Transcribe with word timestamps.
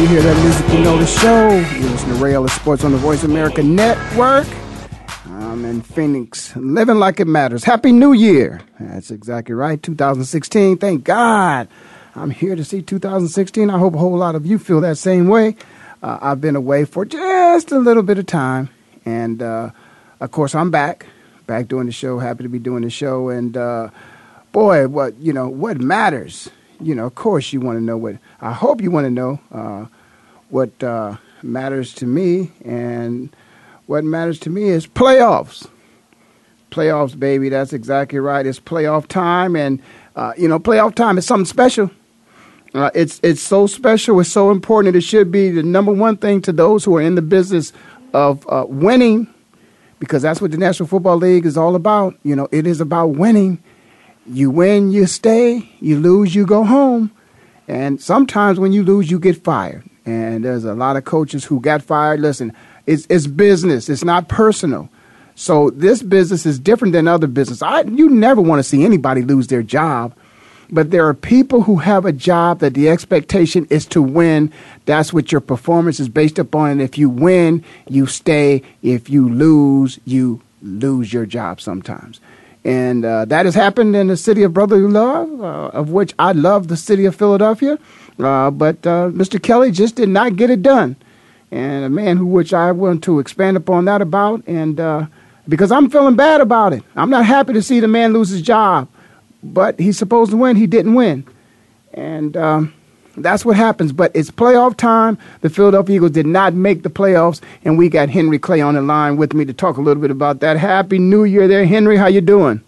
You 0.00 0.06
hear 0.06 0.22
that 0.22 0.42
music, 0.42 0.68
you 0.72 0.80
know 0.80 0.96
the 0.96 1.06
show. 1.06 1.50
You 1.50 1.88
listen 1.88 2.18
to 2.18 2.26
Ellis 2.26 2.52
Sports 2.54 2.82
on 2.84 2.92
the 2.92 2.98
Voice 2.98 3.24
America 3.24 3.62
Network. 3.62 4.46
I'm 5.26 5.64
in 5.66 5.82
Phoenix, 5.82 6.56
living 6.56 6.96
like 6.96 7.20
it 7.20 7.26
matters. 7.26 7.64
Happy 7.64 7.92
New 7.92 8.12
Year. 8.12 8.62
That's 8.80 9.10
exactly 9.10 9.54
right. 9.54 9.82
2016. 9.82 10.78
Thank 10.78 11.04
God. 11.04 11.68
I'm 12.14 12.30
here 12.30 12.56
to 12.56 12.64
see 12.64 12.80
2016. 12.80 13.68
I 13.68 13.78
hope 13.78 13.94
a 13.94 13.98
whole 13.98 14.16
lot 14.16 14.34
of 14.34 14.46
you 14.46 14.58
feel 14.58 14.80
that 14.80 14.96
same 14.96 15.28
way. 15.28 15.56
Uh, 16.02 16.18
I've 16.22 16.40
been 16.40 16.56
away 16.56 16.84
for 16.86 17.04
just 17.04 17.70
a 17.70 17.78
little 17.78 18.02
bit 18.02 18.18
of 18.18 18.26
time. 18.26 18.70
And, 19.04 19.42
uh, 19.42 19.70
of 20.20 20.30
course, 20.30 20.54
I'm 20.54 20.70
back, 20.70 21.06
back 21.46 21.68
doing 21.68 21.86
the 21.86 21.92
show. 21.92 22.18
Happy 22.18 22.44
to 22.44 22.48
be 22.48 22.58
doing 22.58 22.82
the 22.82 22.90
show. 22.90 23.28
And, 23.28 23.56
uh, 23.56 23.90
boy, 24.52 24.88
what, 24.88 25.18
you 25.18 25.34
know, 25.34 25.48
what 25.48 25.80
matters 25.80 26.48
you 26.82 26.94
know, 26.94 27.06
of 27.06 27.14
course, 27.14 27.52
you 27.52 27.60
want 27.60 27.78
to 27.78 27.82
know 27.82 27.96
what. 27.96 28.16
I 28.40 28.52
hope 28.52 28.80
you 28.80 28.90
want 28.90 29.06
to 29.06 29.10
know 29.10 29.40
uh, 29.50 29.86
what 30.50 30.82
uh, 30.82 31.16
matters 31.42 31.94
to 31.94 32.06
me, 32.06 32.50
and 32.64 33.34
what 33.86 34.04
matters 34.04 34.38
to 34.40 34.50
me 34.50 34.64
is 34.64 34.86
playoffs. 34.86 35.68
Playoffs, 36.70 37.18
baby. 37.18 37.48
That's 37.48 37.72
exactly 37.72 38.18
right. 38.18 38.46
It's 38.46 38.60
playoff 38.60 39.06
time, 39.06 39.56
and 39.56 39.80
uh, 40.16 40.32
you 40.36 40.48
know, 40.48 40.58
playoff 40.58 40.94
time 40.94 41.18
is 41.18 41.26
something 41.26 41.46
special. 41.46 41.90
Uh, 42.74 42.90
it's 42.94 43.20
it's 43.22 43.42
so 43.42 43.66
special. 43.66 44.18
It's 44.20 44.30
so 44.30 44.50
important. 44.50 44.96
It 44.96 45.02
should 45.02 45.30
be 45.30 45.50
the 45.50 45.62
number 45.62 45.92
one 45.92 46.16
thing 46.16 46.40
to 46.42 46.52
those 46.52 46.84
who 46.84 46.96
are 46.96 47.02
in 47.02 47.14
the 47.14 47.22
business 47.22 47.72
of 48.14 48.46
uh, 48.48 48.64
winning, 48.66 49.32
because 49.98 50.22
that's 50.22 50.40
what 50.40 50.50
the 50.50 50.56
National 50.56 50.86
Football 50.86 51.18
League 51.18 51.44
is 51.44 51.56
all 51.56 51.74
about. 51.76 52.14
You 52.22 52.34
know, 52.34 52.48
it 52.50 52.66
is 52.66 52.80
about 52.80 53.08
winning 53.08 53.62
you 54.26 54.50
win, 54.50 54.92
you 54.92 55.06
stay. 55.06 55.68
You 55.80 55.98
lose, 55.98 56.34
you 56.34 56.46
go 56.46 56.64
home. 56.64 57.10
And 57.68 58.00
sometimes 58.00 58.58
when 58.58 58.72
you 58.72 58.82
lose, 58.82 59.10
you 59.10 59.18
get 59.18 59.42
fired. 59.42 59.84
And 60.04 60.44
there's 60.44 60.64
a 60.64 60.74
lot 60.74 60.96
of 60.96 61.04
coaches 61.04 61.44
who 61.44 61.60
got 61.60 61.82
fired. 61.82 62.20
Listen, 62.20 62.52
it's, 62.86 63.06
it's 63.08 63.26
business. 63.26 63.88
It's 63.88 64.04
not 64.04 64.28
personal. 64.28 64.88
So 65.34 65.70
this 65.70 66.02
business 66.02 66.44
is 66.44 66.58
different 66.58 66.92
than 66.92 67.08
other 67.08 67.26
business. 67.26 67.62
I, 67.62 67.82
you 67.82 68.08
never 68.10 68.40
want 68.40 68.58
to 68.58 68.64
see 68.64 68.84
anybody 68.84 69.22
lose 69.22 69.46
their 69.46 69.62
job. 69.62 70.14
But 70.70 70.90
there 70.90 71.06
are 71.06 71.14
people 71.14 71.62
who 71.62 71.76
have 71.76 72.06
a 72.06 72.12
job 72.12 72.60
that 72.60 72.74
the 72.74 72.88
expectation 72.88 73.66
is 73.68 73.84
to 73.86 74.00
win. 74.00 74.50
That's 74.86 75.12
what 75.12 75.30
your 75.30 75.42
performance 75.42 76.00
is 76.00 76.08
based 76.08 76.38
upon. 76.38 76.70
And 76.70 76.82
if 76.82 76.96
you 76.96 77.10
win, 77.10 77.62
you 77.88 78.06
stay. 78.06 78.62
If 78.82 79.10
you 79.10 79.28
lose, 79.28 80.00
you 80.06 80.40
lose 80.62 81.12
your 81.12 81.26
job 81.26 81.60
sometimes. 81.60 82.20
And 82.64 83.04
uh, 83.04 83.24
that 83.24 83.44
has 83.44 83.54
happened 83.54 83.96
in 83.96 84.06
the 84.06 84.16
city 84.16 84.42
of 84.44 84.54
brotherly 84.54 84.88
love, 84.88 85.40
uh, 85.40 85.66
of 85.68 85.90
which 85.90 86.14
I 86.18 86.32
love 86.32 86.68
the 86.68 86.76
city 86.76 87.04
of 87.06 87.16
Philadelphia. 87.16 87.78
Uh, 88.18 88.50
but 88.50 88.86
uh, 88.86 89.08
Mr. 89.10 89.42
Kelly 89.42 89.70
just 89.72 89.96
did 89.96 90.08
not 90.08 90.36
get 90.36 90.50
it 90.50 90.62
done. 90.62 90.96
And 91.50 91.84
a 91.84 91.88
man 91.88 92.16
who 92.16 92.26
which 92.26 92.54
I 92.54 92.72
want 92.72 93.02
to 93.04 93.18
expand 93.18 93.56
upon 93.56 93.84
that 93.86 94.00
about, 94.00 94.46
and 94.46 94.80
uh, 94.80 95.06
because 95.48 95.70
I'm 95.70 95.90
feeling 95.90 96.16
bad 96.16 96.40
about 96.40 96.72
it. 96.72 96.82
I'm 96.96 97.10
not 97.10 97.26
happy 97.26 97.52
to 97.52 97.62
see 97.62 97.80
the 97.80 97.88
man 97.88 98.12
lose 98.12 98.30
his 98.30 98.40
job, 98.40 98.88
but 99.42 99.78
he's 99.78 99.98
supposed 99.98 100.30
to 100.30 100.36
win. 100.36 100.56
He 100.56 100.66
didn't 100.66 100.94
win. 100.94 101.26
And 101.92 102.36
um, 102.38 102.74
that's 103.16 103.44
what 103.44 103.56
happens. 103.56 103.92
But 103.92 104.12
it's 104.14 104.30
playoff 104.30 104.76
time. 104.76 105.18
The 105.40 105.50
Philadelphia 105.50 105.96
Eagles 105.96 106.12
did 106.12 106.26
not 106.26 106.54
make 106.54 106.82
the 106.82 106.90
playoffs, 106.90 107.40
and 107.64 107.78
we 107.78 107.88
got 107.88 108.08
Henry 108.08 108.38
Clay 108.38 108.60
on 108.60 108.74
the 108.74 108.82
line 108.82 109.16
with 109.16 109.34
me 109.34 109.44
to 109.44 109.52
talk 109.52 109.76
a 109.76 109.80
little 109.80 110.00
bit 110.00 110.10
about 110.10 110.40
that. 110.40 110.56
Happy 110.56 110.98
New 110.98 111.24
Year, 111.24 111.48
there, 111.48 111.64
Henry. 111.64 111.96
How 111.96 112.06
you 112.06 112.20
doing? 112.20 112.62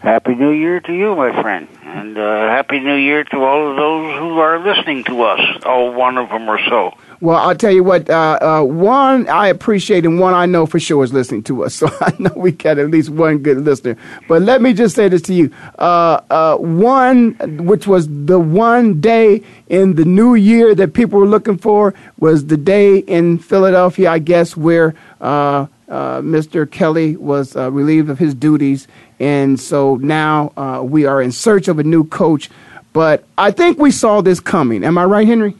Happy 0.00 0.34
New 0.34 0.50
Year 0.50 0.80
to 0.80 0.92
you, 0.92 1.16
my 1.16 1.42
friend, 1.42 1.66
and 1.82 2.16
uh, 2.16 2.48
Happy 2.48 2.78
New 2.78 2.94
Year 2.94 3.24
to 3.24 3.36
all 3.38 3.70
of 3.70 3.76
those 3.76 4.18
who 4.18 4.38
are 4.38 4.58
listening 4.60 5.04
to 5.04 5.22
us. 5.22 5.40
All 5.64 5.92
one 5.92 6.16
of 6.18 6.28
them 6.28 6.48
or 6.48 6.60
so. 6.68 6.96
Well, 7.20 7.36
I'll 7.38 7.54
tell 7.56 7.72
you 7.72 7.82
what. 7.82 8.10
Uh, 8.10 8.38
uh, 8.40 8.62
one 8.62 9.28
I 9.28 9.48
appreciate, 9.48 10.04
and 10.04 10.20
one 10.20 10.34
I 10.34 10.44
know 10.46 10.66
for 10.66 10.78
sure 10.78 11.02
is 11.02 11.12
listening 11.12 11.42
to 11.44 11.64
us. 11.64 11.76
So 11.86 11.88
I 12.00 12.14
know 12.18 12.32
we 12.34 12.52
got 12.52 12.78
at 12.78 12.90
least 12.90 13.10
one 13.10 13.38
good 13.38 13.58
listener. 13.58 13.96
But 14.28 14.40
let 14.42 14.62
me 14.62 14.72
just 14.72 14.96
say 14.96 15.08
this 15.08 15.22
to 15.22 15.34
you: 15.34 15.52
uh, 15.78 16.20
uh, 16.30 16.56
one, 16.56 17.34
which 17.66 17.86
was 17.86 18.08
the 18.08 18.38
one 18.38 19.00
day 19.00 19.42
in 19.68 19.94
the 19.94 20.04
new 20.04 20.34
year 20.34 20.74
that 20.74 20.94
people 20.94 21.20
were 21.20 21.26
looking 21.26 21.58
for, 21.58 21.94
was 22.18 22.46
the 22.46 22.56
day 22.56 22.98
in 22.98 23.38
Philadelphia, 23.38 24.10
I 24.10 24.18
guess, 24.20 24.56
where 24.56 24.94
uh, 25.20 25.66
uh, 25.88 26.20
Mr. 26.22 26.70
Kelly 26.70 27.16
was 27.16 27.54
relieved 27.54 28.08
of 28.08 28.18
his 28.18 28.34
duties, 28.34 28.88
and 29.20 29.60
so 29.60 29.96
now 29.96 30.80
we 30.82 31.04
are 31.04 31.20
in 31.20 31.30
search 31.30 31.68
of 31.68 31.78
a 31.78 31.84
new 31.84 32.04
coach. 32.04 32.50
But 32.94 33.24
I 33.36 33.50
think 33.50 33.78
we 33.78 33.90
saw 33.90 34.22
this 34.22 34.40
coming. 34.40 34.82
Am 34.82 34.96
I 34.96 35.04
right, 35.04 35.26
Henry? 35.26 35.54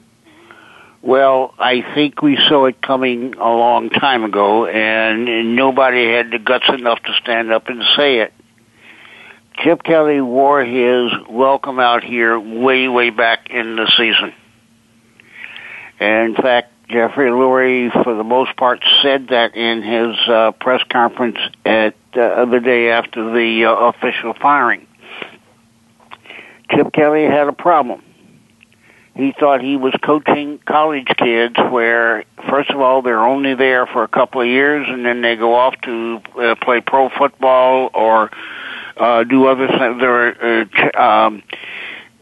Well, 1.06 1.54
I 1.56 1.82
think 1.94 2.20
we 2.20 2.36
saw 2.48 2.64
it 2.64 2.82
coming 2.82 3.34
a 3.34 3.48
long 3.48 3.90
time 3.90 4.24
ago, 4.24 4.66
and 4.66 5.54
nobody 5.54 6.04
had 6.10 6.32
the 6.32 6.40
guts 6.40 6.68
enough 6.68 7.00
to 7.04 7.12
stand 7.22 7.52
up 7.52 7.68
and 7.68 7.80
say 7.96 8.18
it. 8.18 8.34
Chip 9.62 9.84
Kelly 9.84 10.20
wore 10.20 10.64
his 10.64 11.12
welcome 11.30 11.78
out 11.78 12.02
here 12.02 12.36
way, 12.40 12.88
way 12.88 13.10
back 13.10 13.50
in 13.50 13.76
the 13.76 13.88
season. 13.96 14.34
And 16.00 16.34
in 16.34 16.42
fact, 16.42 16.72
Jeffrey 16.88 17.30
Lurie, 17.30 17.92
for 18.02 18.16
the 18.16 18.24
most 18.24 18.56
part, 18.56 18.82
said 19.00 19.28
that 19.28 19.54
in 19.54 19.82
his 19.82 20.16
uh, 20.28 20.50
press 20.60 20.82
conference 20.90 21.38
at 21.64 21.94
uh, 22.14 22.46
the 22.46 22.58
day 22.58 22.90
after 22.90 23.32
the 23.32 23.66
uh, 23.66 23.92
official 23.92 24.34
firing. 24.42 24.88
Chip 26.68 26.92
Kelly 26.92 27.26
had 27.26 27.46
a 27.46 27.52
problem 27.52 28.02
he 29.16 29.32
thought 29.32 29.62
he 29.62 29.76
was 29.76 29.94
coaching 30.02 30.58
college 30.66 31.08
kids 31.16 31.56
where 31.70 32.24
first 32.50 32.70
of 32.70 32.80
all 32.80 33.00
they're 33.02 33.24
only 33.24 33.54
there 33.54 33.86
for 33.86 34.02
a 34.04 34.08
couple 34.08 34.42
of 34.42 34.46
years 34.46 34.86
and 34.88 35.04
then 35.06 35.22
they 35.22 35.36
go 35.36 35.54
off 35.54 35.74
to 35.82 36.20
uh, 36.38 36.54
play 36.56 36.80
pro 36.80 37.08
football 37.08 37.90
or 37.94 38.30
uh 38.98 39.24
do 39.24 39.46
other 39.46 39.68
things 39.68 40.00
they're 40.00 40.60
uh, 40.60 40.64
ch- 40.66 40.96
um 40.96 41.42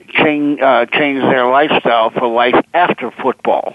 change 0.09 0.60
uh 0.60 0.86
change 0.86 1.21
their 1.22 1.47
lifestyle 1.47 2.10
for 2.10 2.28
life 2.28 2.65
after 2.72 3.10
football. 3.10 3.74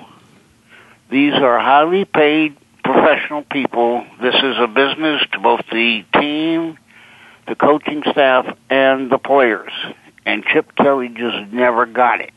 These 1.11 1.33
are 1.33 1.59
highly 1.59 2.05
paid 2.05 2.55
professional 2.83 3.43
people. 3.43 4.05
This 4.21 4.35
is 4.35 4.55
a 4.59 4.67
business 4.67 5.21
to 5.33 5.39
both 5.39 5.61
the 5.71 6.05
team 6.13 6.77
the 7.47 7.55
coaching 7.55 8.03
staff 8.11 8.45
and 8.69 9.09
the 9.09 9.17
players. 9.17 9.71
And 10.25 10.43
chip 10.43 10.75
kelly 10.75 11.09
just 11.09 11.51
never 11.51 11.85
got 11.87 12.21
it 12.21 12.31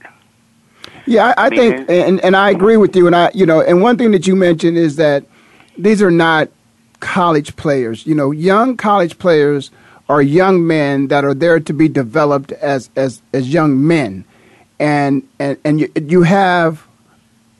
yeah, 1.06 1.34
I, 1.36 1.46
I 1.46 1.48
think, 1.50 1.88
and, 1.88 2.20
and 2.20 2.36
I 2.36 2.50
agree 2.50 2.76
with 2.76 2.94
you. 2.96 3.06
And 3.06 3.16
I, 3.16 3.30
you 3.34 3.46
know, 3.46 3.60
and 3.60 3.82
one 3.82 3.96
thing 3.96 4.10
that 4.12 4.26
you 4.26 4.36
mentioned 4.36 4.76
is 4.76 4.96
that 4.96 5.24
these 5.76 6.02
are 6.02 6.10
not 6.10 6.48
college 7.00 7.56
players. 7.56 8.06
You 8.06 8.14
know, 8.14 8.30
young 8.30 8.76
college 8.76 9.18
players 9.18 9.70
are 10.08 10.22
young 10.22 10.66
men 10.66 11.08
that 11.08 11.24
are 11.24 11.34
there 11.34 11.60
to 11.60 11.72
be 11.72 11.88
developed 11.88 12.52
as 12.52 12.90
as 12.96 13.22
as 13.32 13.52
young 13.52 13.86
men, 13.86 14.24
and 14.78 15.26
and 15.38 15.58
and 15.64 15.80
you 15.80 15.92
you 15.94 16.22
have 16.22 16.86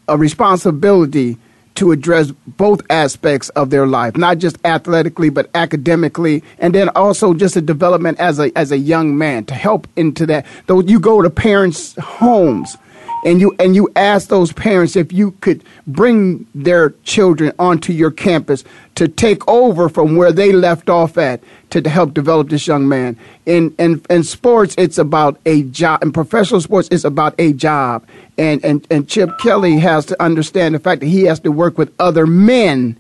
a 0.09 0.17
responsibility 0.17 1.39
to 1.75 1.91
address 1.91 2.31
both 2.47 2.83
aspects 2.91 3.49
of 3.51 3.71
their 3.71 3.87
life, 3.87 4.17
not 4.17 4.39
just 4.39 4.59
athletically, 4.65 5.31
but 5.31 5.49
academically, 5.55 6.43
and 6.59 6.75
then 6.75 6.91
also 6.91 7.33
just 7.33 7.57
a 7.57 7.63
development 7.63 8.19
as 8.21 8.39
a 8.39 8.57
as 8.57 8.73
a 8.73 8.79
young 8.79 9.17
man 9.17 9.45
to 9.47 9.55
help 9.55 9.89
into 9.97 10.27
that. 10.27 10.47
Though 10.67 10.81
you 10.81 11.01
go 11.01 11.23
to 11.23 11.31
parents' 11.31 11.95
homes 11.97 12.77
and 13.25 13.41
you 13.41 13.55
and 13.59 13.77
you 13.77 13.89
ask 13.95 14.29
those 14.29 14.53
parents 14.53 14.97
if 14.97 15.13
you 15.13 15.33
could 15.41 15.63
bring 15.87 16.47
their 16.55 16.91
children 17.05 17.53
onto 17.59 17.93
your 17.93 18.11
campus 18.11 18.65
to 18.97 19.09
take 19.09 19.47
over 19.49 19.89
from 19.89 20.17
where 20.17 20.33
they 20.33 20.53
left 20.53 20.89
off 20.91 21.17
at 21.17 21.41
to, 21.71 21.81
to 21.81 21.89
help 21.89 22.15
develop 22.15 22.49
this 22.49 22.67
young 22.67 22.89
man. 22.89 23.17
In 23.47 23.75
in 23.79 24.03
in 24.11 24.25
sports, 24.25 24.75
it's 24.77 24.99
about 24.99 25.39
a 25.47 25.63
job. 25.65 26.03
In 26.03 26.13
professional 26.13 26.61
sports, 26.61 26.89
it's 26.91 27.05
about 27.05 27.35
a 27.39 27.53
job. 27.53 28.05
And 28.39 28.65
and 28.65 28.87
and 28.91 29.09
Chip 29.09 29.39
Kelly 29.39 29.79
has 29.79 30.05
to 30.07 30.23
understand 30.23 30.75
the 30.75 30.79
fact 30.79 31.01
that 31.01 31.09
he 31.09 31.25
has 31.25 31.41
to 31.41 31.53
work 31.53 31.79
with 31.79 31.93
other 31.99 32.27
men, 32.27 32.99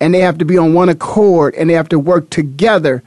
and 0.00 0.14
they 0.14 0.20
have 0.20 0.38
to 0.38 0.44
be 0.44 0.56
on 0.56 0.74
one 0.74 0.88
accord, 0.88 1.54
and 1.56 1.68
they 1.68 1.74
have 1.74 1.88
to 1.90 1.98
work 1.98 2.30
together 2.30 3.02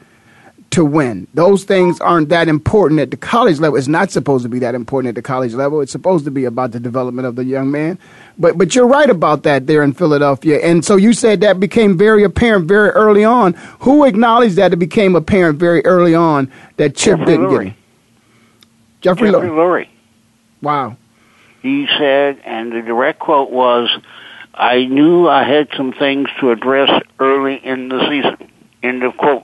to 0.72 0.84
win. 0.84 1.28
Those 1.34 1.64
things 1.64 2.00
aren't 2.02 2.30
that 2.30 2.48
important 2.48 3.00
at 3.00 3.10
the 3.12 3.18
college 3.18 3.60
level. 3.60 3.78
It's 3.78 3.88
not 3.88 4.12
supposed 4.12 4.44
to 4.44 4.50
be 4.50 4.60
that 4.60 4.76
important 4.76 5.10
at 5.10 5.16
the 5.16 5.22
college 5.22 5.54
level. 5.54 5.82
It's 5.82 5.92
supposed 5.92 6.26
to 6.26 6.32
be 6.32 6.46
about 6.46 6.72
the 6.72 6.80
development 6.80 7.26
of 7.26 7.36
the 7.36 7.46
young 7.46 7.72
man. 7.72 7.98
But 8.38 8.58
but 8.58 8.76
you're 8.76 8.88
right 8.88 9.10
about 9.10 9.44
that 9.44 9.66
there 9.66 9.82
in 9.82 9.94
Philadelphia. 9.94 10.60
And 10.60 10.84
so 10.84 10.96
you 10.96 11.14
said 11.14 11.42
that 11.42 11.60
became 11.60 11.98
very 11.98 12.24
apparent 12.24 12.68
very 12.68 12.90
early 12.90 13.24
on. 13.24 13.54
Who 13.80 14.04
acknowledged 14.04 14.58
that 14.58 14.74
it 14.74 14.78
became 14.78 15.16
apparent 15.16 15.58
very 15.58 15.84
early 15.86 16.14
on 16.14 16.52
that 16.76 16.96
Chip 16.96 17.20
Jeffrey 17.20 17.26
didn't 17.26 17.48
Lurie. 17.48 17.64
get 17.64 17.68
it? 17.68 17.74
Jeffrey, 19.02 19.32
Jeffrey 19.32 19.50
Lurie. 19.50 19.56
Lurie. 19.56 19.88
Wow. 20.62 20.98
He 21.62 21.88
said, 21.98 22.40
and 22.46 22.72
the 22.72 22.82
direct 22.82 23.20
quote 23.20 23.50
was, 23.50 23.90
"I 24.54 24.86
knew 24.86 25.28
I 25.28 25.44
had 25.44 25.70
some 25.76 25.92
things 25.94 26.30
to 26.40 26.52
address 26.52 26.92
early 27.20 27.56
in 27.56 27.90
the 27.90 28.00
season." 28.08 28.52
End 28.84 29.04
of 29.04 29.18
quote. 29.18 29.44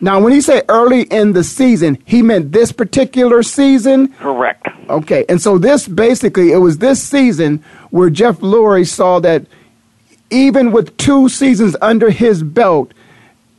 Now, 0.00 0.20
when 0.20 0.32
he 0.32 0.40
said 0.40 0.64
early 0.68 1.02
in 1.02 1.32
the 1.32 1.44
season, 1.44 1.98
he 2.04 2.22
meant 2.22 2.52
this 2.52 2.72
particular 2.72 3.42
season. 3.42 4.08
Correct. 4.14 4.66
Okay, 4.88 5.24
and 5.28 5.40
so 5.40 5.56
this 5.56 5.88
basically 5.88 6.52
it 6.52 6.58
was 6.58 6.78
this 6.78 7.02
season 7.02 7.64
where 7.90 8.10
Jeff 8.10 8.40
Lurie 8.40 8.86
saw 8.86 9.20
that 9.20 9.46
even 10.30 10.72
with 10.72 10.96
two 10.96 11.28
seasons 11.28 11.76
under 11.80 12.10
his 12.10 12.42
belt, 12.42 12.92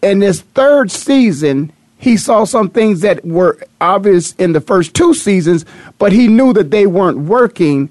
in 0.04 0.20
this 0.20 0.42
third 0.42 0.92
season, 0.92 1.72
he 1.98 2.18
saw 2.18 2.44
some 2.44 2.70
things 2.70 3.02
that 3.02 3.26
were 3.26 3.58
obvious 3.82 4.34
in 4.34 4.54
the 4.54 4.62
first 4.62 4.94
two 4.94 5.14
seasons, 5.14 5.66
but 5.98 6.12
he 6.12 6.28
knew 6.28 6.54
that 6.54 6.70
they 6.70 6.86
weren't 6.86 7.18
working 7.20 7.90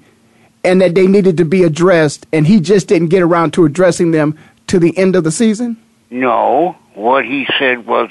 and 0.63 0.81
that 0.81 0.95
they 0.95 1.07
needed 1.07 1.37
to 1.37 1.45
be 1.45 1.63
addressed, 1.63 2.25
and 2.31 2.47
he 2.47 2.59
just 2.59 2.87
didn't 2.87 3.09
get 3.09 3.21
around 3.21 3.51
to 3.53 3.65
addressing 3.65 4.11
them 4.11 4.37
to 4.67 4.79
the 4.79 4.97
end 4.97 5.15
of 5.15 5.23
the 5.23 5.31
season. 5.31 5.77
No, 6.09 6.77
what 6.95 7.25
he 7.25 7.47
said 7.59 7.85
was 7.85 8.09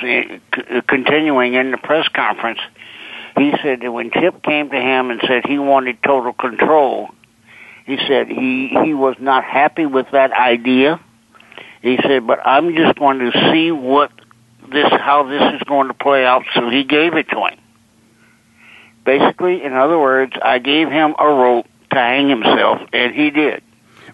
continuing 0.89 1.55
in 1.55 1.71
the 1.71 1.79
press 1.79 2.07
conference. 2.09 2.61
He 3.37 3.53
said 3.63 3.81
that 3.81 3.91
when 3.91 4.11
Chip 4.13 4.43
came 4.43 4.71
to 4.71 4.77
him 4.77 5.11
and 5.11 5.21
said 5.27 5.45
he 5.47 5.59
wanted 5.59 5.99
total 6.03 6.33
control, 6.33 7.09
he 7.87 7.97
said 8.09 8.29
he 8.29 8.69
he 8.85 8.95
was 8.95 9.17
not 9.19 9.45
happy 9.45 9.87
with 9.87 10.07
that 10.13 10.33
idea. 10.33 11.01
He 11.83 11.99
said, 12.03 12.27
"But 12.27 12.41
I'm 12.45 12.75
just 12.77 12.97
going 12.99 13.19
to 13.19 13.33
see 13.53 13.73
what 13.73 14.13
this 14.71 14.91
how 14.91 15.25
this 15.25 15.55
is 15.55 15.63
going 15.67 15.89
to 15.89 15.95
play 15.95 16.25
out." 16.25 16.45
So 16.55 16.71
he 16.71 16.85
gave 16.85 17.15
it 17.15 17.29
to 17.31 17.47
him. 17.47 17.59
Basically, 19.05 19.63
in 19.63 19.73
other 19.73 19.99
words, 19.99 20.33
I 20.41 20.61
gave 20.61 20.89
him 20.89 21.15
a 21.19 21.27
rope 21.27 21.67
to 21.91 21.97
hang 21.97 22.29
himself, 22.29 22.81
and 22.93 23.15
he 23.15 23.31
did. 23.31 23.63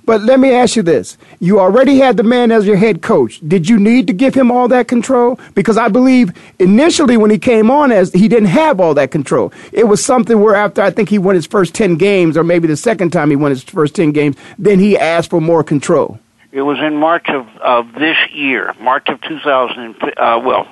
But 0.04 0.22
let 0.22 0.40
me 0.40 0.52
ask 0.52 0.76
you 0.76 0.82
this. 0.82 1.16
You 1.38 1.60
already 1.60 1.98
had 1.98 2.16
the 2.16 2.22
man 2.22 2.50
as 2.50 2.66
your 2.66 2.76
head 2.76 3.02
coach. 3.02 3.40
Did 3.46 3.68
you 3.68 3.78
need 3.78 4.06
to 4.06 4.12
give 4.12 4.34
him 4.34 4.50
all 4.50 4.68
that 4.68 4.88
control? 4.88 5.38
Because 5.54 5.76
I 5.76 5.88
believe 5.88 6.32
initially 6.58 7.16
when 7.16 7.30
he 7.30 7.38
came 7.38 7.70
on 7.70 7.92
as 7.92 8.12
he 8.12 8.28
didn't 8.28 8.48
have 8.48 8.80
all 8.80 8.94
that 8.94 9.10
control. 9.10 9.52
It 9.72 9.84
was 9.84 10.04
something 10.04 10.40
where 10.40 10.54
after 10.54 10.82
I 10.82 10.90
think 10.90 11.08
he 11.08 11.18
won 11.18 11.34
his 11.34 11.46
first 11.46 11.74
10 11.74 11.96
games 11.96 12.36
or 12.36 12.44
maybe 12.44 12.66
the 12.66 12.76
second 12.76 13.10
time 13.10 13.30
he 13.30 13.36
won 13.36 13.50
his 13.50 13.62
first 13.62 13.94
10 13.94 14.12
games, 14.12 14.36
then 14.58 14.78
he 14.78 14.98
asked 14.98 15.30
for 15.30 15.40
more 15.40 15.62
control. 15.62 16.18
It 16.52 16.62
was 16.62 16.78
in 16.80 16.96
March 16.96 17.28
of, 17.28 17.46
of 17.58 17.92
this 17.94 18.16
year, 18.32 18.74
March 18.80 19.08
of 19.08 19.20
2000, 19.20 19.96
uh, 20.02 20.40
well, 20.44 20.66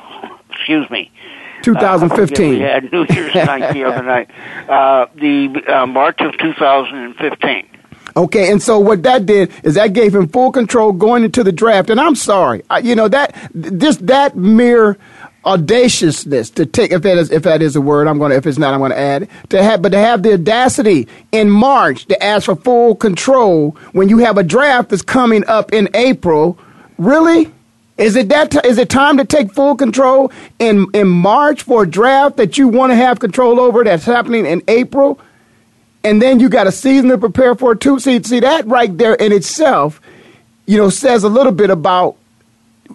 excuse 0.50 0.88
me. 0.90 1.10
Uh, 1.58 1.62
2015. 1.62 2.50
we 2.50 2.60
had 2.60 2.92
New 2.92 3.04
Year's 3.08 3.34
night 3.34 3.72
the 3.72 3.84
other 3.84 4.02
night. 4.02 4.30
Uh, 4.68 5.06
the 5.14 5.62
uh, 5.68 5.86
March 5.86 6.20
of 6.20 6.36
2015. 6.38 7.68
Okay, 8.18 8.50
and 8.50 8.60
so 8.60 8.80
what 8.80 9.04
that 9.04 9.26
did 9.26 9.52
is 9.62 9.76
that 9.76 9.92
gave 9.92 10.12
him 10.12 10.26
full 10.26 10.50
control 10.50 10.90
going 10.90 11.22
into 11.22 11.44
the 11.44 11.52
draft. 11.52 11.88
And 11.88 12.00
I'm 12.00 12.16
sorry, 12.16 12.64
I, 12.68 12.78
you 12.80 12.96
know 12.96 13.06
that 13.06 13.32
just 13.78 14.04
that 14.08 14.36
mere 14.36 14.98
audaciousness 15.46 16.50
to 16.50 16.66
take 16.66 16.90
if 16.90 17.02
that 17.02 17.16
is 17.16 17.30
if 17.30 17.44
that 17.44 17.62
is 17.62 17.76
a 17.76 17.80
word 17.80 18.08
I'm 18.08 18.18
going 18.18 18.32
to 18.32 18.36
if 18.36 18.44
it's 18.44 18.58
not 18.58 18.74
I'm 18.74 18.80
going 18.80 18.90
to 18.90 18.98
add 18.98 19.22
it, 19.22 19.30
to 19.50 19.62
have 19.62 19.80
but 19.80 19.90
to 19.90 19.98
have 19.98 20.24
the 20.24 20.34
audacity 20.34 21.06
in 21.30 21.48
March 21.48 22.06
to 22.06 22.20
ask 22.22 22.46
for 22.46 22.56
full 22.56 22.96
control 22.96 23.70
when 23.92 24.08
you 24.08 24.18
have 24.18 24.36
a 24.36 24.42
draft 24.42 24.88
that's 24.90 25.00
coming 25.00 25.46
up 25.46 25.72
in 25.72 25.88
April. 25.94 26.58
Really? 26.98 27.52
Is 27.98 28.16
it 28.16 28.28
that? 28.30 28.50
T- 28.50 28.60
is 28.64 28.78
it 28.78 28.88
time 28.88 29.16
to 29.18 29.24
take 29.24 29.52
full 29.54 29.76
control 29.76 30.32
in 30.58 30.86
in 30.92 31.06
March 31.08 31.62
for 31.62 31.84
a 31.84 31.88
draft 31.88 32.36
that 32.36 32.58
you 32.58 32.66
want 32.66 32.90
to 32.90 32.96
have 32.96 33.20
control 33.20 33.60
over 33.60 33.84
that's 33.84 34.04
happening 34.04 34.44
in 34.44 34.62
April? 34.66 35.20
And 36.04 36.22
then 36.22 36.40
you 36.40 36.48
got 36.48 36.66
a 36.66 36.72
season 36.72 37.08
to 37.10 37.18
prepare 37.18 37.54
for 37.54 37.72
a 37.72 37.76
two 37.76 37.98
seed. 37.98 38.26
See 38.26 38.40
that 38.40 38.66
right 38.66 38.96
there 38.96 39.14
in 39.14 39.32
itself, 39.32 40.00
you 40.66 40.76
know, 40.76 40.90
says 40.90 41.24
a 41.24 41.28
little 41.28 41.52
bit 41.52 41.70
about 41.70 42.16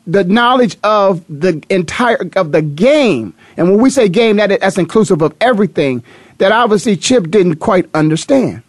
the 0.07 0.23
knowledge 0.23 0.77
of 0.83 1.23
the 1.27 1.63
entire 1.69 2.17
of 2.35 2.51
the 2.51 2.61
game. 2.61 3.33
And 3.57 3.69
when 3.69 3.79
we 3.79 3.89
say 3.89 4.09
game, 4.09 4.37
that 4.37 4.59
that's 4.59 4.77
inclusive 4.77 5.21
of 5.21 5.35
everything 5.39 6.03
that 6.39 6.51
obviously 6.51 6.97
Chip 6.97 7.29
didn't 7.29 7.57
quite 7.57 7.89
understand. 7.93 8.63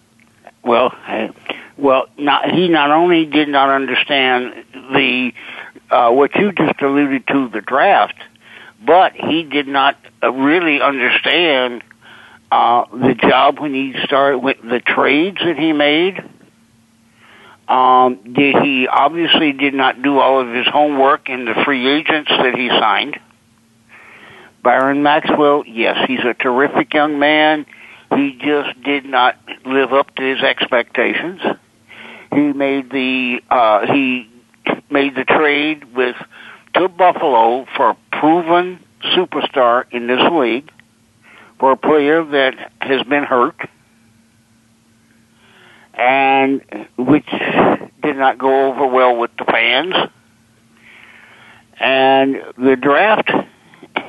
Well, 0.62 0.92
I, 1.06 1.30
well, 1.76 2.06
not, 2.16 2.50
he 2.50 2.68
not 2.68 2.90
only 2.90 3.26
did 3.26 3.48
not 3.48 3.68
understand 3.68 4.64
the 4.72 5.32
uh, 5.90 6.10
what 6.10 6.34
you 6.34 6.52
just 6.52 6.80
alluded 6.80 7.26
to 7.28 7.48
the 7.48 7.60
draft, 7.60 8.16
but 8.84 9.12
he 9.12 9.42
did 9.42 9.66
not 9.66 9.96
really 10.22 10.80
understand 10.80 11.82
uh, 12.54 12.84
the 12.92 13.14
job 13.16 13.58
when 13.58 13.74
he 13.74 13.92
started 14.04 14.38
with 14.38 14.58
the 14.62 14.78
trades 14.78 15.38
that 15.44 15.58
he 15.58 15.72
made. 15.72 16.22
Um, 17.66 18.32
did 18.32 18.62
he 18.62 18.86
obviously 18.86 19.52
did 19.52 19.74
not 19.74 20.00
do 20.00 20.20
all 20.20 20.40
of 20.40 20.54
his 20.54 20.66
homework 20.68 21.28
in 21.28 21.46
the 21.46 21.54
free 21.64 21.88
agents 21.88 22.30
that 22.30 22.54
he 22.54 22.68
signed? 22.68 23.18
Byron 24.62 25.02
Maxwell, 25.02 25.64
yes, 25.66 26.06
he's 26.06 26.20
a 26.20 26.32
terrific 26.34 26.94
young 26.94 27.18
man. 27.18 27.66
He 28.14 28.38
just 28.40 28.80
did 28.84 29.04
not 29.04 29.36
live 29.66 29.92
up 29.92 30.14
to 30.14 30.22
his 30.22 30.40
expectations. 30.40 31.40
He 32.32 32.52
made 32.52 32.88
the 32.88 33.40
uh, 33.50 33.92
he 33.92 34.30
made 34.90 35.16
the 35.16 35.24
trade 35.24 35.92
with 35.92 36.14
to 36.74 36.88
Buffalo 36.88 37.66
for 37.76 37.90
a 37.90 37.96
proven 38.12 38.78
superstar 39.16 39.86
in 39.90 40.06
this 40.06 40.22
league 40.30 40.70
for 41.64 41.72
a 41.72 41.76
player 41.78 42.22
that 42.22 42.72
has 42.78 43.02
been 43.04 43.24
hurt 43.24 43.58
and 45.94 46.60
which 46.98 47.24
did 48.02 48.16
not 48.18 48.36
go 48.36 48.66
over 48.66 48.86
well 48.86 49.16
with 49.16 49.30
the 49.38 49.46
fans. 49.46 49.94
And 51.80 52.42
the 52.58 52.76
draft, 52.76 53.30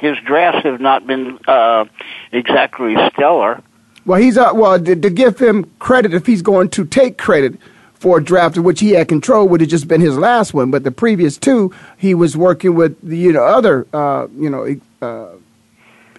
his 0.02 0.18
drafts 0.26 0.66
have 0.66 0.82
not 0.82 1.08
been 1.08 1.40
uh, 1.48 1.86
exactly 2.34 2.94
stellar. 3.14 3.64
Well, 4.06 4.20
he's 4.20 4.38
uh, 4.38 4.52
well 4.54 4.78
to, 4.78 4.94
to 4.94 5.10
give 5.10 5.40
him 5.40 5.72
credit 5.80 6.14
if 6.14 6.26
he's 6.26 6.42
going 6.42 6.72
to 6.72 6.84
take 6.84 7.18
credit 7.18 7.58
for 7.94 8.18
a 8.18 8.22
draft 8.22 8.58
in 8.58 8.64
which 8.64 8.82
he 8.82 8.92
had 8.92 9.08
control 9.08 9.48
would 9.48 9.62
have 9.62 9.70
just 9.70 9.88
been 9.88 10.02
his 10.02 10.18
last 10.18 10.54
one, 10.54 10.72
but 10.72 10.84
the 10.84 10.92
previous 10.92 11.38
two 11.38 11.74
he 11.96 12.14
was 12.14 12.36
working 12.36 12.76
with 12.76 13.00
the 13.00 13.16
you 13.16 13.32
know 13.32 13.46
other 13.46 13.88
uh, 13.94 14.28
you 14.36 14.50
know 14.50 14.76
uh, 15.02 15.38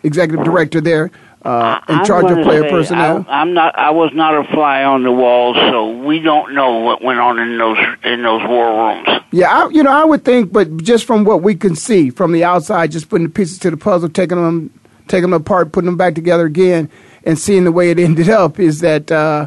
executive 0.02 0.42
director 0.42 0.80
there 0.80 1.10
uh, 1.46 1.80
in 1.88 2.04
charge 2.04 2.28
of 2.30 2.42
player 2.42 2.62
say, 2.62 2.70
personnel. 2.70 3.24
I, 3.28 3.40
I'm 3.40 3.54
not. 3.54 3.78
I 3.78 3.90
was 3.90 4.10
not 4.12 4.34
a 4.34 4.42
fly 4.52 4.82
on 4.82 5.04
the 5.04 5.12
wall, 5.12 5.54
so 5.54 5.96
we 6.04 6.18
don't 6.18 6.54
know 6.54 6.80
what 6.80 7.02
went 7.02 7.20
on 7.20 7.38
in 7.38 7.56
those 7.56 7.78
in 8.02 8.22
those 8.22 8.42
war 8.48 8.74
rooms. 8.74 9.22
Yeah, 9.30 9.64
I, 9.64 9.68
you 9.68 9.84
know, 9.84 9.92
I 9.92 10.04
would 10.04 10.24
think, 10.24 10.52
but 10.52 10.76
just 10.78 11.04
from 11.04 11.24
what 11.24 11.42
we 11.42 11.54
can 11.54 11.76
see 11.76 12.10
from 12.10 12.32
the 12.32 12.42
outside, 12.42 12.90
just 12.90 13.08
putting 13.08 13.28
the 13.28 13.32
pieces 13.32 13.58
to 13.60 13.70
the 13.70 13.76
puzzle, 13.76 14.08
taking 14.08 14.42
them, 14.42 14.70
taking 15.06 15.30
them 15.30 15.34
apart, 15.34 15.70
putting 15.70 15.86
them 15.86 15.96
back 15.96 16.16
together 16.16 16.46
again, 16.46 16.90
and 17.22 17.38
seeing 17.38 17.62
the 17.62 17.72
way 17.72 17.90
it 17.90 17.98
ended 18.00 18.28
up, 18.28 18.58
is 18.58 18.80
that 18.80 19.12
uh, 19.12 19.46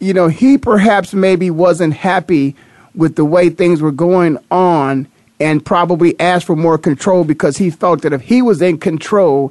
you 0.00 0.12
know 0.12 0.28
he 0.28 0.58
perhaps 0.58 1.14
maybe 1.14 1.50
wasn't 1.50 1.94
happy 1.94 2.54
with 2.94 3.16
the 3.16 3.24
way 3.24 3.48
things 3.48 3.80
were 3.80 3.90
going 3.90 4.36
on, 4.50 5.08
and 5.40 5.64
probably 5.64 6.18
asked 6.20 6.46
for 6.46 6.56
more 6.56 6.76
control 6.76 7.24
because 7.24 7.56
he 7.56 7.70
felt 7.70 8.02
that 8.02 8.12
if 8.12 8.20
he 8.20 8.42
was 8.42 8.60
in 8.60 8.76
control, 8.76 9.50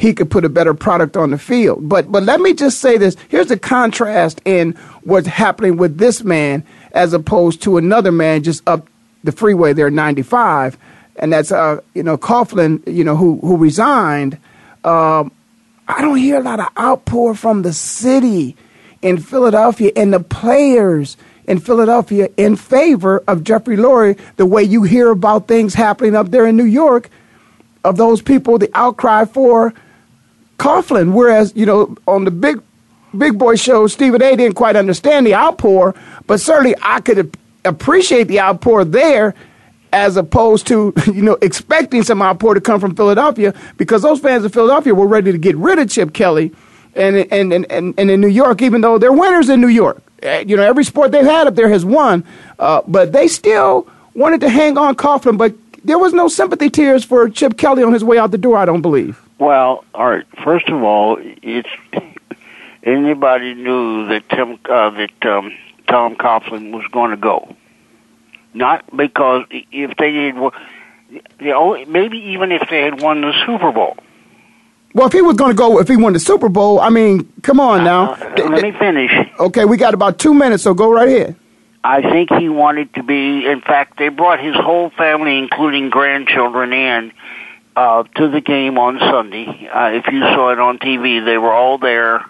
he 0.00 0.14
could 0.14 0.30
put 0.30 0.46
a 0.46 0.48
better 0.48 0.72
product 0.72 1.14
on 1.14 1.30
the 1.30 1.36
field. 1.36 1.86
But 1.86 2.10
but 2.10 2.22
let 2.22 2.40
me 2.40 2.54
just 2.54 2.80
say 2.80 2.96
this: 2.96 3.16
here's 3.28 3.48
the 3.48 3.58
contrast 3.58 4.40
in 4.46 4.72
what's 5.02 5.26
happening 5.26 5.76
with 5.76 5.98
this 5.98 6.24
man 6.24 6.64
as 6.92 7.12
opposed 7.12 7.62
to 7.64 7.76
another 7.76 8.10
man 8.10 8.42
just 8.42 8.66
up 8.66 8.88
the 9.24 9.30
freeway 9.30 9.74
there, 9.74 9.90
95, 9.90 10.78
and 11.16 11.34
that's 11.34 11.52
uh 11.52 11.82
you 11.92 12.02
know 12.02 12.16
Coughlin, 12.16 12.82
you 12.90 13.04
know 13.04 13.14
who 13.14 13.40
who 13.40 13.58
resigned. 13.58 14.38
Um, 14.84 15.32
I 15.86 16.00
don't 16.00 16.16
hear 16.16 16.38
a 16.38 16.42
lot 16.42 16.60
of 16.60 16.68
outpour 16.78 17.34
from 17.34 17.60
the 17.60 17.74
city 17.74 18.56
in 19.02 19.18
Philadelphia 19.18 19.92
and 19.94 20.14
the 20.14 20.20
players 20.20 21.18
in 21.46 21.60
Philadelphia 21.60 22.30
in 22.38 22.56
favor 22.56 23.22
of 23.28 23.44
Jeffrey 23.44 23.76
Lurie 23.76 24.18
the 24.36 24.46
way 24.46 24.62
you 24.62 24.82
hear 24.82 25.10
about 25.10 25.46
things 25.46 25.74
happening 25.74 26.16
up 26.16 26.30
there 26.30 26.46
in 26.46 26.56
New 26.56 26.64
York 26.64 27.10
of 27.84 27.98
those 27.98 28.22
people, 28.22 28.58
the 28.58 28.70
outcry 28.74 29.26
for 29.26 29.74
Coughlin. 30.60 31.12
Whereas, 31.14 31.52
you 31.56 31.64
know, 31.64 31.96
on 32.06 32.24
the 32.24 32.30
big 32.30 32.62
big 33.16 33.38
boy 33.38 33.56
show, 33.56 33.86
Stephen 33.86 34.22
A 34.22 34.36
didn't 34.36 34.54
quite 34.54 34.76
understand 34.76 35.26
the 35.26 35.34
outpour, 35.34 35.94
but 36.26 36.40
certainly 36.40 36.74
I 36.82 37.00
could 37.00 37.34
appreciate 37.64 38.24
the 38.24 38.40
outpour 38.40 38.84
there 38.84 39.34
as 39.92 40.16
opposed 40.16 40.66
to, 40.68 40.92
you 41.06 41.22
know, 41.22 41.36
expecting 41.42 42.02
some 42.02 42.22
outpour 42.22 42.54
to 42.54 42.60
come 42.60 42.78
from 42.78 42.94
Philadelphia 42.94 43.54
because 43.78 44.02
those 44.02 44.20
fans 44.20 44.44
of 44.44 44.52
Philadelphia 44.52 44.94
were 44.94 45.08
ready 45.08 45.32
to 45.32 45.38
get 45.38 45.56
rid 45.56 45.78
of 45.78 45.90
Chip 45.90 46.12
Kelly 46.12 46.52
and 46.94 47.16
and, 47.16 47.52
and, 47.52 47.66
and, 47.70 47.94
and 47.96 48.10
in 48.10 48.20
New 48.20 48.28
York, 48.28 48.60
even 48.60 48.82
though 48.82 48.98
they're 48.98 49.12
winners 49.12 49.48
in 49.48 49.60
New 49.60 49.68
York. 49.68 50.02
Eh, 50.22 50.44
you 50.46 50.56
know, 50.56 50.62
every 50.62 50.84
sport 50.84 51.10
they've 51.10 51.24
had 51.24 51.46
up 51.46 51.54
there 51.54 51.70
has 51.70 51.84
won, 51.86 52.22
uh, 52.58 52.82
but 52.86 53.12
they 53.12 53.26
still 53.26 53.88
wanted 54.14 54.42
to 54.42 54.50
hang 54.50 54.76
on 54.76 54.94
Coughlin, 54.94 55.38
but 55.38 55.54
there 55.84 55.98
was 55.98 56.12
no 56.12 56.28
sympathy 56.28 56.68
tears 56.68 57.02
for 57.02 57.30
Chip 57.30 57.56
Kelly 57.56 57.82
on 57.82 57.94
his 57.94 58.04
way 58.04 58.18
out 58.18 58.30
the 58.30 58.38
door, 58.38 58.58
I 58.58 58.66
don't 58.66 58.82
believe. 58.82 59.18
Well, 59.40 59.84
all 59.94 60.10
right. 60.10 60.26
First 60.44 60.68
of 60.68 60.82
all, 60.82 61.16
it's 61.18 61.68
anybody 62.82 63.54
knew 63.54 64.08
that 64.08 64.28
Tim 64.28 64.58
uh, 64.66 64.90
that 64.90 65.26
um, 65.26 65.56
Tom 65.88 66.14
Coughlin 66.14 66.72
was 66.72 66.84
going 66.92 67.10
to 67.12 67.16
go, 67.16 67.56
not 68.52 68.84
because 68.94 69.46
if 69.50 69.96
they 69.96 70.26
had, 70.26 71.88
maybe 71.88 72.18
even 72.18 72.52
if 72.52 72.68
they 72.68 72.82
had 72.82 73.00
won 73.00 73.22
the 73.22 73.32
Super 73.46 73.72
Bowl. 73.72 73.96
Well, 74.92 75.06
if 75.06 75.12
he 75.14 75.22
was 75.22 75.36
going 75.36 75.52
to 75.52 75.56
go, 75.56 75.80
if 75.80 75.88
he 75.88 75.96
won 75.96 76.12
the 76.12 76.20
Super 76.20 76.50
Bowl, 76.50 76.78
I 76.78 76.90
mean, 76.90 77.32
come 77.40 77.60
on 77.60 77.82
now. 77.82 78.12
Uh, 78.12 78.34
let 78.50 78.62
me 78.62 78.72
finish. 78.72 79.10
Okay, 79.38 79.64
we 79.64 79.78
got 79.78 79.94
about 79.94 80.18
two 80.18 80.34
minutes, 80.34 80.64
so 80.64 80.74
go 80.74 80.92
right 80.92 81.08
ahead. 81.08 81.36
I 81.82 82.02
think 82.02 82.30
he 82.30 82.50
wanted 82.50 82.92
to 82.94 83.02
be. 83.02 83.46
In 83.46 83.62
fact, 83.62 83.96
they 83.96 84.10
brought 84.10 84.38
his 84.38 84.54
whole 84.54 84.90
family, 84.90 85.38
including 85.38 85.88
grandchildren, 85.88 86.74
in 86.74 87.12
uh, 87.76 88.02
to 88.02 88.28
the 88.28 88.40
game 88.40 88.78
on 88.78 88.98
Sunday. 88.98 89.68
Uh, 89.68 89.90
if 89.92 90.06
you 90.12 90.20
saw 90.20 90.50
it 90.50 90.58
on 90.58 90.78
TV, 90.78 91.24
they 91.24 91.38
were 91.38 91.52
all 91.52 91.78
there. 91.78 92.24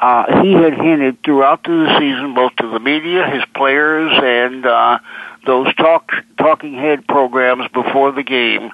Uh, 0.00 0.42
he 0.42 0.52
had 0.52 0.74
hinted 0.74 1.22
throughout 1.22 1.62
the 1.62 1.96
season, 1.98 2.34
both 2.34 2.54
to 2.56 2.68
the 2.68 2.80
media, 2.80 3.24
his 3.28 3.44
players, 3.54 4.10
and 4.22 4.66
uh, 4.66 4.98
those 5.46 5.72
talk 5.76 6.10
talking 6.38 6.74
head 6.74 7.06
programs 7.06 7.68
before 7.72 8.10
the 8.10 8.24
game, 8.24 8.70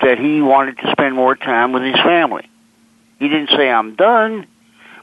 that 0.00 0.18
he 0.18 0.40
wanted 0.40 0.78
to 0.78 0.90
spend 0.92 1.14
more 1.14 1.34
time 1.34 1.72
with 1.72 1.82
his 1.82 1.96
family. 1.96 2.48
He 3.18 3.28
didn't 3.28 3.50
say 3.50 3.68
I'm 3.68 3.96
done, 3.96 4.46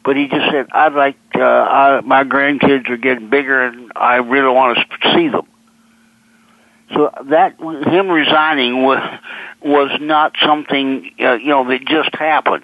but 0.06 0.15
he 0.15 0.27
just 0.27 0.50
said 0.50 0.68
I'd 0.72 0.94
like 0.94 1.18
uh, 1.36 1.42
I, 1.42 2.01
my 2.01 2.24
grandkids 2.24 2.89
are 2.89 2.98
getting 2.98 3.30
bigger 3.30 3.65
and 3.65 3.92
I 3.96 4.18
really 4.18 4.54
want 4.54 4.77
to 4.77 5.13
see 5.13 5.27
them. 5.27 5.46
So 6.94 7.12
that 7.25 7.60
him 7.60 8.10
resigning 8.10 8.84
was 8.84 9.20
was 9.62 9.89
not 10.00 10.36
something 10.46 11.12
uh, 11.20 11.34
you 11.34 11.50
know 11.50 11.68
that 11.70 11.86
just 11.86 12.13
happened. 12.15 12.63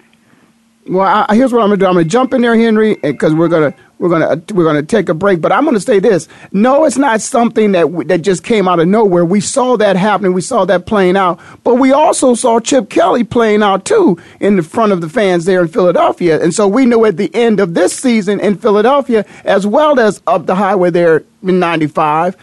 Well, 0.88 1.26
I, 1.28 1.34
here's 1.36 1.52
what 1.52 1.62
I'm 1.62 1.68
gonna 1.68 1.76
do. 1.76 1.86
I'm 1.86 1.94
gonna 1.94 2.04
jump 2.04 2.34
in 2.34 2.42
there, 2.42 2.56
Henry, 2.56 2.96
because 2.96 3.34
we're 3.34 3.48
gonna 3.48 3.72
we're 3.98 4.08
gonna 4.08 4.42
we're 4.52 4.64
gonna 4.64 4.82
take 4.82 5.08
a 5.08 5.14
break. 5.14 5.40
But 5.40 5.52
I'm 5.52 5.64
gonna 5.64 5.78
say 5.78 6.00
this: 6.00 6.26
No, 6.50 6.84
it's 6.84 6.98
not 6.98 7.20
something 7.20 7.70
that 7.72 7.86
that 8.08 8.22
just 8.22 8.42
came 8.42 8.66
out 8.66 8.80
of 8.80 8.88
nowhere. 8.88 9.24
We 9.24 9.40
saw 9.40 9.76
that 9.76 9.94
happening. 9.94 10.32
We 10.32 10.40
saw 10.40 10.64
that 10.64 10.86
playing 10.86 11.16
out. 11.16 11.38
But 11.62 11.76
we 11.76 11.92
also 11.92 12.34
saw 12.34 12.58
Chip 12.58 12.90
Kelly 12.90 13.22
playing 13.22 13.62
out 13.62 13.84
too 13.84 14.18
in 14.40 14.56
the 14.56 14.64
front 14.64 14.92
of 14.92 15.00
the 15.00 15.08
fans 15.08 15.44
there 15.44 15.62
in 15.62 15.68
Philadelphia. 15.68 16.42
And 16.42 16.52
so 16.52 16.66
we 16.66 16.84
knew 16.84 17.04
at 17.04 17.16
the 17.16 17.32
end 17.32 17.60
of 17.60 17.74
this 17.74 17.96
season 17.96 18.40
in 18.40 18.56
Philadelphia, 18.56 19.24
as 19.44 19.64
well 19.64 20.00
as 20.00 20.20
up 20.26 20.46
the 20.46 20.56
highway 20.56 20.90
there 20.90 21.22
in 21.44 21.60
'95 21.60 22.36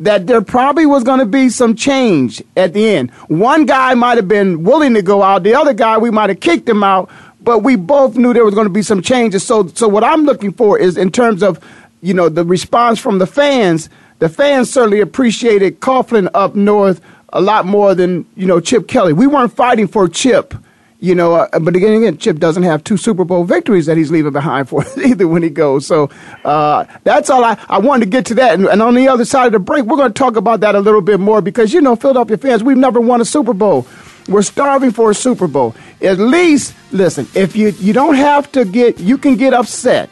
that 0.00 0.26
there 0.26 0.42
probably 0.42 0.86
was 0.86 1.04
going 1.04 1.20
to 1.20 1.26
be 1.26 1.48
some 1.48 1.76
change 1.76 2.42
at 2.56 2.72
the 2.72 2.88
end. 2.88 3.10
One 3.28 3.64
guy 3.64 3.94
might 3.94 4.16
have 4.16 4.28
been 4.28 4.64
willing 4.64 4.94
to 4.94 5.02
go 5.02 5.22
out, 5.22 5.42
the 5.42 5.54
other 5.54 5.72
guy 5.72 5.98
we 5.98 6.10
might 6.10 6.30
have 6.30 6.40
kicked 6.40 6.68
him 6.68 6.82
out, 6.82 7.10
but 7.40 7.60
we 7.60 7.76
both 7.76 8.16
knew 8.16 8.32
there 8.32 8.44
was 8.44 8.54
going 8.54 8.66
to 8.66 8.72
be 8.72 8.82
some 8.82 9.02
changes. 9.02 9.46
So, 9.46 9.66
so 9.68 9.86
what 9.86 10.02
I'm 10.02 10.24
looking 10.24 10.52
for 10.52 10.78
is 10.78 10.96
in 10.96 11.12
terms 11.12 11.42
of, 11.42 11.62
you 12.00 12.14
know, 12.14 12.28
the 12.28 12.44
response 12.44 12.98
from 12.98 13.18
the 13.18 13.26
fans. 13.26 13.88
The 14.20 14.28
fans 14.28 14.72
certainly 14.72 15.00
appreciated 15.00 15.80
Coughlin 15.80 16.30
up 16.34 16.54
north 16.54 17.00
a 17.34 17.40
lot 17.40 17.66
more 17.66 17.94
than 17.94 18.24
you 18.36 18.46
know 18.46 18.60
Chip 18.60 18.88
Kelly. 18.88 19.12
We 19.12 19.26
weren't 19.26 19.52
fighting 19.52 19.88
for 19.88 20.08
Chip, 20.08 20.54
you 21.04 21.14
know. 21.14 21.34
Uh, 21.34 21.58
but 21.58 21.76
again, 21.76 21.92
again, 21.92 22.18
Chip 22.18 22.38
doesn't 22.38 22.62
have 22.62 22.82
two 22.82 22.96
Super 22.96 23.24
Bowl 23.24 23.44
victories 23.44 23.86
that 23.86 23.96
he's 23.96 24.10
leaving 24.10 24.32
behind 24.32 24.68
for 24.68 24.84
either 25.04 25.28
when 25.28 25.42
he 25.42 25.50
goes. 25.50 25.86
So 25.86 26.10
uh, 26.44 26.84
that's 27.04 27.30
all 27.30 27.44
I, 27.44 27.58
I 27.68 27.78
wanted 27.78 28.06
to 28.06 28.10
get 28.10 28.26
to 28.26 28.34
that. 28.36 28.54
And, 28.54 28.66
and 28.66 28.82
on 28.82 28.94
the 28.94 29.08
other 29.08 29.24
side 29.24 29.46
of 29.46 29.52
the 29.52 29.58
break, 29.58 29.84
we're 29.84 29.96
going 29.96 30.12
to 30.12 30.18
talk 30.18 30.36
about 30.36 30.60
that 30.60 30.74
a 30.74 30.80
little 30.80 31.02
bit 31.02 31.20
more 31.20 31.40
because 31.40 31.72
you 31.72 31.80
know 31.80 31.94
Philadelphia 31.96 32.38
fans, 32.38 32.64
we've 32.64 32.76
never 32.76 33.00
won 33.00 33.20
a 33.20 33.24
Super 33.24 33.54
Bowl. 33.54 33.86
We're 34.28 34.42
starving 34.42 34.90
for 34.90 35.10
a 35.10 35.14
Super 35.14 35.46
Bowl. 35.46 35.74
At 36.00 36.18
least, 36.18 36.74
listen, 36.92 37.28
if 37.34 37.54
you, 37.54 37.68
you 37.78 37.92
don't 37.92 38.14
have 38.14 38.50
to 38.52 38.64
get, 38.64 38.98
you 38.98 39.18
can 39.18 39.36
get 39.36 39.52
upset, 39.52 40.08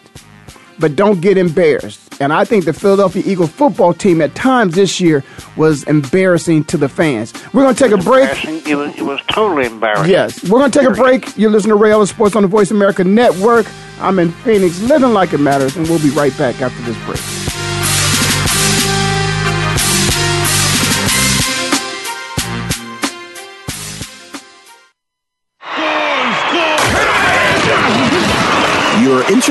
but 0.78 0.96
don't 0.96 1.20
get 1.20 1.36
embarrassed. 1.38 2.00
And 2.20 2.32
I 2.32 2.44
think 2.44 2.64
the 2.64 2.72
Philadelphia 2.72 3.22
Eagles 3.26 3.50
football 3.50 3.92
team 3.94 4.20
at 4.20 4.34
times 4.34 4.74
this 4.74 5.00
year 5.00 5.24
was 5.56 5.82
embarrassing 5.84 6.64
to 6.64 6.76
the 6.76 6.88
fans. 6.88 7.32
We're 7.52 7.62
going 7.62 7.74
to 7.74 7.82
take 7.82 7.92
a 7.92 8.02
break. 8.02 8.44
It 8.66 8.76
was, 8.76 8.94
it 8.96 9.02
was 9.02 9.20
totally 9.28 9.66
embarrassing. 9.66 10.10
Yes. 10.10 10.42
We're 10.44 10.60
going 10.60 10.70
to 10.70 10.78
take 10.78 10.88
a 10.88 10.92
break. 10.92 11.36
You're 11.36 11.50
listening 11.50 11.76
to 11.76 11.82
Ray 11.82 11.90
Ellis 11.90 12.10
Sports 12.10 12.36
on 12.36 12.42
the 12.42 12.48
Voice 12.48 12.70
America 12.70 13.02
Network. 13.02 13.66
I'm 13.98 14.18
in 14.18 14.30
Phoenix, 14.30 14.80
living 14.82 15.12
like 15.12 15.32
it 15.32 15.38
matters, 15.38 15.76
and 15.76 15.88
we'll 15.88 16.02
be 16.02 16.10
right 16.10 16.36
back 16.36 16.60
after 16.60 16.82
this 16.82 16.96
break. 17.06 17.41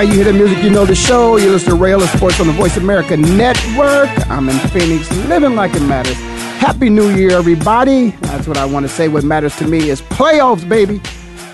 You 0.00 0.12
hear 0.12 0.24
the 0.24 0.32
music, 0.32 0.62
you 0.62 0.70
know 0.70 0.84
the 0.84 0.94
show. 0.94 1.36
You 1.38 1.50
listen 1.50 1.70
to 1.70 1.74
Ray 1.74 1.92
Ellis 1.92 2.12
Sports 2.12 2.38
on 2.38 2.46
the 2.46 2.52
Voice 2.52 2.76
America 2.76 3.16
Network. 3.16 4.08
I'm 4.30 4.48
in 4.48 4.56
Phoenix, 4.68 5.10
living 5.26 5.56
like 5.56 5.74
it 5.74 5.82
matters. 5.82 6.14
Happy 6.60 6.88
New 6.88 7.10
Year, 7.10 7.32
everybody. 7.32 8.10
That's 8.22 8.46
what 8.46 8.56
I 8.56 8.64
want 8.64 8.84
to 8.84 8.88
say. 8.88 9.08
What 9.08 9.24
matters 9.24 9.56
to 9.56 9.66
me 9.66 9.90
is 9.90 10.00
playoffs, 10.02 10.68
baby. 10.68 11.00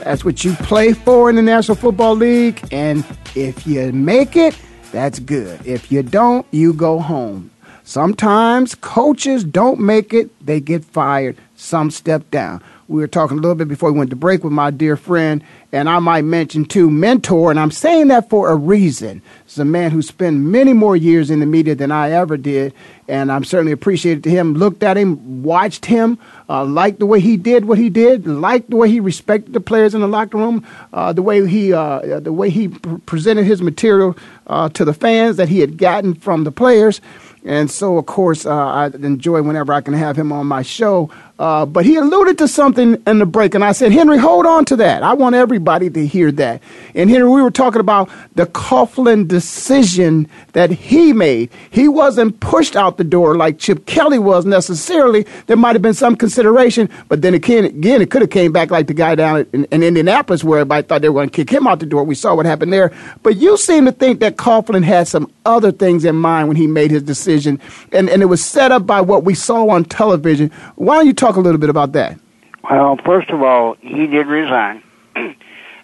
That's 0.05 0.27
what 0.27 0.45
you 0.45 0.53
play 0.57 0.93
for 0.93 1.31
in 1.31 1.37
the 1.37 1.43
National 1.43 1.75
Football 1.75 2.17
League. 2.17 2.63
And 2.71 3.03
if 3.35 3.67
you 3.67 3.91
make 3.93 4.37
it, 4.37 4.59
that's 4.93 5.21
good. 5.21 5.65
If 5.67 5.91
you 5.91 6.03
don't, 6.03 6.47
you 6.51 6.75
go 6.75 6.99
home. 7.01 7.51
Sometimes 7.87 8.75
coaches 8.75 9.45
don't 9.45 9.79
make 9.79 10.15
it, 10.15 10.31
they 10.45 10.59
get 10.59 10.87
fired. 10.87 11.37
Some 11.55 11.91
step 11.91 12.31
down. 12.31 12.63
We 12.89 13.01
were 13.01 13.09
talking 13.09 13.39
a 13.39 13.41
little 13.41 13.55
bit 13.55 13.69
before 13.69 13.93
we 13.93 13.99
went 13.99 14.11
to 14.11 14.17
break 14.17 14.43
with 14.43 14.53
my 14.53 14.71
dear 14.71 14.97
friend, 14.97 15.43
and 15.73 15.89
I 15.89 15.99
might 16.01 16.25
mention 16.25 16.65
too, 16.65 16.91
mentor, 16.91 17.51
and 17.51 17.59
I'm 17.59 17.71
saying 17.71 18.09
that 18.09 18.29
for 18.29 18.51
a 18.51 18.57
reason. 18.57 19.23
It's 19.45 19.59
a 19.59 19.65
man 19.65 19.91
who 19.91 20.03
spent 20.03 20.37
many 20.37 20.73
more 20.73 20.97
years 20.97 21.31
in 21.31 21.41
the 21.41 21.47
media 21.47 21.75
than 21.75 21.91
I 21.91 22.11
ever 22.11 22.37
did, 22.37 22.75
and 23.09 23.33
I'm 23.33 23.45
certainly 23.45 23.73
appreciated 23.73 24.25
to 24.25 24.31
him. 24.31 24.55
Looked 24.55 24.83
at 24.83 24.99
him, 24.99 25.43
watched 25.43 25.87
him, 25.87 26.19
uh, 26.49 26.65
liked 26.65 26.99
the 26.99 27.07
way 27.07 27.21
he 27.21 27.37
did 27.39 27.65
what 27.65 27.79
he 27.79 27.89
did, 27.89 28.27
liked 28.27 28.69
the 28.69 28.77
way 28.77 28.91
he 28.91 29.01
respected 29.01 29.55
the 29.55 29.61
players 29.61 29.95
in 29.95 30.03
the 30.03 30.09
locker 30.09 30.37
room, 30.37 30.67
uh, 30.93 31.13
the 31.13 31.23
way 31.23 31.47
he 31.47 31.73
uh, 31.73 32.21
the 32.21 32.33
way 32.33 32.51
he 32.51 32.69
pr- 32.69 32.97
presented 33.07 33.45
his 33.45 33.63
material 33.63 34.17
uh, 34.47 34.69
to 34.71 34.85
the 34.85 34.95
fans 34.95 35.37
that 35.37 35.49
he 35.49 35.61
had 35.61 35.79
gotten 35.79 36.15
from 36.15 36.45
the 36.45 36.53
players. 36.53 37.01
And 37.45 37.71
so, 37.71 37.99
of 37.99 38.07
course, 38.07 38.47
uh, 38.47 38.55
I 38.55 38.87
enjoy 38.87 39.43
whenever 39.43 39.73
I 39.73 39.83
can 39.83 39.95
have 39.95 40.17
him 40.17 40.33
on 40.33 40.47
my 40.47 40.63
show. 40.63 41.11
Uh, 41.37 41.67
but 41.67 41.85
he 41.85 41.97
alluded 41.97 42.39
to 42.39 42.47
something 42.47 43.03
in 43.09 43.19
the 43.19 43.27
break, 43.27 43.57
and 43.57 43.65
I 43.65 43.73
said, 43.73 43.91
Henry, 43.91 44.19
hold 44.19 44.47
on 44.47 44.65
to 44.67 44.77
that. 44.77 45.03
I 45.03 45.15
want 45.15 45.35
everybody 45.35 45.91
to 45.91 46.07
hear 46.07 46.31
that. 46.33 46.63
And 46.95 47.11
Henry, 47.11 47.29
we 47.29 47.43
were 47.43 47.51
talking 47.51 47.81
about 47.81 48.09
the 48.37 48.47
Coughlin 48.47 49.27
decision 49.27 50.29
that 50.53 50.71
he 50.71 51.13
made. 51.13 51.51
He 51.71 51.89
wasn't 51.89 52.39
pushed 52.39 52.77
out 52.77 52.99
the 52.99 53.05
door 53.05 53.37
like 53.37 53.59
Chip 53.59 53.85
Kelly 53.87 54.21
was 54.21 54.47
necessarily. 54.47 55.27
There 55.47 55.57
might 55.57 55.75
have 55.75 55.83
been 55.83 55.95
some 55.95 56.15
consideration, 56.15 56.89
but 57.09 57.23
then 57.23 57.35
again, 57.35 57.65
again 57.65 58.01
it 58.01 58.13
could 58.13 58.23
have 58.23 58.31
came 58.31 58.53
back 58.53 58.71
like 58.71 58.87
the 58.87 58.95
guy 58.95 59.17
down 59.17 59.45
in, 59.53 59.65
in 59.73 59.83
Indianapolis 59.83 60.45
where 60.45 60.61
everybody 60.61 60.87
thought 60.87 61.03
they 61.03 61.09
were 61.09 61.15
going 61.21 61.31
to 61.31 61.37
kick 61.37 61.51
him 61.51 61.67
out 61.67 61.81
the 61.81 61.87
door. 61.87 62.05
We 62.05 62.15
saw 62.15 62.37
what 62.37 62.47
happened 62.47 62.73
there. 62.73 62.93
But 63.25 63.39
you 63.39 63.57
seem 63.57 63.87
to 63.87 63.93
think 63.93 64.21
that 64.21 64.37
Coughlin 64.37 64.85
had 64.85 65.09
some 65.09 65.33
other 65.45 65.73
things 65.73 66.05
in 66.05 66.15
mind 66.15 66.47
when 66.47 66.57
he 66.57 66.69
made 66.69 66.93
his 66.93 67.03
decision, 67.03 67.61
and, 67.93 68.09
and 68.09 68.23
it 68.23 68.27
was 68.27 68.45
set 68.45 68.71
up 68.71 68.87
by 68.87 69.01
what 69.01 69.25
we 69.25 69.35
saw 69.35 69.69
on 69.69 69.85
television. 69.85 70.51
Why 70.77 70.95
don't 70.97 71.07
you 71.07 71.13
talk 71.25 71.37
a 71.37 71.41
little 71.41 71.61
bit 71.61 71.71
about 71.71 71.93
that? 71.93 72.21
Well, 72.63 72.99
first 73.05 73.31
of 73.31 73.43
all, 73.43 73.77
he 73.81 74.07
did 74.07 74.27
resign. 74.27 74.83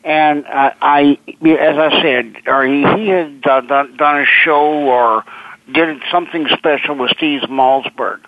And 0.03 0.47
uh, 0.47 0.73
I, 0.81 1.19
as 1.43 1.77
I 1.77 2.01
said, 2.01 2.37
or 2.47 2.65
he, 2.65 2.87
he 2.97 3.09
had 3.09 3.43
done, 3.43 3.67
done 3.67 4.21
a 4.23 4.25
show 4.25 4.73
or 4.89 5.25
did 5.71 6.01
something 6.11 6.47
special 6.57 6.95
with 6.95 7.11
Steve 7.11 7.43
Malzberg 7.51 8.21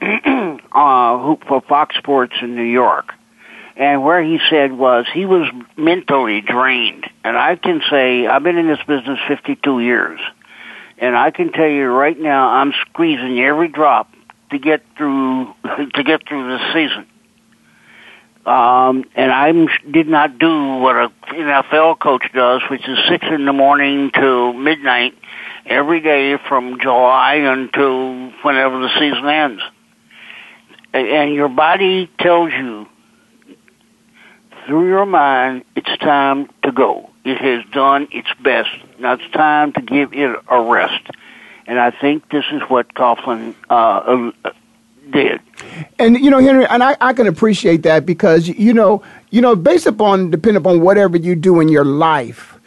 uh, 0.00 1.18
who, 1.18 1.38
for 1.46 1.60
Fox 1.60 1.94
Sports 1.96 2.32
in 2.40 2.56
New 2.56 2.62
York. 2.62 3.12
And 3.76 4.02
where 4.02 4.22
he 4.22 4.40
said 4.48 4.72
was 4.72 5.04
he 5.12 5.26
was 5.26 5.46
mentally 5.76 6.40
drained. 6.40 7.04
And 7.22 7.36
I 7.36 7.56
can 7.56 7.82
say 7.90 8.26
I've 8.26 8.42
been 8.42 8.56
in 8.56 8.68
this 8.68 8.82
business 8.88 9.18
52 9.28 9.80
years. 9.80 10.20
And 10.96 11.14
I 11.14 11.32
can 11.32 11.52
tell 11.52 11.68
you 11.68 11.84
right 11.88 12.18
now 12.18 12.48
I'm 12.48 12.72
squeezing 12.88 13.38
every 13.40 13.68
drop 13.68 14.08
to 14.50 14.58
get 14.58 14.82
through 14.96 15.54
to 15.94 16.02
get 16.02 16.26
through 16.28 16.56
this 16.56 16.66
season. 16.72 17.06
Um, 18.46 19.04
and 19.14 19.32
I 19.32 19.52
did 19.90 20.06
not 20.06 20.38
do 20.38 20.76
what 20.76 20.96
a 20.96 21.10
NFL 21.30 21.98
coach 21.98 22.26
does, 22.34 22.60
which 22.70 22.86
is 22.86 22.98
six 23.08 23.24
in 23.30 23.46
the 23.46 23.54
morning 23.54 24.10
to 24.10 24.52
midnight 24.52 25.14
every 25.64 26.00
day 26.00 26.36
from 26.46 26.78
July 26.78 27.36
until 27.36 28.30
whenever 28.42 28.80
the 28.80 28.90
season 28.98 29.26
ends. 29.26 29.62
And 30.92 31.34
your 31.34 31.48
body 31.48 32.10
tells 32.20 32.52
you 32.52 32.86
through 34.66 34.88
your 34.88 35.06
mind 35.06 35.64
it's 35.74 35.96
time 35.98 36.48
to 36.64 36.72
go. 36.72 37.10
It 37.24 37.38
has 37.38 37.64
done 37.72 38.08
its 38.12 38.28
best. 38.42 38.70
Now 38.98 39.14
it's 39.14 39.30
time 39.32 39.72
to 39.72 39.80
give 39.80 40.12
it 40.12 40.36
a 40.48 40.60
rest. 40.60 41.02
And 41.66 41.78
I 41.78 41.90
think 41.90 42.28
this 42.30 42.44
is 42.52 42.62
what 42.68 42.92
Coughlin 42.94 43.54
uh, 43.70 44.32
did. 45.10 45.40
And 45.98 46.18
you 46.18 46.30
know, 46.30 46.40
Henry, 46.40 46.66
and 46.66 46.82
I, 46.82 46.96
I 47.00 47.12
can 47.12 47.26
appreciate 47.26 47.82
that 47.84 48.04
because 48.04 48.48
you 48.48 48.74
know, 48.74 49.02
you 49.30 49.40
know, 49.40 49.56
based 49.56 49.86
upon 49.86 50.30
depending 50.30 50.60
upon 50.60 50.80
whatever 50.80 51.16
you 51.16 51.34
do 51.34 51.60
in 51.60 51.68
your 51.68 51.84
life, 51.84 52.58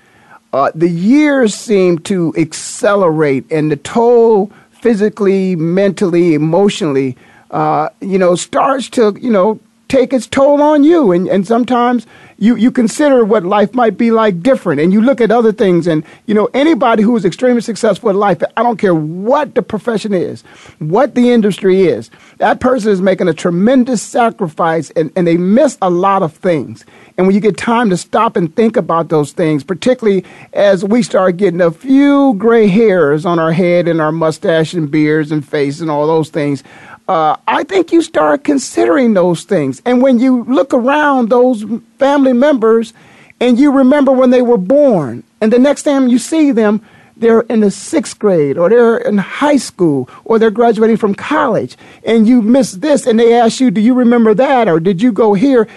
uh, 0.53 0.71
the 0.73 0.89
years 0.89 1.53
seem 1.53 1.99
to 1.99 2.33
accelerate, 2.37 3.49
and 3.51 3.71
the 3.71 3.75
toll 3.77 4.51
physically, 4.71 5.55
mentally, 5.55 6.33
emotionally, 6.33 7.17
uh, 7.51 7.89
you 8.01 8.17
know, 8.17 8.35
starts 8.35 8.89
to 8.89 9.17
you 9.19 9.31
know 9.31 9.59
take 9.87 10.13
its 10.13 10.27
toll 10.27 10.61
on 10.61 10.83
you, 10.83 11.11
and 11.11 11.27
and 11.27 11.45
sometimes 11.45 12.07
you, 12.37 12.55
you 12.55 12.71
consider 12.71 13.25
what 13.25 13.43
life 13.43 13.73
might 13.73 13.97
be 13.97 14.11
like 14.11 14.41
different 14.41 14.79
and 14.79 14.93
you 14.93 15.01
look 15.01 15.21
at 15.21 15.31
other 15.31 15.51
things 15.51 15.87
and 15.87 16.03
you 16.25 16.33
know 16.33 16.49
anybody 16.53 17.03
who 17.03 17.15
is 17.15 17.25
extremely 17.25 17.61
successful 17.61 18.09
in 18.09 18.17
life 18.17 18.41
i 18.55 18.63
don't 18.63 18.77
care 18.77 18.95
what 18.95 19.55
the 19.55 19.61
profession 19.61 20.13
is 20.13 20.41
what 20.79 21.15
the 21.15 21.31
industry 21.31 21.83
is 21.83 22.09
that 22.37 22.59
person 22.59 22.91
is 22.91 23.01
making 23.01 23.27
a 23.27 23.33
tremendous 23.33 24.01
sacrifice 24.01 24.91
and, 24.91 25.11
and 25.15 25.25
they 25.25 25.37
miss 25.37 25.77
a 25.81 25.89
lot 25.89 26.21
of 26.21 26.33
things. 26.33 26.85
And 27.17 27.25
when 27.25 27.35
you 27.35 27.41
get 27.41 27.57
time 27.57 27.89
to 27.89 27.97
stop 27.97 28.35
and 28.35 28.55
think 28.55 28.77
about 28.77 29.09
those 29.09 29.31
things 29.31 29.63
particularly 29.63 30.23
as 30.53 30.83
we 30.83 31.01
start 31.01 31.37
getting 31.37 31.61
a 31.61 31.71
few 31.71 32.35
gray 32.35 32.67
hairs 32.67 33.25
on 33.25 33.39
our 33.39 33.51
head 33.51 33.87
and 33.87 33.99
our 33.99 34.11
mustache 34.11 34.73
and 34.73 34.91
beards 34.91 35.31
and 35.31 35.47
face 35.47 35.81
and 35.81 35.89
all 35.89 36.05
those 36.05 36.29
things 36.29 36.63
uh, 37.07 37.37
I 37.47 37.63
think 37.63 37.91
you 37.91 38.01
start 38.01 38.43
considering 38.43 39.13
those 39.13 39.43
things. 39.43 39.81
And 39.85 40.01
when 40.01 40.19
you 40.19 40.43
look 40.43 40.73
around 40.73 41.29
those 41.29 41.63
family 41.97 42.33
members 42.33 42.93
and 43.39 43.57
you 43.57 43.71
remember 43.71 44.11
when 44.11 44.29
they 44.29 44.41
were 44.41 44.57
born, 44.57 45.23
and 45.39 45.53
the 45.53 45.59
next 45.59 45.83
time 45.83 46.07
you 46.07 46.19
see 46.19 46.51
them, 46.51 46.81
they're 47.15 47.41
in 47.41 47.61
the 47.61 47.71
sixth 47.71 48.19
grade 48.19 48.57
or 48.57 48.69
they're 48.69 48.97
in 48.97 49.17
high 49.17 49.57
school 49.57 50.09
or 50.25 50.37
they're 50.37 50.51
graduating 50.51 50.97
from 50.97 51.15
college 51.15 51.75
and 52.03 52.27
you 52.27 52.41
miss 52.41 52.73
this 52.73 53.07
and 53.07 53.19
they 53.19 53.33
ask 53.33 53.59
you, 53.59 53.71
do 53.71 53.81
you 53.81 53.95
remember 53.95 54.33
that 54.35 54.67
or 54.67 54.79
did 54.79 55.01
you 55.01 55.11
go 55.11 55.33
here? 55.33 55.67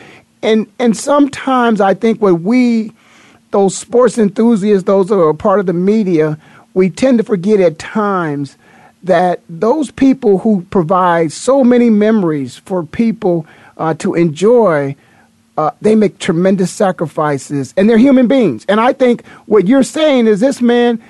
And, 0.42 0.70
and 0.78 0.96
sometimes 0.96 1.80
I 1.80 1.94
think 1.94 2.20
when 2.20 2.42
we 2.42 2.92
those 3.50 3.76
sports 3.76 4.18
enthusiasts, 4.18 4.84
those 4.84 5.08
who 5.08 5.20
are 5.20 5.34
part 5.34 5.60
of 5.60 5.66
the 5.66 5.72
media, 5.72 6.38
we 6.74 6.88
tend 6.88 7.18
to 7.18 7.24
forget 7.24 7.58
at 7.60 7.78
times 7.78 8.56
that 9.02 9.40
those 9.48 9.90
people 9.90 10.38
who 10.38 10.62
provide 10.70 11.32
so 11.32 11.64
many 11.64 11.90
memories 11.90 12.56
for 12.58 12.84
people 12.84 13.46
uh, 13.76 13.94
to 13.94 14.14
enjoy, 14.14 14.94
uh, 15.56 15.70
they 15.80 15.94
make 15.94 16.18
tremendous 16.18 16.70
sacrifices, 16.70 17.72
and 17.76 17.88
they're 17.88 17.98
human 17.98 18.28
beings. 18.28 18.64
And 18.68 18.80
I 18.80 18.92
think 18.92 19.24
what 19.46 19.66
you're 19.66 19.82
saying 19.82 20.26
is 20.26 20.40
this 20.40 20.60
man, 20.60 21.02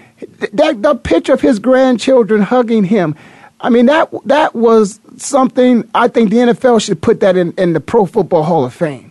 that 0.52 0.82
the 0.82 0.94
picture 0.94 1.32
of 1.32 1.40
his 1.40 1.58
grandchildren 1.58 2.42
hugging 2.42 2.84
him. 2.84 3.14
I 3.60 3.68
mean 3.68 3.86
that 3.86 4.10
that 4.24 4.54
was 4.54 5.00
something. 5.16 5.88
I 5.94 6.08
think 6.08 6.30
the 6.30 6.36
NFL 6.36 6.80
should 6.82 7.02
put 7.02 7.20
that 7.20 7.36
in, 7.36 7.52
in 7.58 7.74
the 7.74 7.80
Pro 7.80 8.06
Football 8.06 8.44
Hall 8.44 8.64
of 8.64 8.72
Fame. 8.72 9.09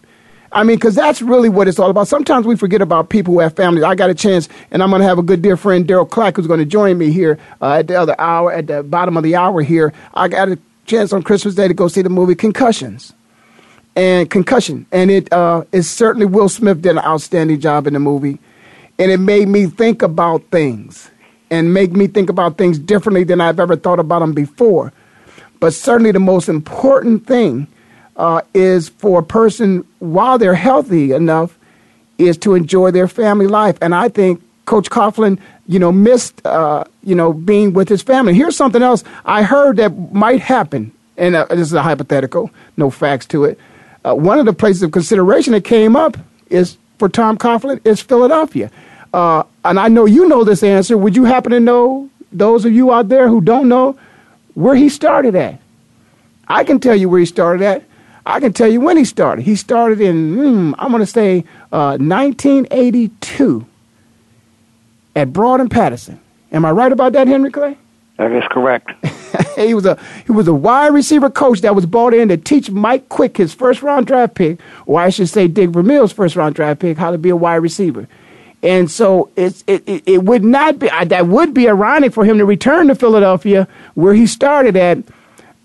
I 0.52 0.64
mean, 0.64 0.78
because 0.78 0.96
that's 0.96 1.22
really 1.22 1.50
what 1.50 1.68
it's 1.68 1.78
all 1.78 1.90
about. 1.90 2.08
Sometimes 2.08 2.46
we 2.46 2.56
forget 2.56 2.82
about 2.82 3.10
people 3.10 3.34
who 3.34 3.40
have 3.40 3.56
families. 3.56 3.84
I 3.84 3.96
got 3.96 4.10
a 4.10 4.16
chance, 4.16 4.50
and 4.72 4.82
I'm 4.82 4.90
going 4.90 5.02
to 5.02 5.08
have 5.08 5.20
a 5.20 5.24
good 5.24 5.42
dear 5.42 5.58
friend, 5.58 5.88
Daryl 5.88 6.10
Clack, 6.10 6.38
who's 6.38 6.48
going 6.48 6.60
to 6.60 6.66
join 6.66 6.98
me 6.98 7.12
here 7.12 7.38
uh, 7.62 7.74
at 7.74 7.88
the 7.88 7.96
other 7.96 8.16
hour, 8.20 8.52
at 8.52 8.68
the 8.68 8.82
bottom 8.82 9.16
of 9.16 9.24
the 9.24 9.36
hour 9.36 9.62
here. 9.62 9.94
I 10.14 10.28
got 10.28 10.50
a 10.50 10.58
chance 10.86 11.14
on 11.14 11.22
Christmas 11.22 11.56
Day 11.56 11.68
to 11.68 11.74
go 11.74 11.88
see 11.88 12.02
the 12.02 12.10
movie 12.10 12.36
Concussions. 12.36 13.14
And 13.96 14.30
Concussion. 14.30 14.86
And 14.92 15.12
it 15.12 15.32
uh, 15.32 15.66
certainly 15.82 16.26
Will 16.26 16.50
Smith 16.50 16.82
did 16.82 16.92
an 16.92 17.00
outstanding 17.00 17.60
job 17.60 17.86
in 17.86 17.94
the 17.94 18.00
movie. 18.00 18.40
And 18.98 19.12
it 19.12 19.20
made 19.20 19.48
me 19.48 19.68
think 19.68 20.02
about 20.02 20.44
things 20.52 21.10
and 21.52 21.74
make 21.74 21.92
me 21.92 22.08
think 22.08 22.30
about 22.30 22.58
things 22.58 22.78
differently 22.80 23.24
than 23.24 23.42
I've 23.42 23.60
ever 23.60 23.76
thought 23.76 24.00
about 24.00 24.20
them 24.20 24.34
before. 24.34 24.94
But 25.60 25.74
certainly 25.74 26.12
the 26.12 26.20
most 26.20 26.50
important 26.50 27.28
thing 27.28 27.68
uh, 28.20 28.42
is 28.54 28.90
for 28.90 29.22
a 29.22 29.24
person 29.24 29.88
while 30.00 30.38
they're 30.38 30.54
healthy 30.54 31.14
enough 31.14 31.58
is 32.18 32.38
to 32.38 32.54
enjoy 32.54 32.92
their 32.92 33.08
family 33.08 33.48
life. 33.48 33.78
And 33.82 33.96
I 33.96 34.10
think 34.10 34.44
Coach 34.66 34.90
Coughlin, 34.90 35.40
you 35.68 35.80
know, 35.80 35.92
missed, 35.92 36.46
uh, 36.46 36.84
you 37.02 37.16
know, 37.16 37.32
being 37.32 37.74
with 37.74 37.88
his 37.88 38.02
family. 38.02 38.34
Here's 38.34 38.58
something 38.58 38.84
else 38.84 39.04
I 39.26 39.44
heard 39.44 39.78
that 39.78 40.14
might 40.14 40.42
happen, 40.42 40.92
and 41.18 41.36
uh, 41.36 41.46
this 41.46 41.62
is 41.62 41.74
a 41.74 41.82
hypothetical, 41.82 42.52
no 42.76 42.90
facts 42.90 43.26
to 43.28 43.46
it. 43.46 43.58
Uh, 44.04 44.14
one 44.14 44.38
of 44.38 44.46
the 44.46 44.54
places 44.54 44.84
of 44.84 44.92
consideration 44.92 45.54
that 45.54 45.64
came 45.64 45.96
up 45.96 46.18
is 46.50 46.78
for 46.98 47.08
Tom 47.08 47.38
Coughlin 47.38 47.80
is 47.86 48.02
Philadelphia. 48.02 48.70
Uh, 49.14 49.44
and 49.64 49.80
I 49.80 49.88
know 49.88 50.06
you 50.06 50.28
know 50.28 50.44
this 50.44 50.62
answer. 50.62 50.98
Would 50.98 51.16
you 51.16 51.24
happen 51.24 51.52
to 51.54 51.60
know, 51.60 52.10
those 52.34 52.66
of 52.66 52.74
you 52.74 52.94
out 52.94 53.08
there 53.08 53.30
who 53.30 53.40
don't 53.40 53.70
know, 53.70 53.98
where 54.56 54.76
he 54.76 54.90
started 54.90 55.36
at? 55.36 55.60
I 56.48 56.64
can 56.64 56.80
tell 56.80 56.96
you 56.96 57.10
where 57.10 57.22
he 57.22 57.26
started 57.26 57.64
at. 57.64 57.84
I 58.26 58.40
can 58.40 58.54
tell 58.54 58.68
you 58.68 58.82
when 58.82 58.98
he 58.98 59.06
started. 59.06 59.44
He 59.44 59.56
started 59.56 60.02
in, 60.02 60.36
hmm, 60.36 60.74
I'm 60.78 60.92
going 60.92 61.02
to 61.02 61.06
say, 61.06 61.46
uh, 61.72 61.98
1982 61.98 63.66
at 65.16 65.34
Broad 65.34 65.62
and 65.62 65.72
Pattison. 65.72 66.20
Am 66.52 66.66
I 66.66 66.72
right 66.72 66.92
about 66.92 67.14
that, 67.14 67.28
Henry 67.28 67.52
Clay? 67.52 67.78
That 68.18 68.32
is 68.34 68.44
correct. 68.50 68.92
he 69.56 69.74
was 69.74 69.86
a 69.86 69.98
he 70.26 70.34
was 70.34 70.48
a 70.48 70.54
wide 70.54 70.94
receiver 70.94 71.30
coach 71.30 71.62
that 71.62 71.74
was 71.74 71.86
brought 71.86 72.14
in 72.14 72.28
to 72.28 72.38
teach 72.38 72.70
Mike 72.70 73.08
Quick, 73.08 73.38
his 73.38 73.54
first 73.54 73.82
round 73.82 74.08
draft 74.08 74.36
pick, 74.36 74.60
or 74.86 75.00
I 75.00 75.10
should 75.10 75.30
say 75.30 75.48
Dick 75.48 75.70
Vermeil's 75.70 76.12
first 76.12 76.36
round 76.36 76.56
draft 76.56 76.82
pick, 76.82 76.98
how 76.98 77.12
to 77.12 77.18
be 77.18 77.30
a 77.30 77.36
wide 77.36 77.58
receiver. 77.58 78.10
And 78.62 78.92
so 78.92 79.30
it's, 79.38 79.64
it, 79.68 79.88
it, 79.88 80.04
it 80.06 80.24
would 80.24 80.44
not 80.44 80.80
be 80.80 80.90
that 80.90 81.28
would 81.28 81.54
be 81.54 81.70
ironic 81.70 82.12
for 82.12 82.26
him 82.26 82.40
to 82.40 82.46
return 82.46 82.88
to 82.88 82.96
Philadelphia 82.96 83.70
where 83.94 84.14
he 84.14 84.28
started 84.28 84.76
at 84.76 84.98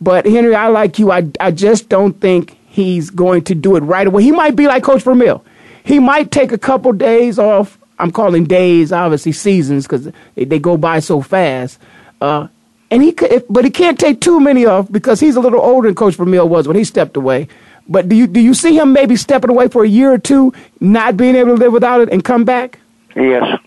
but 0.01 0.27
Henry, 0.27 0.55
I 0.55 0.69
like 0.69 0.99
you. 0.99 1.11
I, 1.11 1.29
I 1.41 1.51
just 1.51 1.89
don't 1.89 2.21
think 2.21 2.59
he's 2.67 3.11
going 3.11 3.45
to 3.45 3.55
do 3.55 3.77
it 3.77 3.81
right 3.81 4.07
away. 4.07 4.23
He 4.23 4.33
might 4.33 4.57
be 4.57 4.67
like 4.67 4.83
Coach 4.83 5.03
Vermeil. 5.03 5.45
He 5.85 5.99
might 5.99 6.31
take 6.31 6.53
a 6.53 6.59
couple 6.59 6.93
days 6.93 7.39
off. 7.39 7.79
I'm 7.99 8.11
calling 8.11 8.45
days, 8.45 8.91
obviously 8.93 9.33
seasons, 9.33 9.87
because 9.87 10.11
they, 10.35 10.45
they, 10.45 10.59
go 10.59 10.77
by 10.77 10.99
so 10.99 11.21
fast. 11.21 11.79
Uh, 12.21 12.49
and 12.91 13.03
he 13.03 13.13
could, 13.13 13.45
but 13.49 13.65
he 13.65 13.71
can't 13.71 13.99
take 13.99 14.21
too 14.21 14.41
many 14.41 14.67
off 14.67 14.91
because 14.91 15.21
he's 15.21 15.37
a 15.37 15.41
little 15.41 15.61
older 15.61 15.89
than 15.89 15.95
Coach 15.95 16.17
Vermeil 16.17 16.49
was 16.49 16.67
when 16.67 16.77
he 16.77 16.85
stepped 16.85 17.17
away. 17.17 17.49
But 17.89 18.09
do 18.09 18.17
you 18.17 18.27
do 18.27 18.41
you 18.41 18.55
see 18.55 18.77
him 18.77 18.93
maybe 18.93 19.15
stepping 19.17 19.51
away 19.51 19.69
for 19.69 19.85
a 19.85 19.89
year 19.89 20.13
or 20.13 20.19
two, 20.19 20.53
not 20.81 21.17
being 21.17 21.37
able 21.37 21.57
to 21.57 21.61
live 21.61 21.73
without 21.73 22.01
it, 22.01 22.09
and 22.11 22.25
come 22.25 22.45
back? 22.45 22.79
Yes. 23.15 23.61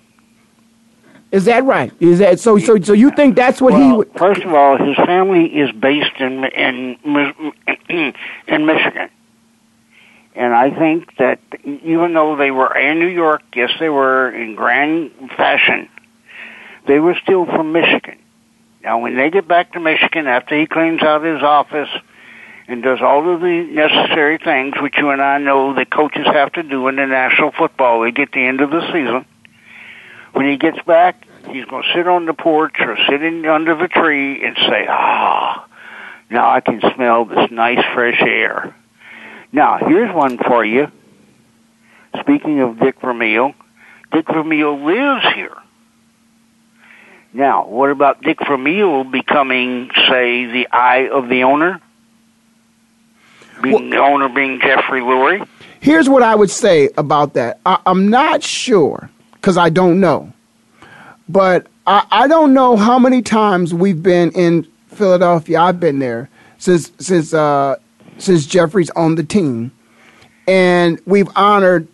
Is 1.31 1.45
that 1.45 1.65
right? 1.65 1.91
Is 1.99 2.19
that 2.19 2.39
so? 2.39 2.57
So, 2.57 2.79
so 2.79 2.93
you 2.93 3.11
think 3.11 3.35
that's 3.35 3.61
what 3.61 3.73
well, 3.73 3.81
he? 3.81 3.97
Would... 3.97 4.11
First 4.17 4.43
of 4.43 4.53
all, 4.53 4.77
his 4.77 4.95
family 4.95 5.45
is 5.45 5.71
based 5.73 6.15
in 6.19 6.45
in 6.45 6.97
in 8.47 8.65
Michigan, 8.65 9.09
and 10.35 10.53
I 10.53 10.69
think 10.71 11.17
that 11.17 11.39
even 11.65 12.13
though 12.13 12.37
they 12.37 12.51
were 12.51 12.73
in 12.77 12.99
New 12.99 13.07
York, 13.07 13.41
yes, 13.53 13.71
they 13.79 13.89
were 13.89 14.29
in 14.29 14.55
grand 14.55 15.11
fashion. 15.35 15.89
They 16.87 16.99
were 16.99 17.17
still 17.21 17.45
from 17.45 17.73
Michigan. 17.73 18.17
Now, 18.81 18.99
when 18.99 19.17
they 19.17 19.29
get 19.29 19.49
back 19.49 19.73
to 19.73 19.81
Michigan 19.81 20.27
after 20.27 20.57
he 20.57 20.65
cleans 20.65 21.01
out 21.01 21.21
his 21.21 21.43
office 21.43 21.89
and 22.69 22.81
does 22.81 23.01
all 23.01 23.29
of 23.33 23.41
the 23.41 23.63
necessary 23.69 24.37
things, 24.37 24.75
which 24.79 24.97
you 24.97 25.09
and 25.09 25.21
I 25.21 25.39
know 25.39 25.73
that 25.73 25.89
coaches 25.89 26.25
have 26.25 26.53
to 26.53 26.63
do 26.63 26.87
in 26.87 26.95
the 26.95 27.05
National 27.05 27.51
Football 27.51 28.03
League 28.03 28.19
at 28.19 28.31
the 28.31 28.45
end 28.45 28.61
of 28.61 28.69
the 28.71 28.81
season 28.93 29.25
when 30.37 30.47
he 30.47 30.57
gets 30.57 30.79
back, 30.85 31.25
he's 31.49 31.65
going 31.65 31.81
to 31.81 31.93
sit 31.95 32.07
on 32.07 32.27
the 32.27 32.33
porch 32.33 32.75
or 32.79 32.95
sit 33.09 33.23
in 33.23 33.43
under 33.47 33.75
the 33.75 33.87
tree 33.87 34.45
and 34.45 34.55
say, 34.55 34.85
"Ah, 34.87 35.65
oh, 35.65 35.75
now 36.29 36.47
I 36.51 36.61
can 36.61 36.79
smell 36.93 37.25
this 37.25 37.49
nice 37.49 37.83
fresh 37.95 38.21
air." 38.21 38.75
Now, 39.51 39.79
here's 39.79 40.13
one 40.13 40.37
for 40.37 40.63
you. 40.63 40.91
Speaking 42.19 42.59
of 42.59 42.79
Dick 42.79 43.01
Vermeil, 43.01 43.55
Dick 44.11 44.27
Vermeil 44.27 44.79
lives 44.85 45.25
here. 45.33 45.57
Now, 47.33 47.67
what 47.67 47.89
about 47.89 48.21
Dick 48.21 48.37
Vermeil 48.47 49.05
becoming, 49.05 49.89
say, 50.07 50.45
the 50.45 50.67
eye 50.71 51.09
of 51.11 51.29
the 51.29 51.43
owner? 51.43 51.81
Being 53.61 53.73
well, 53.73 53.89
the 53.89 53.97
owner 53.97 54.29
being 54.29 54.59
Jeffrey 54.59 55.01
Lurie? 55.01 55.47
Here's 55.79 56.07
what 56.07 56.21
I 56.21 56.35
would 56.35 56.51
say 56.51 56.89
about 56.95 57.33
that. 57.33 57.59
I, 57.65 57.79
I'm 57.85 58.09
not 58.09 58.43
sure 58.43 59.09
because 59.39 59.57
I 59.57 59.69
don't 59.69 59.99
know. 59.99 60.33
But 61.29 61.67
I, 61.85 62.05
I 62.11 62.27
don't 62.27 62.53
know 62.53 62.75
how 62.75 62.99
many 62.99 63.21
times 63.21 63.73
we've 63.73 64.01
been 64.01 64.31
in 64.31 64.67
Philadelphia. 64.87 65.59
I've 65.59 65.79
been 65.79 65.99
there 65.99 66.29
since 66.57 66.91
since 66.99 67.33
uh, 67.33 67.77
since 68.17 68.45
Jeffrey's 68.45 68.89
on 68.91 69.15
the 69.15 69.23
team, 69.23 69.71
and 70.47 70.99
we've 71.05 71.29
honored 71.35 71.87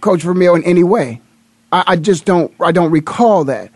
Coach 0.00 0.22
Vermeil 0.22 0.54
in 0.54 0.64
any 0.64 0.84
way. 0.84 1.20
I, 1.72 1.84
I 1.88 1.96
just 1.96 2.24
don't 2.24 2.52
I 2.60 2.72
don't 2.72 2.90
recall 2.90 3.44
that. 3.44 3.70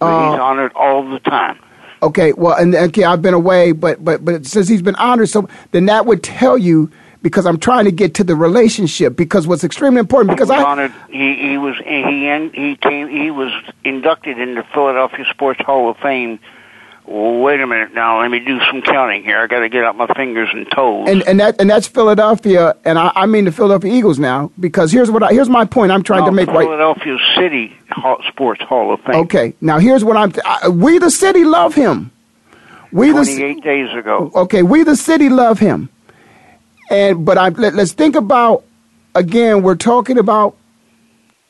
Uh, 0.00 0.32
he's 0.32 0.40
honored 0.40 0.72
all 0.74 1.08
the 1.08 1.20
time. 1.20 1.58
Okay, 2.02 2.32
well, 2.32 2.56
and 2.56 2.74
okay, 2.74 3.04
I've 3.04 3.20
been 3.20 3.34
away, 3.34 3.72
but 3.72 4.02
but 4.02 4.24
but 4.24 4.46
since 4.46 4.68
he's 4.68 4.82
been 4.82 4.94
honored, 4.94 5.28
so 5.28 5.48
then 5.72 5.86
that 5.86 6.06
would 6.06 6.22
tell 6.22 6.56
you 6.56 6.90
because 7.22 7.46
I'm 7.46 7.58
trying 7.58 7.84
to 7.84 7.92
get 7.92 8.14
to 8.14 8.24
the 8.24 8.34
relationship 8.34 9.16
because 9.16 9.46
what's 9.46 9.64
extremely 9.64 10.00
important 10.00 10.30
because 10.30 10.50
I 10.50 10.62
honored 10.62 10.92
he, 11.10 11.36
he 11.36 11.58
was 11.58 11.76
he 11.84 12.50
he 12.54 12.76
came 12.76 13.08
he 13.08 13.30
was 13.30 13.52
inducted 13.84 14.38
into 14.38 14.62
Philadelphia 14.74 15.24
Sports 15.30 15.60
Hall 15.60 15.90
of 15.90 15.96
Fame. 15.98 16.38
wait 17.06 17.60
a 17.60 17.66
minute 17.66 17.92
now. 17.92 18.20
Let 18.20 18.30
me 18.30 18.40
do 18.40 18.58
some 18.70 18.82
counting 18.82 19.22
here. 19.22 19.38
I 19.38 19.46
got 19.46 19.60
to 19.60 19.68
get 19.68 19.84
out 19.84 19.96
my 19.96 20.06
fingers 20.14 20.48
and 20.52 20.66
toes. 20.70 21.08
And 21.08 21.22
and 21.24 21.40
that 21.40 21.60
and 21.60 21.68
that's 21.68 21.86
Philadelphia, 21.86 22.74
and 22.84 22.98
I, 22.98 23.12
I 23.14 23.26
mean 23.26 23.44
the 23.44 23.52
Philadelphia 23.52 23.92
Eagles 23.92 24.18
now 24.18 24.50
because 24.58 24.92
here's 24.92 25.10
what 25.10 25.22
I, 25.22 25.32
here's 25.32 25.48
my 25.50 25.64
point. 25.64 25.92
I'm 25.92 26.02
trying 26.02 26.20
no, 26.20 26.26
to 26.26 26.32
make 26.32 26.48
right 26.48 26.64
Philadelphia 26.64 27.14
right. 27.14 27.36
City 27.36 27.76
Sports 28.28 28.62
Hall 28.62 28.94
of 28.94 29.00
Fame. 29.00 29.16
Okay, 29.26 29.54
now 29.60 29.78
here's 29.78 30.04
what 30.04 30.16
I'm. 30.16 30.32
I, 30.44 30.68
we 30.68 30.98
the 30.98 31.10
city 31.10 31.44
love 31.44 31.74
him. 31.74 32.12
We 32.92 33.12
28 33.12 33.54
the, 33.54 33.60
days 33.60 33.96
ago. 33.96 34.32
Okay, 34.34 34.62
we 34.62 34.82
the 34.82 34.96
city 34.96 35.28
love 35.28 35.60
him. 35.60 35.90
And 36.90 37.24
but 37.24 37.38
I 37.38 37.50
let, 37.50 37.74
us 37.74 37.92
think 37.92 38.16
about 38.16 38.64
again. 39.14 39.62
We're 39.62 39.76
talking 39.76 40.18
about 40.18 40.56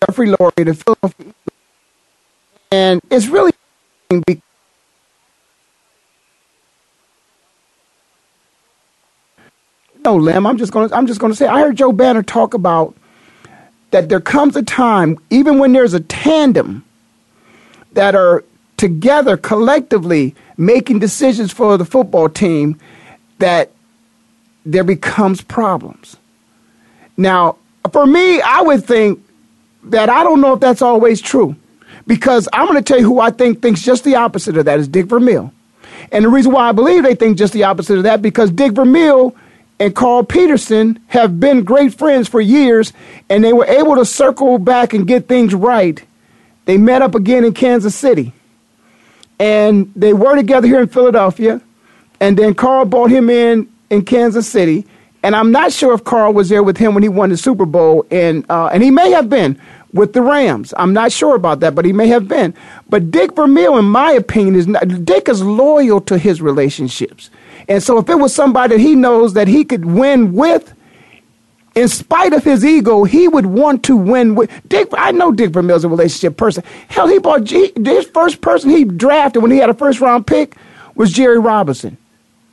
Jeffrey 0.07 0.29
Lurie, 0.29 0.67
the 0.67 0.75
Philadelphia, 0.75 1.35
and 2.71 3.01
it's 3.11 3.27
really 3.29 3.53
no, 10.05 10.17
Lem. 10.17 10.47
I'm 10.47 10.59
just 10.59 10.73
gonna 10.73 10.95
I'm 10.95 11.07
just 11.07 11.21
gonna 11.21 11.35
say 11.35 11.47
I 11.47 11.61
heard 11.61 11.77
Joe 11.77 11.93
Banner 11.93 12.23
talk 12.23 12.53
about 12.53 12.95
that 13.93 14.11
there 14.11 14.21
comes 14.21 14.57
a 14.57 14.63
time, 14.63 15.19
even 15.31 15.59
when 15.59 15.73
there's 15.73 15.95
a 15.95 16.01
tandem 16.01 16.85
that 17.93 18.15
are 18.15 18.45
together 18.77 19.37
collectively 19.37 20.35
making 20.59 20.99
decisions 20.99 21.51
for 21.53 21.77
the 21.79 21.85
football 21.85 22.29
team, 22.29 22.79
that 23.39 23.73
there 24.65 24.85
becomes 24.85 25.41
problems. 25.41 26.17
Now, 27.17 27.57
for 27.93 28.07
me, 28.07 28.41
I 28.41 28.63
would 28.63 28.85
think 28.85 29.25
that 29.85 30.09
I 30.09 30.23
don't 30.23 30.41
know 30.41 30.55
if 30.55 30.61
that's 30.61 30.83
always 30.83 31.21
true 31.21 31.57
because 32.07 32.49
I'm 32.53 32.67
going 32.67 32.79
to 32.79 32.83
tell 32.83 32.99
you 32.99 33.07
who 33.07 33.21
I 33.21 33.31
think 33.31 33.63
thinks 33.63 33.83
just 33.83 34.05
the 34.05 34.17
opposite 34.17 34.57
of 34.57 34.67
that 34.67 34.79
is 34.79 34.89
Dick 34.89 35.07
Vermeil. 35.07 35.53
And 36.13 36.25
the 36.25 36.29
reason 36.29 36.53
why 36.53 36.69
I 36.69 36.73
believe 36.73 37.03
they 37.03 37.15
think 37.15 37.39
just 37.39 37.53
the 37.53 37.65
opposite 37.65 37.99
of 37.99 38.05
that 38.05 38.23
because 38.23 38.51
Dick 38.51 38.73
Vermeil 38.73 39.35
and 39.79 39.95
Carl 39.95 40.25
Peterson 40.25 41.01
have 41.07 41.41
been 41.41 41.65
great 41.65 41.95
friends 41.95 42.29
for 42.29 42.41
years, 42.41 42.93
and 43.31 43.43
they 43.43 43.53
were 43.53 43.65
able 43.65 43.97
to 43.97 44.05
circle 44.05 44.59
back 44.59 44.93
and 44.93 45.07
get 45.07 45.27
things 45.27 45.55
right. 45.55 46.05
They 46.67 46.77
met 46.77 47.01
up 47.01 47.15
again 47.15 47.45
in 47.45 47.55
Kansas 47.55 47.95
City, 47.95 48.35
and 49.39 49.91
they 49.97 50.13
were 50.13 50.37
together 50.37 50.67
here 50.67 50.83
in 50.83 50.89
Philadelphia, 50.89 51.63
and 52.21 52.37
then 52.37 52.55
Carl 52.55 52.85
brought 52.85 53.11
him 53.11 53.31
in 53.31 53.71
in 53.91 54.05
Kansas 54.05 54.49
City, 54.49 54.87
and 55.23 55.37
I'm 55.37 55.53
not 55.53 55.73
sure 55.73 55.93
if 55.93 56.05
Carl 56.05 56.33
was 56.33 56.49
there 56.49 56.63
with 56.63 56.79
him 56.79 56.95
when 56.95 57.03
he 57.03 57.09
won 57.09 57.31
the 57.31 57.37
Super 57.37 57.67
Bowl, 57.67 58.07
and 58.11 58.47
uh, 58.49 58.69
and 58.73 58.83
he 58.83 58.91
may 58.91 59.11
have 59.11 59.29
been 59.29 59.61
with 59.93 60.13
the 60.13 60.23
Rams. 60.23 60.73
I'm 60.77 60.93
not 60.93 61.13
sure 61.13 61.35
about 61.35 61.61
that, 61.61 61.75
but 61.75 61.85
he 61.85 61.93
may 61.93 62.07
have 62.09 62.29
been. 62.29 62.55
But 62.89 63.11
Dick 63.11 63.35
Vermeil, 63.35 63.77
in 63.77 63.85
my 63.85 64.13
opinion, 64.13 64.55
is 64.55 64.67
not, 64.67 65.05
Dick 65.05 65.29
is 65.29 65.43
loyal 65.43 66.01
to 66.03 66.17
his 66.17 66.41
relationships. 66.41 67.29
And 67.69 67.83
so 67.83 67.99
if 67.99 68.09
it 68.09 68.15
was 68.15 68.35
somebody 68.35 68.77
that 68.77 68.81
he 68.81 68.95
knows 68.95 69.35
that 69.35 69.49
he 69.49 69.65
could 69.65 69.85
win 69.85 70.33
with, 70.33 70.73
in 71.75 71.89
spite 71.89 72.33
of 72.33 72.45
his 72.45 72.65
ego, 72.65 73.05
he 73.05 73.29
would 73.29 73.47
want 73.47 73.85
to 73.85 73.97
win 73.97 74.35
with 74.35 74.51
Dick. 74.69 74.89
I 74.93 75.13
know 75.13 75.33
Dick 75.33 75.51
Vermeil's 75.51 75.85
a 75.85 75.89
relationship 75.89 76.37
person. 76.37 76.65
Hell, 76.89 77.09
he 77.09 77.19
bought 77.19 77.45
G, 77.45 77.73
his 77.77 78.07
first 78.07 78.41
person 78.41 78.71
he 78.71 78.85
drafted 78.85 79.43
when 79.43 79.51
he 79.51 79.59
had 79.59 79.71
a 79.71 79.75
first 79.75 80.01
round 80.01 80.27
pick 80.27 80.57
was 80.95 81.13
Jerry 81.13 81.39
Robinson 81.39 81.97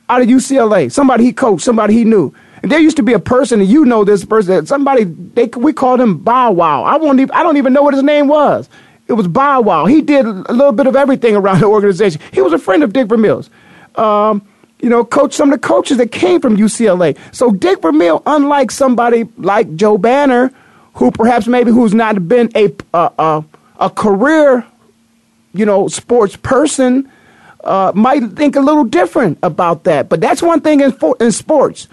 out 0.08 0.22
of 0.22 0.28
UCLA. 0.28 0.90
Somebody 0.90 1.24
he 1.24 1.32
coached, 1.32 1.64
somebody 1.64 1.94
he 1.94 2.04
knew. 2.04 2.32
And 2.62 2.72
there 2.72 2.80
used 2.80 2.96
to 2.96 3.02
be 3.02 3.12
a 3.12 3.18
person, 3.18 3.60
and 3.60 3.68
you 3.68 3.84
know 3.84 4.04
this 4.04 4.24
person. 4.24 4.66
Somebody 4.66 5.04
they 5.04 5.46
we 5.46 5.72
called 5.72 6.00
him 6.00 6.18
Bow 6.18 6.52
Wow. 6.52 6.82
I 6.82 6.96
won't 6.96 7.20
even, 7.20 7.30
I 7.32 7.42
don't 7.42 7.56
even 7.56 7.72
know 7.72 7.82
what 7.82 7.94
his 7.94 8.02
name 8.02 8.28
was. 8.28 8.68
It 9.06 9.12
was 9.12 9.28
Bow 9.28 9.60
Wow. 9.60 9.86
He 9.86 10.02
did 10.02 10.26
a 10.26 10.52
little 10.52 10.72
bit 10.72 10.86
of 10.86 10.96
everything 10.96 11.36
around 11.36 11.60
the 11.60 11.66
organization. 11.66 12.20
He 12.32 12.40
was 12.40 12.52
a 12.52 12.58
friend 12.58 12.82
of 12.82 12.92
Dick 12.92 13.08
Vermeil's. 13.08 13.50
Um, 13.94 14.46
you 14.80 14.88
know, 14.88 15.04
coach 15.04 15.34
some 15.34 15.52
of 15.52 15.60
the 15.60 15.66
coaches 15.66 15.96
that 15.96 16.12
came 16.12 16.40
from 16.40 16.56
UCLA. 16.56 17.16
So 17.34 17.50
Dick 17.50 17.82
Vermeil, 17.82 18.22
unlike 18.26 18.70
somebody 18.70 19.24
like 19.36 19.74
Joe 19.74 19.98
Banner, 19.98 20.52
who 20.94 21.10
perhaps 21.10 21.46
maybe 21.46 21.70
who's 21.70 21.94
not 21.94 22.28
been 22.28 22.50
a 22.54 22.74
a, 22.94 23.12
a, 23.18 23.44
a 23.80 23.90
career, 23.90 24.64
you 25.52 25.66
know, 25.66 25.88
sports 25.88 26.36
person, 26.36 27.10
uh, 27.64 27.92
might 27.94 28.22
think 28.32 28.56
a 28.56 28.60
little 28.60 28.84
different 28.84 29.38
about 29.42 29.84
that. 29.84 30.08
But 30.08 30.20
that's 30.20 30.42
one 30.42 30.60
thing 30.60 30.80
in 30.80 30.96
in 31.20 31.32
sports 31.32 31.88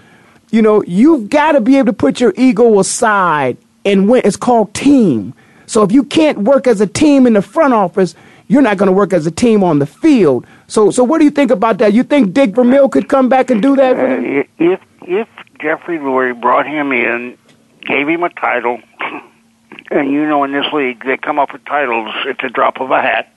you 0.50 0.62
know, 0.62 0.82
you've 0.84 1.28
got 1.28 1.52
to 1.52 1.60
be 1.60 1.76
able 1.76 1.86
to 1.86 1.92
put 1.92 2.20
your 2.20 2.32
ego 2.36 2.78
aside 2.78 3.56
and 3.84 4.08
win. 4.08 4.22
It's 4.24 4.36
called 4.36 4.74
team. 4.74 5.34
So 5.66 5.82
if 5.82 5.92
you 5.92 6.04
can't 6.04 6.38
work 6.38 6.66
as 6.66 6.80
a 6.80 6.86
team 6.86 7.26
in 7.26 7.32
the 7.32 7.42
front 7.42 7.74
office, 7.74 8.14
you're 8.48 8.62
not 8.62 8.76
going 8.76 8.86
to 8.86 8.92
work 8.92 9.12
as 9.12 9.26
a 9.26 9.30
team 9.30 9.64
on 9.64 9.80
the 9.80 9.86
field. 9.86 10.46
So, 10.68 10.90
so 10.90 11.02
what 11.02 11.18
do 11.18 11.24
you 11.24 11.30
think 11.30 11.50
about 11.50 11.78
that? 11.78 11.92
You 11.92 12.04
think 12.04 12.32
Dick 12.32 12.54
Vermeil 12.54 12.88
could 12.88 13.08
come 13.08 13.28
back 13.28 13.50
and 13.50 13.60
do 13.60 13.74
that? 13.76 13.96
Uh, 13.96 14.44
if 14.58 14.80
if 15.02 15.28
Jeffrey 15.60 15.98
Lurie 15.98 16.40
brought 16.40 16.66
him 16.66 16.92
in, 16.92 17.36
gave 17.82 18.08
him 18.08 18.22
a 18.22 18.30
title, 18.30 18.80
and 19.90 20.10
you 20.10 20.26
know 20.26 20.44
in 20.44 20.52
this 20.52 20.66
league 20.72 21.04
they 21.04 21.16
come 21.16 21.38
up 21.38 21.52
with 21.52 21.64
titles 21.64 22.14
at 22.28 22.38
the 22.38 22.48
drop 22.48 22.80
of 22.80 22.90
a 22.92 23.00
hat 23.00 23.35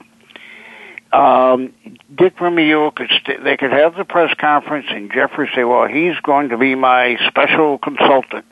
um, 1.12 1.74
Dick 2.16 2.38
Vermeil 2.38 2.92
could 2.92 3.10
st- 3.10 3.44
they 3.44 3.58
could 3.58 3.72
have 3.72 3.96
the 3.96 4.06
press 4.06 4.34
conference 4.36 4.86
and 4.90 5.12
Jeffrey 5.12 5.50
say, 5.56 5.64
"Well, 5.64 5.88
he's 5.88 6.16
going 6.22 6.50
to 6.50 6.58
be 6.58 6.76
my 6.76 7.18
special 7.28 7.78
consultant." 7.78 8.46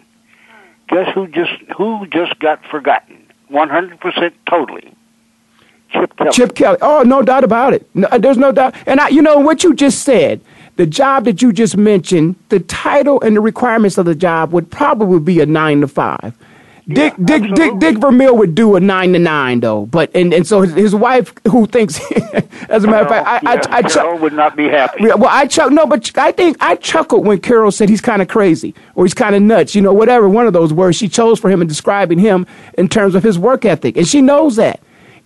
Guess 0.89 1.13
who 1.13 1.28
just 1.28 1.52
who 1.78 2.08
just 2.08 2.39
got 2.39 2.65
forgotten? 2.65 3.28
One 3.50 3.70
hundred 3.70 4.00
percent, 4.00 4.34
totally. 4.50 4.93
Chip 5.89 6.17
Kelly. 6.17 6.32
Chip 6.32 6.56
Kelly. 6.56 6.78
Oh, 6.82 7.04
no 7.04 7.22
doubt 7.22 7.43
about 7.43 7.74
it. 7.74 7.89
No, 7.93 8.08
there's 8.20 8.38
no 8.38 8.52
doubt. 8.52 8.76
And 8.86 9.00
I, 9.00 9.08
you 9.10 9.22
know 9.22 9.39
what 9.39 9.63
you 9.63 9.74
just 9.74 10.04
said. 10.04 10.41
The 10.76 10.86
job 10.86 11.26
that 11.26 11.41
you 11.41 11.54
just 11.54 11.78
mentioned, 11.78 12.36
the 12.50 12.60
title 12.60 13.22
and 13.22 13.36
the 13.36 13.41
requirements 13.41 13.98
of 13.98 14.06
the 14.06 14.13
job 14.13 14.52
would 14.52 14.70
probably 14.70 15.20
be 15.20 15.39
a 15.39 15.46
nine 15.46 15.82
to 15.82 15.88
five. 15.88 16.34
Dick 16.88 17.15
yeah, 17.17 17.26
Dick 17.26 17.54
Dick 17.54 17.80
Dick 17.80 17.97
Vermeil 17.97 18.38
would 18.38 18.56
do 18.56 18.78
a 18.78 18.80
nine 18.80 19.12
to 19.12 19.19
nine 19.19 19.60
though, 19.60 19.86
but 19.88 20.10
and, 20.15 20.34
and 20.34 20.47
so 20.47 20.62
his, 20.62 20.73
his 20.73 20.95
wife, 20.95 21.34
who 21.45 21.65
thinks, 21.65 22.00
as 22.69 22.86
a 22.86 22.88
matter 22.88 23.04
of 23.04 23.10
fact, 23.10 23.28
I, 23.28 23.54
yeah, 23.56 23.62
I, 23.69 23.78
I, 23.78 23.82
Carol 23.82 24.17
would 24.19 24.32
not 24.32 24.56
be 24.56 24.69
happy. 24.69 25.04
well, 25.06 25.26
I 25.26 25.47
chuck 25.47 25.71
no, 25.71 25.86
but 25.86 26.17
I 26.17 26.32
think 26.32 26.56
I 26.62 26.76
chuckled 26.78 27.26
when 27.26 27.41
Carol 27.41 27.71
said 27.71 27.89
he's 27.89 28.00
kind 28.00 28.21
of 28.21 28.30
crazy 28.30 28.73
or 28.95 29.04
he's 29.04 29.13
kind 29.13 29.36
of 29.36 29.41
nuts, 29.41 29.76
you 29.76 29.82
know, 29.82 29.91
whatever 29.91 30.30
one 30.30 30.47
of 30.47 30.54
those 30.54 30.71
words 30.71 30.95
she 30.95 31.10
chose 31.10 31.39
for 31.39 31.50
him 31.50 31.62
in 31.62 31.67
describing 31.67 32.19
him 32.19 32.47
in 32.78 32.88
terms 32.88 33.15
of 33.15 33.23
his 33.23 33.38
work 33.38 33.65
ethic, 33.65 33.97
and 33.97 34.08
she 34.08 34.21
knows 34.21 34.56
that. 34.56 34.80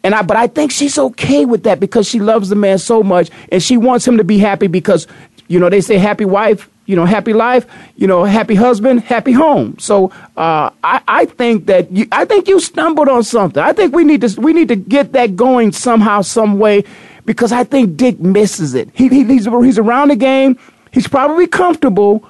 And 0.04 0.16
I, 0.16 0.24
but 0.24 0.38
I 0.38 0.48
think 0.48 0.72
she's 0.72 0.98
okay 0.98 1.46
with 1.46 1.62
that 1.64 1.80
because 1.80 2.08
she 2.08 2.20
loves 2.20 2.50
the 2.50 2.56
man 2.56 2.80
so 2.80 3.04
much, 3.04 3.30
and 3.52 3.62
she 3.62 3.78
wants 3.78 4.08
him 4.08 4.18
to 4.18 4.24
be 4.24 4.40
happy 4.40 4.66
because, 4.66 5.06
you 5.48 5.60
know, 5.60 5.70
they 5.70 5.82
say 5.82 5.98
happy 5.98 6.26
wife 6.26 6.68
you 6.86 6.96
know, 6.96 7.06
happy 7.06 7.34
life, 7.34 7.66
you 7.96 8.08
know, 8.08 8.24
happy 8.24 8.56
husband, 8.56 9.02
happy 9.02 9.32
home. 9.32 9.78
So 9.80 10.12
uh, 10.36 10.72
I, 10.84 11.02
I 11.08 11.26
think 11.26 11.68
that 11.68 11.92
you, 11.92 12.08
I 12.12 12.26
think 12.26 12.48
you 12.48 12.60
stumbled 12.60 13.08
on 13.08 13.24
something. 13.24 13.62
I 13.62 13.74
think 13.74 13.96
we 13.96 14.04
need 14.04 14.22
to 14.22 14.42
we 14.42 14.54
need 14.54 14.68
to 14.70 14.76
get 14.76 15.14
that 15.14 15.36
going 15.36 15.72
somehow, 15.72 16.22
some 16.22 16.60
way, 16.60 16.84
because 17.26 17.52
I 17.52 17.64
think 17.64 17.98
Dick 17.98 18.20
misses 18.20 18.74
it. 18.74 18.90
He, 18.94 19.08
he 19.08 19.24
he's 19.24 19.46
he's 19.46 19.80
around 19.80 20.10
the 20.10 20.16
game. 20.16 20.58
He's 20.92 21.08
probably 21.08 21.48
comfortable, 21.48 22.28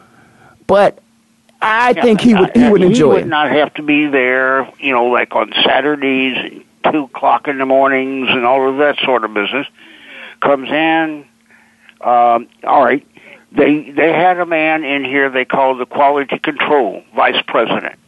but 0.68 1.00
I 1.62 1.92
yeah, 1.92 2.02
think 2.02 2.22
he 2.22 2.36
would 2.36 2.56
he 2.56 2.70
would 2.70 2.82
enjoy 2.82 3.10
he 3.10 3.14
would 3.14 3.22
it. 3.24 3.28
not 3.28 3.52
have 3.52 3.74
to 3.76 3.84
be 3.84 4.08
there, 4.08 4.72
you 4.80 4.92
know, 4.92 5.06
like 5.06 5.36
on 5.36 5.54
Saturdays, 5.64 6.64
two 6.92 7.04
o'clock 7.04 7.48
in 7.48 7.58
the 7.58 7.66
mornings, 7.66 8.28
and 8.30 8.46
all 8.46 8.70
of 8.70 8.78
that 8.78 8.98
sort 9.00 9.24
of 9.24 9.34
business. 9.34 9.68
Comes 10.42 10.70
in, 10.70 11.26
um, 12.02 12.48
all 12.64 12.84
right, 12.84 13.06
they 13.52 13.92
they 13.92 14.14
had 14.14 14.40
a 14.40 14.46
man 14.46 14.84
in 14.84 15.04
here 15.04 15.30
they 15.30 15.46
called 15.46 15.80
the 15.80 15.86
quality 15.86 16.40
control 16.40 17.04
vice 17.16 17.42
president 17.48 18.00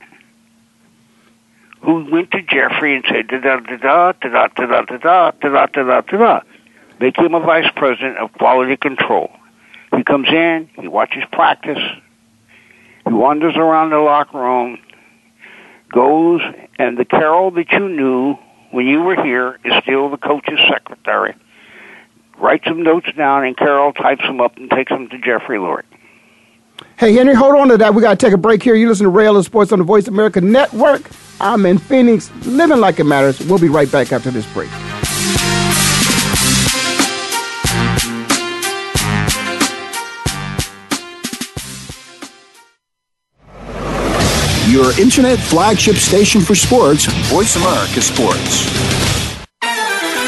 who 1.82 2.10
went 2.10 2.32
to 2.32 2.42
Jeffrey 2.42 2.96
and 2.96 3.06
said 3.08 3.28
da 3.28 3.40
da 3.40 3.60
da 3.60 3.78
da 3.78 4.12
da 4.14 4.48
da 4.48 4.48
da 4.48 4.82
da 4.82 4.98
da 4.98 5.32
da 5.32 5.66
da 5.66 5.66
da 5.66 6.02
da 6.02 6.18
da 6.18 6.42
make 7.00 7.18
him 7.18 7.36
a 7.36 7.40
vice 7.42 7.70
president 7.76 8.18
of 8.18 8.32
quality 8.34 8.78
control. 8.78 9.30
He 9.96 10.04
comes 10.04 10.30
in, 10.30 10.70
he 10.80 10.88
watches 10.88 11.24
practice, 11.32 11.80
he 13.06 13.14
wanders 13.14 13.58
around 13.58 13.90
the 13.90 13.98
locker 13.98 14.40
room, 14.40 14.80
goes, 15.92 16.42
and 16.80 16.98
the 16.98 17.04
Carol 17.04 17.52
that 17.52 17.72
you 17.72 17.90
knew 17.90 18.38
when 18.72 18.88
you 18.88 19.02
were 19.02 19.22
here 19.22 19.60
is 19.66 19.74
still 19.84 20.10
the 20.10 20.18
coach's 20.18 20.60
secretary 20.70 21.36
writes 22.44 22.66
some 22.66 22.84
notes 22.84 23.08
down, 23.16 23.46
and 23.46 23.56
Carol 23.56 23.94
types 23.94 24.22
them 24.22 24.42
up 24.42 24.58
and 24.58 24.70
takes 24.70 24.92
them 24.92 25.08
to 25.08 25.18
Jeffrey 25.18 25.58
Lurie. 25.58 25.84
Hey, 26.98 27.14
Henry, 27.14 27.34
hold 27.34 27.56
on 27.56 27.70
to 27.70 27.78
that. 27.78 27.94
We 27.94 28.02
got 28.02 28.20
to 28.20 28.26
take 28.26 28.34
a 28.34 28.38
break 28.38 28.62
here. 28.62 28.76
You 28.76 28.90
listen 28.90 29.06
to 29.06 29.10
Ray 29.10 29.26
Ellis 29.26 29.46
Sports 29.46 29.72
on 29.72 29.80
the 29.80 29.86
Voice 29.86 30.08
America 30.08 30.42
Network. 30.42 31.10
I'm 31.40 31.66
in 31.66 31.78
Phoenix, 31.78 32.30
living 32.46 32.80
like 32.80 33.00
it 33.00 33.06
matters. 33.06 33.40
We'll 33.40 33.60
be 33.60 33.70
right 33.70 33.92
back 33.92 34.12
after 34.12 34.30
this 34.30 34.46
break. 34.54 34.70
Your 44.70 45.00
internet 45.00 45.40
flagship 45.40 45.96
station 45.96 46.42
for 46.42 46.56
sports, 46.56 47.06
Voice 47.30 47.56
America 47.56 48.02
Sports. 48.02 49.23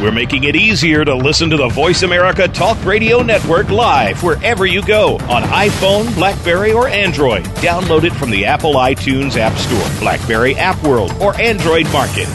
We're 0.00 0.12
making 0.12 0.44
it 0.44 0.56
easier 0.56 1.04
to 1.04 1.14
listen 1.14 1.48
to 1.50 1.56
the 1.56 1.68
Voice 1.68 2.02
America 2.02 2.46
Talk 2.48 2.82
Radio 2.84 3.22
Network 3.22 3.70
live 3.70 4.22
wherever 4.22 4.66
you 4.66 4.82
go 4.82 5.16
on 5.30 5.42
iPhone, 5.44 6.14
Blackberry, 6.14 6.72
or 6.72 6.88
Android. 6.88 7.44
Download 7.62 8.04
it 8.04 8.12
from 8.12 8.30
the 8.30 8.44
Apple 8.44 8.74
iTunes 8.74 9.36
App 9.36 9.56
Store, 9.56 10.00
Blackberry 10.00 10.56
App 10.56 10.82
World, 10.82 11.12
or 11.20 11.34
Android 11.40 11.90
Market. 11.92 12.28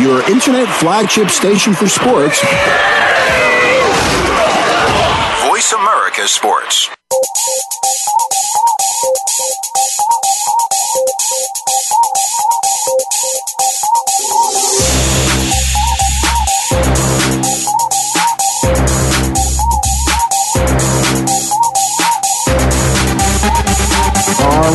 Your 0.00 0.28
internet 0.30 0.68
flagship 0.78 1.28
station 1.28 1.74
for 1.74 1.86
sports. 1.86 2.40
Voice 5.46 5.72
America 5.72 6.26
Sports. 6.26 6.88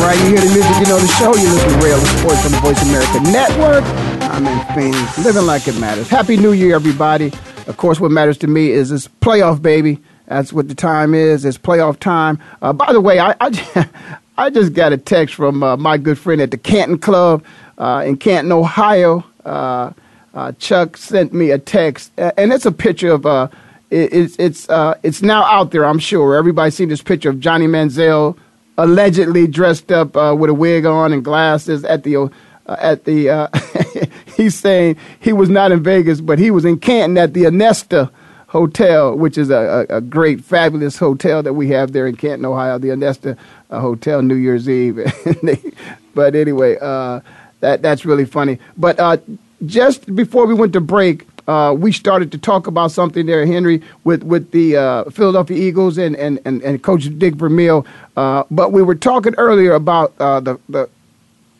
Right, 0.08 0.18
you 0.20 0.28
hear 0.28 0.40
the 0.40 0.46
music, 0.46 0.74
you 0.80 0.86
know 0.86 0.98
the 0.98 1.06
show. 1.06 1.36
You 1.36 1.52
listen 1.52 1.68
to 1.68 1.84
Ray 1.84 1.92
Ellis 1.92 2.18
Sports 2.18 2.46
on 2.46 2.52
the 2.52 2.58
Voice 2.60 2.82
America 2.82 3.20
Network. 3.30 3.84
I'm 4.30 4.46
in 4.46 4.74
Phoenix, 4.74 5.18
living 5.18 5.44
like 5.44 5.68
it 5.68 5.78
matters. 5.78 6.08
Happy 6.08 6.38
New 6.38 6.52
Year, 6.52 6.76
everybody. 6.76 7.30
Of 7.66 7.76
course, 7.76 8.00
what 8.00 8.10
matters 8.10 8.38
to 8.38 8.46
me 8.46 8.70
is 8.70 8.88
this 8.88 9.06
playoff, 9.06 9.60
baby. 9.60 9.98
That's 10.24 10.50
what 10.50 10.68
the 10.68 10.74
time 10.74 11.12
is. 11.12 11.44
It's 11.44 11.58
playoff 11.58 11.98
time. 11.98 12.38
Uh, 12.62 12.72
by 12.72 12.90
the 12.94 13.02
way, 13.02 13.18
I, 13.18 13.34
I, 13.38 13.90
I, 14.38 14.48
just 14.48 14.72
got 14.72 14.94
a 14.94 14.96
text 14.96 15.34
from 15.34 15.62
uh, 15.62 15.76
my 15.76 15.98
good 15.98 16.18
friend 16.18 16.40
at 16.40 16.52
the 16.52 16.56
Canton 16.56 16.98
Club 16.98 17.44
uh, 17.76 18.02
in 18.06 18.16
Canton, 18.16 18.50
Ohio. 18.50 19.22
Uh, 19.44 19.92
uh, 20.32 20.52
Chuck 20.52 20.96
sent 20.96 21.34
me 21.34 21.50
a 21.50 21.58
text, 21.58 22.12
and 22.16 22.50
it's 22.54 22.64
a 22.64 22.72
picture 22.72 23.12
of. 23.12 23.26
Uh, 23.26 23.48
it, 23.90 24.10
it's 24.14 24.36
it's 24.38 24.66
it's 25.02 25.20
now 25.20 25.44
out 25.44 25.70
there. 25.70 25.84
I'm 25.84 25.98
sure 25.98 26.34
everybody's 26.34 26.76
seen 26.76 26.88
this 26.88 27.02
picture 27.02 27.28
of 27.28 27.40
Johnny 27.40 27.66
Manziel 27.66 28.38
allegedly 28.78 29.46
dressed 29.46 29.92
up 29.92 30.14
with 30.38 30.48
a 30.48 30.54
wig 30.54 30.86
on 30.86 31.12
and 31.12 31.22
glasses 31.22 31.84
at 31.84 32.04
the 32.04 32.30
at 32.66 33.04
the. 33.04 34.08
he's 34.38 34.54
saying 34.54 34.96
he 35.20 35.34
was 35.34 35.50
not 35.50 35.72
in 35.72 35.82
Vegas, 35.82 36.22
but 36.22 36.38
he 36.38 36.50
was 36.50 36.64
in 36.64 36.78
Canton 36.78 37.18
at 37.18 37.34
the 37.34 37.42
Onesto 37.42 38.10
Hotel, 38.48 39.14
which 39.14 39.36
is 39.36 39.50
a, 39.50 39.86
a, 39.90 39.96
a, 39.96 40.00
great, 40.00 40.42
fabulous 40.42 40.96
hotel 40.96 41.42
that 41.42 41.52
we 41.52 41.68
have 41.68 41.92
there 41.92 42.06
in 42.06 42.16
Canton, 42.16 42.46
Ohio, 42.46 42.78
the 42.78 42.88
Onesto 42.88 43.36
uh, 43.68 43.80
Hotel, 43.80 44.22
New 44.22 44.36
Year's 44.36 44.70
Eve. 44.70 45.00
but 46.14 46.34
anyway, 46.34 46.78
uh, 46.80 47.20
that 47.60 47.82
that's 47.82 48.06
really 48.06 48.24
funny. 48.24 48.58
But 48.78 48.98
uh, 48.98 49.18
just 49.66 50.14
before 50.14 50.46
we 50.46 50.54
went 50.54 50.72
to 50.72 50.80
break, 50.80 51.26
uh, 51.48 51.74
we 51.74 51.90
started 51.90 52.30
to 52.32 52.38
talk 52.38 52.68
about 52.68 52.92
something 52.92 53.26
there, 53.26 53.44
Henry, 53.46 53.82
with 54.04 54.22
with 54.22 54.52
the 54.52 54.76
uh, 54.76 55.04
Philadelphia 55.10 55.56
Eagles 55.56 55.98
and, 55.98 56.14
and, 56.16 56.38
and, 56.44 56.62
and 56.62 56.82
Coach 56.82 57.08
Dick 57.18 57.34
Vermeil. 57.34 57.84
Uh, 58.16 58.44
but 58.50 58.70
we 58.70 58.82
were 58.82 58.94
talking 58.94 59.34
earlier 59.36 59.72
about 59.72 60.16
the, 60.18 60.60
the 60.68 60.88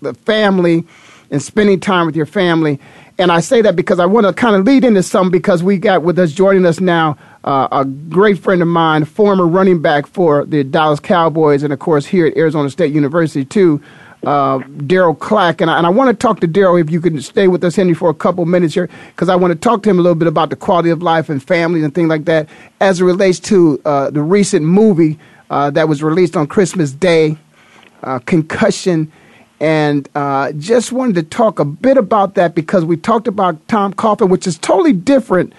the 0.03 0.15
family 0.15 0.85
and 1.31 1.43
spending 1.43 1.81
time 1.81 2.07
with 2.07 2.17
your 2.17 2.27
family. 2.27 2.79
And 3.19 3.33
I 3.33 3.41
say 3.41 3.63
that 3.63 3.75
because 3.75 3.99
I 3.99 4.07
want 4.07 4.27
to 4.27 4.33
kind 4.33 4.55
of 4.55 4.65
lead 4.65 4.85
into 4.85 5.03
some 5.03 5.31
because 5.31 5.63
we 5.63 5.77
got 5.77 6.03
with 6.03 6.19
us 6.19 6.33
joining 6.33 6.65
us 6.65 6.81
now 6.81 7.19
uh, 7.45 7.69
a 7.73 7.85
great 7.85 8.39
friend 8.39 8.63
of 8.63 8.69
mine, 8.69 9.05
former 9.05 9.47
running 9.47 9.83
back 9.83 10.07
for 10.07 10.45
the 10.45 10.63
Dallas 10.63 11.01
Cowboys, 11.01 11.63
and 11.63 11.73
of 11.73 11.79
course 11.81 12.07
here 12.07 12.27
at 12.27 12.37
Arizona 12.37 12.71
State 12.71 12.95
University 12.95 13.45
too, 13.45 13.83
uh, 14.25 14.59
Darryl 14.59 15.19
Clack. 15.19 15.61
And 15.61 15.71
I, 15.71 15.79
and 15.79 15.87
I 15.87 15.91
want 15.91 16.11
to 16.11 16.27
talk 16.27 16.41
to 16.41 16.49
Darryl 16.49 16.81
if 16.81 16.91
you 16.91 17.01
can 17.01 17.21
stay 17.21 17.49
with 17.49 17.63
us, 17.65 17.77
Henry, 17.77 17.95
for 17.95 18.11
a 18.11 18.15
couple 18.15 18.45
minutes 18.47 18.75
here 18.75 18.89
because 19.09 19.29
I 19.29 19.37
want 19.37 19.53
to 19.53 19.59
talk 19.59 19.83
to 19.85 19.91
him 19.91 19.99
a 19.99 20.03
little 20.03 20.17
bit 20.17 20.29
about 20.29 20.51
the 20.51 20.57
quality 20.57 20.91
of 20.91 21.03
life 21.03 21.29
and 21.29 21.43
families 21.43 21.85
and 21.85 21.95
things 21.95 22.09
like 22.09 22.25
that 22.27 22.49
as 22.81 23.01
it 23.01 23.05
relates 23.05 23.41
to 23.41 23.81
uh, 23.85 24.11
the 24.11 24.23
recent 24.23 24.65
movie 24.65 25.19
uh, 25.51 25.71
that 25.71 25.89
was 25.89 26.03
released 26.03 26.37
on 26.37 26.47
Christmas 26.47 26.93
Day, 26.93 27.39
uh, 28.03 28.19
Concussion 28.21 29.11
and 29.61 30.09
uh, 30.15 30.53
just 30.53 30.93
wanted 30.93 31.15
to 31.17 31.23
talk 31.23 31.59
a 31.59 31.65
bit 31.65 31.97
about 31.97 32.35
that 32.35 32.55
because 32.55 32.85
we 32.85 32.97
talked 32.97 33.27
about 33.27 33.67
Tom 33.69 33.93
Coughlin, 33.93 34.29
which 34.29 34.47
is 34.47 34.57
totally 34.59 34.93
different, 34.93 35.53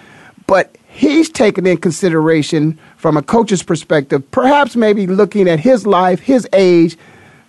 but 0.46 0.74
he's 0.88 1.28
taken 1.28 1.66
in 1.66 1.76
consideration 1.76 2.78
from 2.96 3.16
a 3.16 3.22
coach's 3.22 3.62
perspective, 3.62 4.28
perhaps 4.30 4.74
maybe 4.74 5.06
looking 5.06 5.48
at 5.48 5.60
his 5.60 5.86
life, 5.86 6.20
his 6.20 6.48
age, 6.52 6.96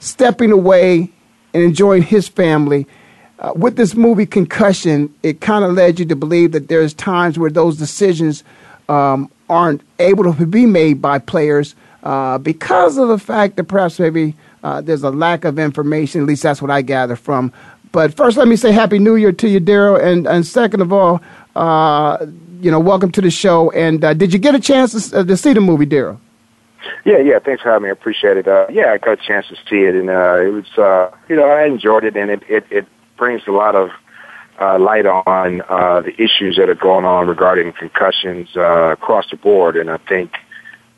stepping 0.01 0.51
away 0.51 1.09
and 1.53 1.63
enjoying 1.63 2.01
his 2.01 2.27
family. 2.27 2.85
Uh, 3.39 3.53
with 3.55 3.75
this 3.77 3.95
movie 3.95 4.25
Concussion, 4.25 5.13
it 5.23 5.39
kind 5.41 5.63
of 5.63 5.73
led 5.73 5.99
you 5.99 6.05
to 6.05 6.15
believe 6.15 6.51
that 6.51 6.67
there's 6.67 6.93
times 6.93 7.39
where 7.39 7.49
those 7.49 7.77
decisions 7.77 8.43
um, 8.89 9.31
aren't 9.49 9.81
able 9.99 10.31
to 10.33 10.45
be 10.45 10.65
made 10.65 11.01
by 11.01 11.17
players 11.17 11.75
uh, 12.03 12.37
because 12.37 12.97
of 12.97 13.07
the 13.07 13.17
fact 13.17 13.55
that 13.55 13.65
perhaps 13.65 13.99
maybe 13.99 14.35
uh, 14.63 14.81
there's 14.81 15.03
a 15.03 15.09
lack 15.09 15.45
of 15.45 15.57
information. 15.57 16.21
At 16.21 16.27
least 16.27 16.43
that's 16.43 16.61
what 16.61 16.71
I 16.71 16.81
gather 16.81 17.15
from. 17.15 17.53
But 17.91 18.15
first, 18.15 18.37
let 18.37 18.47
me 18.47 18.55
say 18.55 18.71
Happy 18.71 18.99
New 18.99 19.15
Year 19.15 19.31
to 19.33 19.49
you, 19.49 19.59
Darryl. 19.59 20.01
And, 20.01 20.27
and 20.27 20.45
second 20.45 20.81
of 20.81 20.93
all, 20.93 21.21
uh, 21.55 22.25
you 22.59 22.71
know, 22.71 22.79
welcome 22.79 23.11
to 23.11 23.21
the 23.21 23.31
show. 23.31 23.69
And 23.71 24.03
uh, 24.03 24.13
did 24.13 24.33
you 24.33 24.39
get 24.39 24.55
a 24.55 24.59
chance 24.59 25.09
to, 25.09 25.19
uh, 25.19 25.23
to 25.23 25.37
see 25.37 25.53
the 25.53 25.61
movie, 25.61 25.85
Darryl? 25.85 26.19
Yeah, 27.05 27.17
yeah. 27.19 27.39
Thanks 27.39 27.61
for 27.61 27.69
having 27.69 27.83
me. 27.83 27.89
I 27.89 27.93
appreciate 27.93 28.37
it. 28.37 28.47
Uh, 28.47 28.67
yeah, 28.69 28.91
I 28.91 28.97
got 28.97 29.13
a 29.13 29.17
chance 29.17 29.47
to 29.47 29.55
see 29.69 29.83
it, 29.85 29.95
and 29.95 30.09
uh, 30.09 30.41
it 30.41 30.49
was, 30.49 30.77
uh, 30.77 31.15
you 31.29 31.35
know, 31.35 31.49
I 31.49 31.65
enjoyed 31.65 32.03
it, 32.03 32.15
and 32.15 32.29
it 32.31 32.43
it, 32.47 32.65
it 32.69 32.87
brings 33.17 33.41
a 33.47 33.51
lot 33.51 33.75
of 33.75 33.89
uh, 34.59 34.77
light 34.79 35.05
on 35.05 35.61
uh, 35.69 36.01
the 36.01 36.13
issues 36.21 36.57
that 36.57 36.69
are 36.69 36.75
going 36.75 37.05
on 37.05 37.27
regarding 37.27 37.73
concussions 37.73 38.49
uh, 38.55 38.91
across 38.91 39.29
the 39.29 39.37
board, 39.37 39.75
and 39.75 39.89
I 39.89 39.97
think 39.97 40.33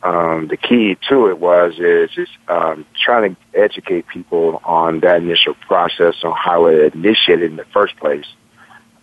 um, 0.04 0.48
the 0.50 0.58
key 0.58 0.98
to 1.10 1.28
it 1.28 1.39
was 1.39 1.80
is 1.80 2.10
just 2.12 2.32
um, 2.50 2.86
trying 3.02 3.36
to 3.36 3.60
educate 3.60 4.08
people 4.08 4.62
on 4.65 5.00
that 5.00 5.22
initial 5.22 5.54
process 5.67 6.15
on 6.24 6.34
how 6.34 6.65
it 6.65 6.93
initiated 6.93 7.52
in 7.52 7.56
the 7.58 7.65
first 7.74 7.96
place, 7.98 8.26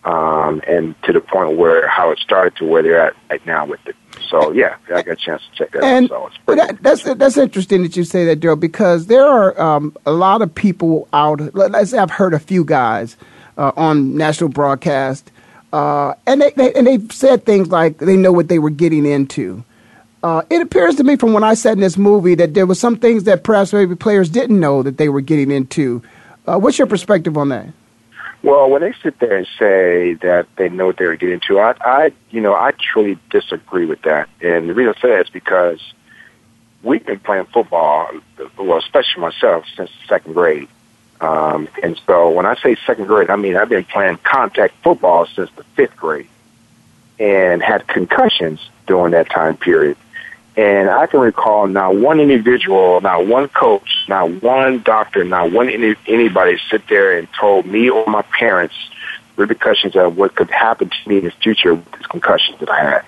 um, 0.03 0.61
and 0.67 0.95
to 1.03 1.13
the 1.13 1.21
point 1.21 1.57
where 1.57 1.87
how 1.87 2.11
it 2.11 2.19
started 2.19 2.55
to 2.57 2.65
where 2.65 2.83
they're 2.83 3.01
at 3.01 3.15
right 3.29 3.45
now 3.47 3.65
with 3.65 3.79
it. 3.87 3.95
So 4.29 4.51
yeah, 4.51 4.77
I 4.87 5.01
got 5.01 5.07
a 5.07 5.15
chance 5.15 5.41
to 5.51 5.57
check 5.57 5.71
that 5.71 5.83
and 5.83 6.11
out. 6.11 6.31
So 6.45 6.55
that, 6.55 6.81
that's 6.81 7.03
that's 7.03 7.37
interesting 7.37 7.83
that 7.83 7.95
you 7.95 8.03
say 8.03 8.25
that, 8.25 8.39
Darryl, 8.39 8.59
because 8.59 9.07
there 9.07 9.25
are 9.25 9.59
um, 9.59 9.95
a 10.05 10.11
lot 10.11 10.41
of 10.41 10.53
people 10.53 11.07
out. 11.13 11.53
Let's 11.53 11.91
say 11.91 11.97
I've 11.97 12.11
heard 12.11 12.33
a 12.33 12.39
few 12.39 12.63
guys 12.63 13.17
uh, 13.57 13.71
on 13.75 14.15
national 14.15 14.49
broadcast, 14.49 15.31
uh, 15.73 16.13
and 16.25 16.41
they, 16.41 16.51
they 16.51 16.73
and 16.73 16.87
they've 16.87 17.11
said 17.11 17.45
things 17.45 17.69
like 17.69 17.97
they 17.97 18.15
know 18.15 18.31
what 18.31 18.47
they 18.47 18.59
were 18.59 18.69
getting 18.69 19.05
into. 19.05 19.63
Uh, 20.23 20.43
it 20.49 20.61
appears 20.61 20.95
to 20.95 21.03
me 21.03 21.15
from 21.15 21.33
when 21.33 21.43
I 21.43 21.55
said 21.55 21.73
in 21.73 21.79
this 21.79 21.97
movie 21.97 22.35
that 22.35 22.53
there 22.53 22.67
were 22.67 22.75
some 22.75 22.97
things 22.97 23.23
that 23.23 23.43
perhaps 23.43 23.73
maybe 23.73 23.95
players 23.95 24.29
didn't 24.29 24.59
know 24.59 24.83
that 24.83 24.97
they 24.97 25.09
were 25.09 25.21
getting 25.21 25.49
into. 25.49 26.03
Uh, 26.45 26.59
what's 26.59 26.77
your 26.77 26.87
perspective 26.87 27.37
on 27.37 27.49
that? 27.49 27.67
Well, 28.43 28.69
when 28.69 28.81
they 28.81 28.93
sit 29.03 29.19
there 29.19 29.37
and 29.37 29.47
say 29.59 30.13
that 30.15 30.47
they 30.55 30.69
know 30.69 30.87
what 30.87 30.97
they're 30.97 31.15
getting 31.15 31.35
into, 31.35 31.59
I, 31.59 31.75
I, 31.81 32.11
you 32.31 32.41
know, 32.41 32.55
I 32.55 32.71
truly 32.71 33.19
disagree 33.29 33.85
with 33.85 34.01
that. 34.01 34.29
And 34.41 34.67
the 34.67 34.73
reason 34.73 34.95
I 34.97 35.01
say 35.01 35.09
that 35.09 35.27
is 35.27 35.29
because 35.29 35.79
we've 36.81 37.05
been 37.05 37.19
playing 37.19 37.45
football, 37.45 38.09
well, 38.57 38.79
especially 38.79 39.21
myself, 39.21 39.65
since 39.75 39.91
second 40.07 40.33
grade. 40.33 40.67
Um, 41.19 41.67
and 41.83 41.99
so 42.07 42.31
when 42.31 42.47
I 42.47 42.55
say 42.55 42.75
second 42.87 43.05
grade, 43.05 43.29
I 43.29 43.35
mean 43.35 43.55
I've 43.55 43.69
been 43.69 43.83
playing 43.83 44.17
contact 44.23 44.73
football 44.83 45.27
since 45.27 45.51
the 45.55 45.63
fifth 45.75 45.95
grade, 45.95 46.27
and 47.19 47.61
had 47.61 47.87
concussions 47.87 48.59
during 48.87 49.11
that 49.11 49.29
time 49.29 49.55
period. 49.55 49.97
And 50.57 50.89
I 50.89 51.07
can 51.07 51.21
recall 51.21 51.67
not 51.67 51.95
one 51.95 52.19
individual, 52.19 52.99
not 52.99 53.25
one 53.25 53.47
coach, 53.47 54.05
not 54.09 54.43
one 54.43 54.81
doctor, 54.81 55.23
not 55.23 55.51
one 55.51 55.69
any, 55.69 55.95
anybody 56.07 56.57
sit 56.69 56.87
there 56.89 57.17
and 57.17 57.27
told 57.39 57.65
me 57.65 57.89
or 57.89 58.05
my 58.07 58.21
parents 58.23 58.75
repercussions 59.37 59.95
of 59.95 60.17
what 60.17 60.35
could 60.35 60.49
happen 60.49 60.89
to 60.89 61.09
me 61.09 61.19
in 61.19 61.23
the 61.23 61.31
future 61.31 61.73
with 61.75 62.09
concussions 62.09 62.59
that 62.59 62.69
I 62.69 62.83
had. 62.83 63.05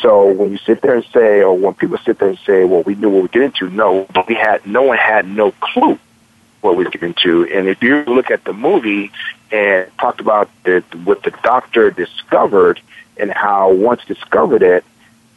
So 0.00 0.32
when 0.32 0.50
you 0.50 0.58
sit 0.58 0.80
there 0.80 0.96
and 0.96 1.04
say, 1.12 1.42
or 1.42 1.56
when 1.56 1.74
people 1.74 1.98
sit 1.98 2.18
there 2.18 2.30
and 2.30 2.38
say, 2.46 2.64
well, 2.64 2.82
we 2.82 2.94
knew 2.94 3.10
what 3.10 3.22
we 3.22 3.28
getting 3.28 3.48
into, 3.48 3.68
no, 3.68 4.06
we 4.26 4.34
had, 4.34 4.66
no 4.66 4.82
one 4.82 4.96
had 4.96 5.28
no 5.28 5.52
clue 5.52 5.98
what 6.62 6.76
we 6.76 6.84
getting 6.84 7.08
into. 7.08 7.44
And 7.44 7.68
if 7.68 7.82
you 7.82 8.02
look 8.04 8.30
at 8.30 8.44
the 8.44 8.54
movie, 8.54 9.12
and 9.52 9.86
talked 9.98 10.20
about 10.20 10.48
the, 10.64 10.82
what 11.04 11.22
the 11.22 11.30
doctor 11.42 11.90
discovered 11.90 12.80
and 13.18 13.30
how 13.30 13.70
once 13.70 14.02
discovered 14.06 14.62
it 14.62 14.82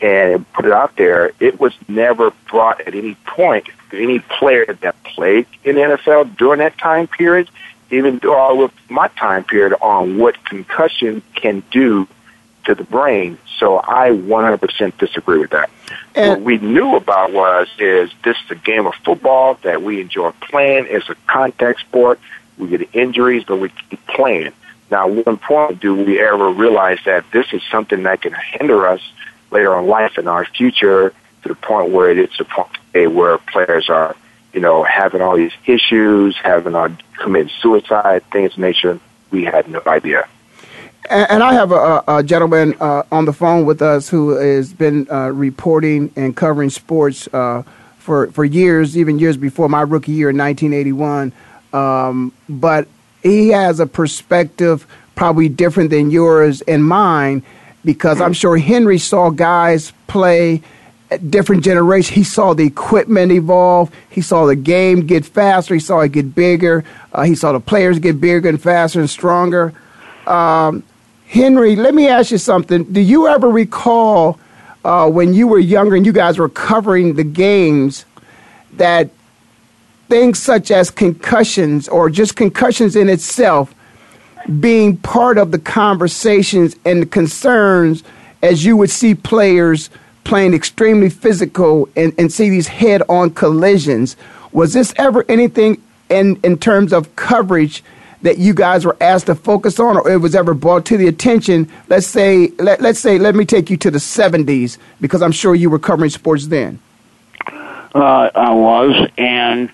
and 0.02 0.52
put 0.54 0.66
it 0.66 0.72
out 0.72 0.96
there, 0.98 1.32
it 1.40 1.60
was 1.60 1.74
never 1.88 2.32
brought 2.50 2.82
at 2.82 2.96
any 2.96 3.16
point 3.26 3.68
to 3.92 4.02
any 4.02 4.20
player 4.20 4.66
that 4.66 5.02
played 5.04 5.48
in 5.64 5.76
the 5.76 5.82
NFL 5.82 6.38
during 6.38 6.60
that 6.60 6.78
time 6.78 7.08
period, 7.08 7.50
even 7.92 8.20
all 8.28 8.58
with 8.58 8.72
my 8.90 9.08
time 9.10 9.44
period 9.44 9.74
on 9.82 10.18
what 10.18 10.44
concussion 10.44 11.22
can 11.36 11.64
do 11.72 12.08
to 12.66 12.76
the 12.76 12.84
brain. 12.84 13.38
So 13.58 13.78
I 13.78 14.10
100% 14.10 14.98
disagree 14.98 15.40
with 15.40 15.52
that. 15.52 15.70
And 16.14 16.30
what 16.30 16.42
we 16.42 16.58
knew 16.58 16.96
about 16.96 17.32
was 17.32 17.68
is 17.80 18.12
this 18.24 18.38
is 18.46 18.52
a 18.52 18.56
game 18.56 18.86
of 18.86 18.96
football 18.96 19.56
that 19.64 19.82
we 19.82 20.02
enjoy 20.02 20.32
playing. 20.42 20.88
It's 20.90 21.08
a 21.10 21.16
contact 21.28 21.80
sport. 21.80 22.20
We 22.58 22.68
get 22.70 22.90
injuries, 22.94 23.44
but 23.46 23.58
we 23.58 23.70
keep 23.70 24.06
playing. 24.08 24.52
Now, 24.92 25.10
at 25.10 25.26
one 25.26 25.38
point, 25.38 25.80
do 25.80 25.96
we 25.96 26.20
ever 26.20 26.50
realize 26.50 27.00
that 27.06 27.26
this 27.32 27.48
is 27.54 27.62
something 27.72 28.04
that 28.04 28.22
can 28.22 28.34
hinder 28.34 28.88
us 28.88 29.02
later 29.56 29.74
on 29.74 29.88
life 29.88 30.18
in 30.18 30.28
our 30.28 30.46
future 30.46 31.14
to 31.44 31.50
the 31.50 31.56
point 31.56 31.90
where 31.92 32.10
it's 32.12 32.40
a 32.40 32.46
point 32.46 32.70
where 33.14 33.38
players 33.38 33.90
are, 33.90 34.16
you 34.54 34.60
know, 34.60 34.84
having 34.84 35.22
all 35.22 35.38
these 35.38 35.54
issues, 35.66 36.36
having 36.44 36.76
on 36.76 36.98
committing 37.18 37.52
suicide, 37.62 38.22
things 38.32 38.52
of 38.54 38.60
nature. 38.60 39.00
We 39.32 39.46
had 39.46 39.70
no 39.70 39.82
idea. 39.88 40.28
And, 41.10 41.32
and 41.32 41.44
I 41.44 41.54
have 41.54 41.72
a, 41.72 42.04
a 42.08 42.24
gentleman 42.24 42.76
uh, 42.82 43.04
on 43.12 43.24
the 43.26 43.34
phone 43.34 43.66
with 43.66 43.82
us 43.82 44.10
who 44.10 44.32
has 44.32 44.74
been 44.74 45.08
uh, 45.10 45.30
reporting 45.30 46.12
and 46.18 46.36
covering 46.36 46.70
sports 46.70 47.28
uh, 47.34 47.64
for 47.98 48.28
for 48.32 48.44
years, 48.44 48.98
even 48.98 49.20
years 49.20 49.38
before 49.38 49.70
my 49.70 49.82
rookie 49.82 50.12
year 50.12 50.32
in 50.32 50.38
1981. 50.38 51.32
Um, 51.74 52.34
but 52.50 52.88
he 53.24 53.50
has 53.50 53.80
a 53.80 53.88
perspective 53.88 54.86
probably 55.16 55.48
different 55.48 55.90
than 55.92 56.12
yours 56.12 56.62
and 56.62 56.84
mine 56.84 57.44
because 57.86 58.20
I'm 58.20 58.34
sure 58.34 58.58
Henry 58.58 58.98
saw 58.98 59.30
guys 59.30 59.94
play 60.08 60.62
at 61.12 61.30
different 61.30 61.64
generations. 61.64 62.16
He 62.16 62.24
saw 62.24 62.54
the 62.54 62.66
equipment 62.66 63.32
evolve. 63.32 63.94
He 64.10 64.22
saw 64.22 64.46
the 64.46 64.56
game 64.56 65.06
get 65.06 65.26
faster. 65.26 65.74
He 65.74 65.80
saw 65.80 66.02
it 66.02 66.12
get 66.12 66.34
bigger. 66.34 66.84
Uh, 67.14 67.24
he 67.24 67.36
saw 67.36 67.52
the 67.52 67.60
players 67.60 68.00
get 68.00 68.20
bigger 68.20 68.50
and 68.50 68.62
faster 68.62 69.00
and 69.00 69.10
stronger. 69.10 69.74
Um, 70.26 70.84
Henry, 71.28 71.76
let 71.76 71.94
me 71.94 72.08
ask 72.08 72.32
you 72.32 72.38
something. 72.38 72.84
Do 72.86 73.02
you 73.02 73.28
ever 73.28 73.50
recall 73.50 74.40
uh, 74.84 75.10
when 75.10 75.34
you 75.34 75.48
were 75.48 75.60
younger 75.60 75.96
and 75.96 76.06
you 76.06 76.14
guys 76.14 76.38
were 76.38 76.50
covering 76.50 77.16
the 77.16 77.24
games 77.24 78.06
that 78.74 79.10
things 80.08 80.40
such 80.40 80.72
as 80.72 80.92
concussions 80.92 81.88
or 81.88 82.10
just 82.10 82.36
concussions 82.36 82.96
in 82.96 83.10
itself 83.10 83.74
being 84.60 84.98
part 84.98 85.38
of 85.38 85.52
the 85.52 85.60
conversations 85.60 86.76
and 86.86 87.02
the 87.02 87.06
concerns 87.06 88.04
as 88.42 88.64
you 88.64 88.78
would 88.78 88.90
see 88.90 89.16
players 89.16 89.90
playing 90.24 90.54
extremely 90.54 91.10
physical 91.10 91.90
and, 91.96 92.14
and 92.18 92.32
see 92.32 92.50
these 92.50 92.68
head 92.68 93.02
on 93.10 93.32
collisions. 93.32 94.16
Was 94.52 94.74
this 94.74 94.94
ever 94.98 95.26
anything 95.30 95.82
in, 96.10 96.40
in 96.44 96.58
terms 96.58 96.94
of 96.94 97.16
coverage 97.16 97.84
that 98.22 98.38
you 98.38 98.54
guys 98.54 98.86
were 98.86 98.98
asked 99.02 99.28
to 99.28 99.36
focus 99.36 99.80
on 99.80 99.98
or 99.98 100.10
it 100.10 100.18
was 100.18 100.36
ever 100.36 100.54
brought 100.54 100.86
to 100.86 100.98
the 100.98 101.08
attention? 101.08 101.72
Let's 101.90 102.08
say, 102.08 102.48
let, 102.58 102.82
let's 102.82 103.00
say, 103.00 103.18
let 103.20 103.36
me 103.36 103.46
take 103.46 103.70
you 103.70 103.78
to 103.78 103.92
the 103.92 104.00
70s 104.00 104.78
because 105.00 105.22
I'm 105.22 105.32
sure 105.32 105.56
you 105.56 105.70
were 105.70 105.80
covering 105.80 106.10
sports 106.10 106.48
then. 106.48 106.80
Uh, 107.94 108.30
I 108.36 108.52
was, 108.52 109.10
and 109.18 109.72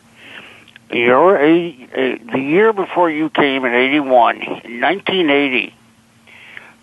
your 0.93 1.37
the 1.37 2.39
year 2.39 2.73
before 2.73 3.09
you 3.09 3.29
came 3.29 3.65
in 3.65 3.73
81, 3.73 4.39
1980, 4.39 5.73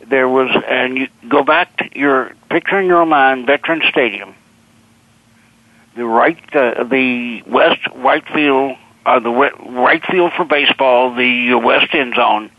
there 0.08 0.28
was, 0.28 0.50
and 0.66 0.96
you 0.96 1.08
go 1.28 1.42
back 1.44 1.76
to 1.78 1.98
your 1.98 2.32
picture 2.50 2.78
in 2.78 2.86
your 2.86 3.04
mind, 3.04 3.46
Veterans 3.46 3.84
Stadium. 3.90 4.34
The 5.96 6.04
right, 6.04 6.38
uh, 6.54 6.84
the 6.84 7.42
west 7.46 7.80
right 7.96 8.24
field, 8.32 8.76
uh, 9.04 9.18
the 9.20 9.30
right 9.30 10.04
field 10.06 10.32
for 10.36 10.44
baseball, 10.44 11.14
the 11.14 11.54
west 11.54 11.92
end 11.92 12.14
zone. 12.14 12.50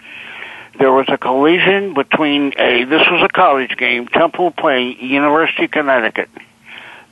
There 0.78 0.92
was 0.92 1.06
a 1.10 1.18
collision 1.18 1.94
between 1.94 2.54
a. 2.58 2.86
This 2.86 3.04
was 3.10 3.22
a 3.24 3.30
college 3.30 3.76
game. 3.78 4.08
Temple 4.08 4.52
playing 4.52 5.00
University 5.00 5.66
of 5.66 5.72
Connecticut. 5.72 6.30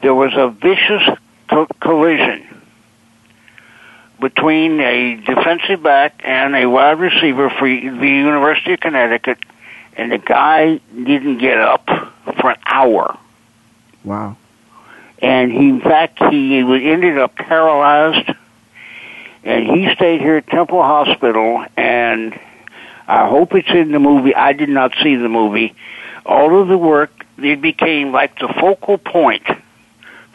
There 0.01 0.13
was 0.13 0.31
a 0.35 0.49
vicious 0.49 1.17
co- 1.49 1.67
collision 1.81 2.56
between 4.19 4.79
a 4.79 5.15
defensive 5.15 5.83
back 5.83 6.21
and 6.23 6.55
a 6.55 6.65
wide 6.65 6.99
receiver 6.99 7.49
for 7.49 7.67
the 7.67 8.07
University 8.07 8.73
of 8.73 8.79
Connecticut, 8.79 9.37
and 9.95 10.11
the 10.11 10.17
guy 10.17 10.79
didn't 10.95 11.37
get 11.37 11.57
up 11.57 11.85
for 12.39 12.51
an 12.51 12.57
hour. 12.65 13.17
Wow. 14.03 14.37
And 15.19 15.51
he, 15.51 15.69
in 15.69 15.81
fact, 15.81 16.19
he 16.31 16.59
ended 16.59 17.17
up 17.17 17.35
paralyzed, 17.35 18.29
and 19.43 19.65
he 19.65 19.93
stayed 19.95 20.21
here 20.21 20.37
at 20.37 20.47
Temple 20.47 20.81
Hospital, 20.81 21.65
and 21.75 22.39
I 23.07 23.27
hope 23.27 23.55
it's 23.55 23.69
in 23.69 23.91
the 23.91 23.99
movie. 23.99 24.35
I 24.35 24.53
did 24.53 24.69
not 24.69 24.93
see 25.01 25.15
the 25.15 25.29
movie. 25.29 25.75
All 26.25 26.61
of 26.61 26.67
the 26.67 26.77
work, 26.77 27.11
it 27.37 27.61
became 27.61 28.11
like 28.11 28.37
the 28.39 28.47
focal 28.59 28.97
point 28.97 29.43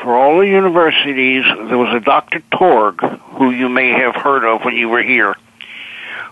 for 0.02 0.16
all 0.16 0.38
the 0.38 0.48
universities, 0.48 1.44
there 1.44 1.78
was 1.78 1.94
a 1.94 2.00
Dr. 2.00 2.42
Torg, 2.50 3.00
who 3.00 3.50
you 3.50 3.68
may 3.68 3.90
have 3.90 4.16
heard 4.16 4.44
of 4.44 4.64
when 4.64 4.74
you 4.74 4.88
were 4.88 5.02
here, 5.02 5.36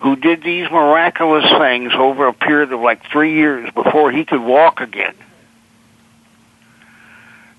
who 0.01 0.17
did 0.17 0.43
these 0.43 0.69
miraculous 0.71 1.49
things 1.59 1.93
over 1.95 2.27
a 2.27 2.33
period 2.33 2.73
of 2.73 2.81
like 2.81 3.05
three 3.11 3.35
years 3.35 3.71
before 3.73 4.11
he 4.11 4.25
could 4.25 4.43
walk 4.43 4.81
again. 4.81 5.15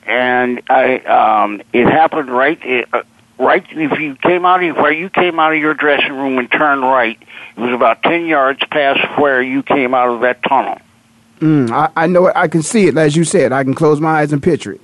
And 0.04 0.62
I, 0.70 0.98
um, 0.98 1.62
it 1.72 1.86
happened 1.86 2.30
right, 2.30 2.60
uh, 2.92 3.04
right. 3.38 3.66
If 3.70 4.00
you 4.00 4.16
came 4.16 4.46
out 4.46 4.62
of 4.64 4.76
where 4.76 4.92
you 4.92 5.10
came 5.10 5.40
out 5.40 5.54
of 5.54 5.60
your 5.60 5.76
dressing 5.76 6.12
room 6.12 6.40
and 6.40 6.52
turned 6.52 6.82
right, 6.82 7.22
it 7.56 7.60
was 7.60 7.72
about 7.72 8.04
ten 8.04 8.26
yards 8.26 8.60
past 8.70 9.20
where 9.20 9.42
you 9.42 9.64
came 9.64 9.94
out 9.94 10.10
of 10.10 10.22
that 10.22 10.44
tunnel. 10.44 10.80
Mm, 11.40 11.72
I, 11.72 11.90
I 11.96 12.08
know 12.08 12.28
it. 12.28 12.36
I 12.36 12.48
can 12.48 12.64
see 12.64 12.88
it, 12.88 12.98
as 12.98 13.16
you 13.16 13.24
said. 13.24 13.54
I 13.54 13.64
can 13.64 13.76
close 13.76 14.02
my 14.02 14.20
eyes 14.20 14.34
and 14.34 14.42
picture 14.44 14.74
it. 14.74 14.82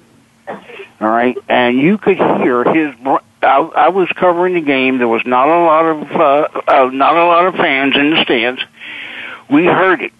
All 0.99 1.07
right, 1.07 1.37
and 1.47 1.77
you 1.77 1.97
could 1.97 2.17
hear 2.17 2.63
his. 2.63 2.95
I, 3.43 3.57
I 3.59 3.89
was 3.89 4.09
covering 4.15 4.55
the 4.55 4.61
game. 4.61 4.97
There 4.97 5.07
was 5.07 5.21
not 5.25 5.47
a 5.47 5.63
lot 5.63 5.85
of 5.85 6.11
uh, 6.11 6.61
uh, 6.67 6.89
not 6.91 7.15
a 7.15 7.25
lot 7.25 7.45
of 7.45 7.55
fans 7.55 7.95
in 7.95 8.11
the 8.11 8.23
stands. 8.23 8.61
We 9.49 9.65
heard 9.65 10.01
it. 10.01 10.11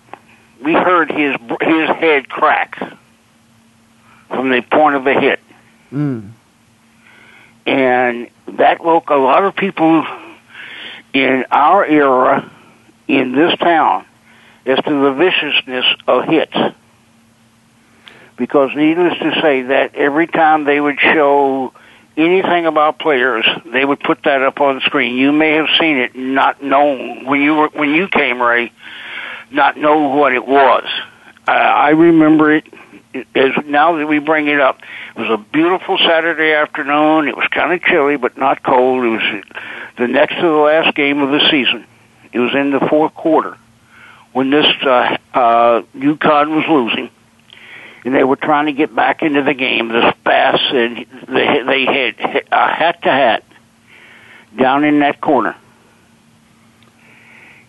We 0.64 0.74
heard 0.74 1.10
his 1.10 1.36
his 1.62 1.90
head 1.90 2.30
crack 2.30 2.78
from 4.28 4.50
the 4.52 4.62
point 4.62 4.96
of 4.96 5.04
the 5.04 5.14
hit, 5.20 5.40
mm. 5.92 6.30
and 7.66 8.30
that 8.48 8.84
woke 8.84 9.10
a 9.10 9.16
lot 9.16 9.46
of 9.46 9.56
people 9.56 10.06
in 11.14 11.46
our 11.50 11.86
era 11.86 12.52
in 13.08 13.32
this 13.32 13.58
town 13.58 14.06
as 14.68 14.78
to 14.84 14.92
the 14.92 15.14
viciousness 15.14 15.86
of 16.08 16.26
hits 16.26 16.56
because 18.38 18.72
needless 18.76 19.18
to 19.20 19.42
say 19.42 19.64
that 19.64 19.96
every 19.96 20.28
time 20.28 20.64
they 20.64 20.80
would 20.80 21.00
show 21.00 21.74
anything 22.16 22.66
about 22.66 23.00
players, 23.00 23.46
they 23.66 23.84
would 23.84 24.00
put 24.00 24.24
that 24.24 24.42
up 24.42 24.62
on 24.62 24.82
screen. 24.82 25.18
You 25.18 25.32
may 25.32 25.54
have 25.54 25.68
seen 25.80 25.98
it, 25.98 26.16
not 26.16 26.64
known 26.64 27.26
when 27.26 27.42
you 27.42 27.56
were 27.56 27.70
when 27.70 27.94
you 27.94 28.08
came, 28.08 28.42
Ray, 28.42 28.72
not 29.52 29.78
know 29.78 30.10
what 30.10 30.34
it 30.34 30.46
was. 30.46 30.86
Uh, 31.48 31.52
I 31.52 31.90
remember 31.90 32.52
it 32.52 32.66
as 33.36 33.52
now 33.66 33.98
that 33.98 34.08
we 34.08 34.20
bring 34.20 34.48
it 34.48 34.60
up. 34.60 34.80
It 35.16 35.22
was 35.22 35.30
a 35.30 35.38
beautiful 35.38 35.98
Saturday 35.98 36.54
afternoon. 36.54 37.28
It 37.28 37.36
was 37.36 37.48
kind 37.50 37.74
of 37.74 37.82
chilly, 37.82 38.18
but 38.18 38.38
not 38.38 38.64
cold. 38.64 39.04
It 39.04 39.10
was 39.10 39.44
the 39.98 40.08
next 40.08 40.36
to 40.36 40.42
the 40.42 40.48
last 40.48 40.96
game 40.96 41.22
of 41.22 41.32
the 41.32 41.40
season. 41.50 41.86
It 42.34 42.40
was 42.40 42.54
in 42.54 42.72
the 42.72 42.82
fourth 42.82 43.14
quarter 43.14 43.58
when 44.34 44.52
this 44.52 44.68
uh, 44.84 45.18
uh, 45.34 45.82
UConn 45.96 46.56
was 46.56 46.66
losing 46.70 47.10
and 48.08 48.16
they 48.16 48.24
were 48.24 48.38
trying 48.38 48.68
to 48.68 48.72
get 48.72 48.96
back 48.96 49.22
into 49.22 49.44
the 49.44 49.54
game 49.54 49.90
this 49.90 50.14
fast, 50.24 50.64
and 50.74 51.06
they 51.28 51.62
they 51.62 51.86
hit 51.86 52.48
uh, 52.50 52.74
hat 52.74 53.02
to 53.02 53.12
hat 53.12 53.44
down 54.58 54.86
in 54.86 55.00
that 55.00 55.20
corner, 55.20 55.58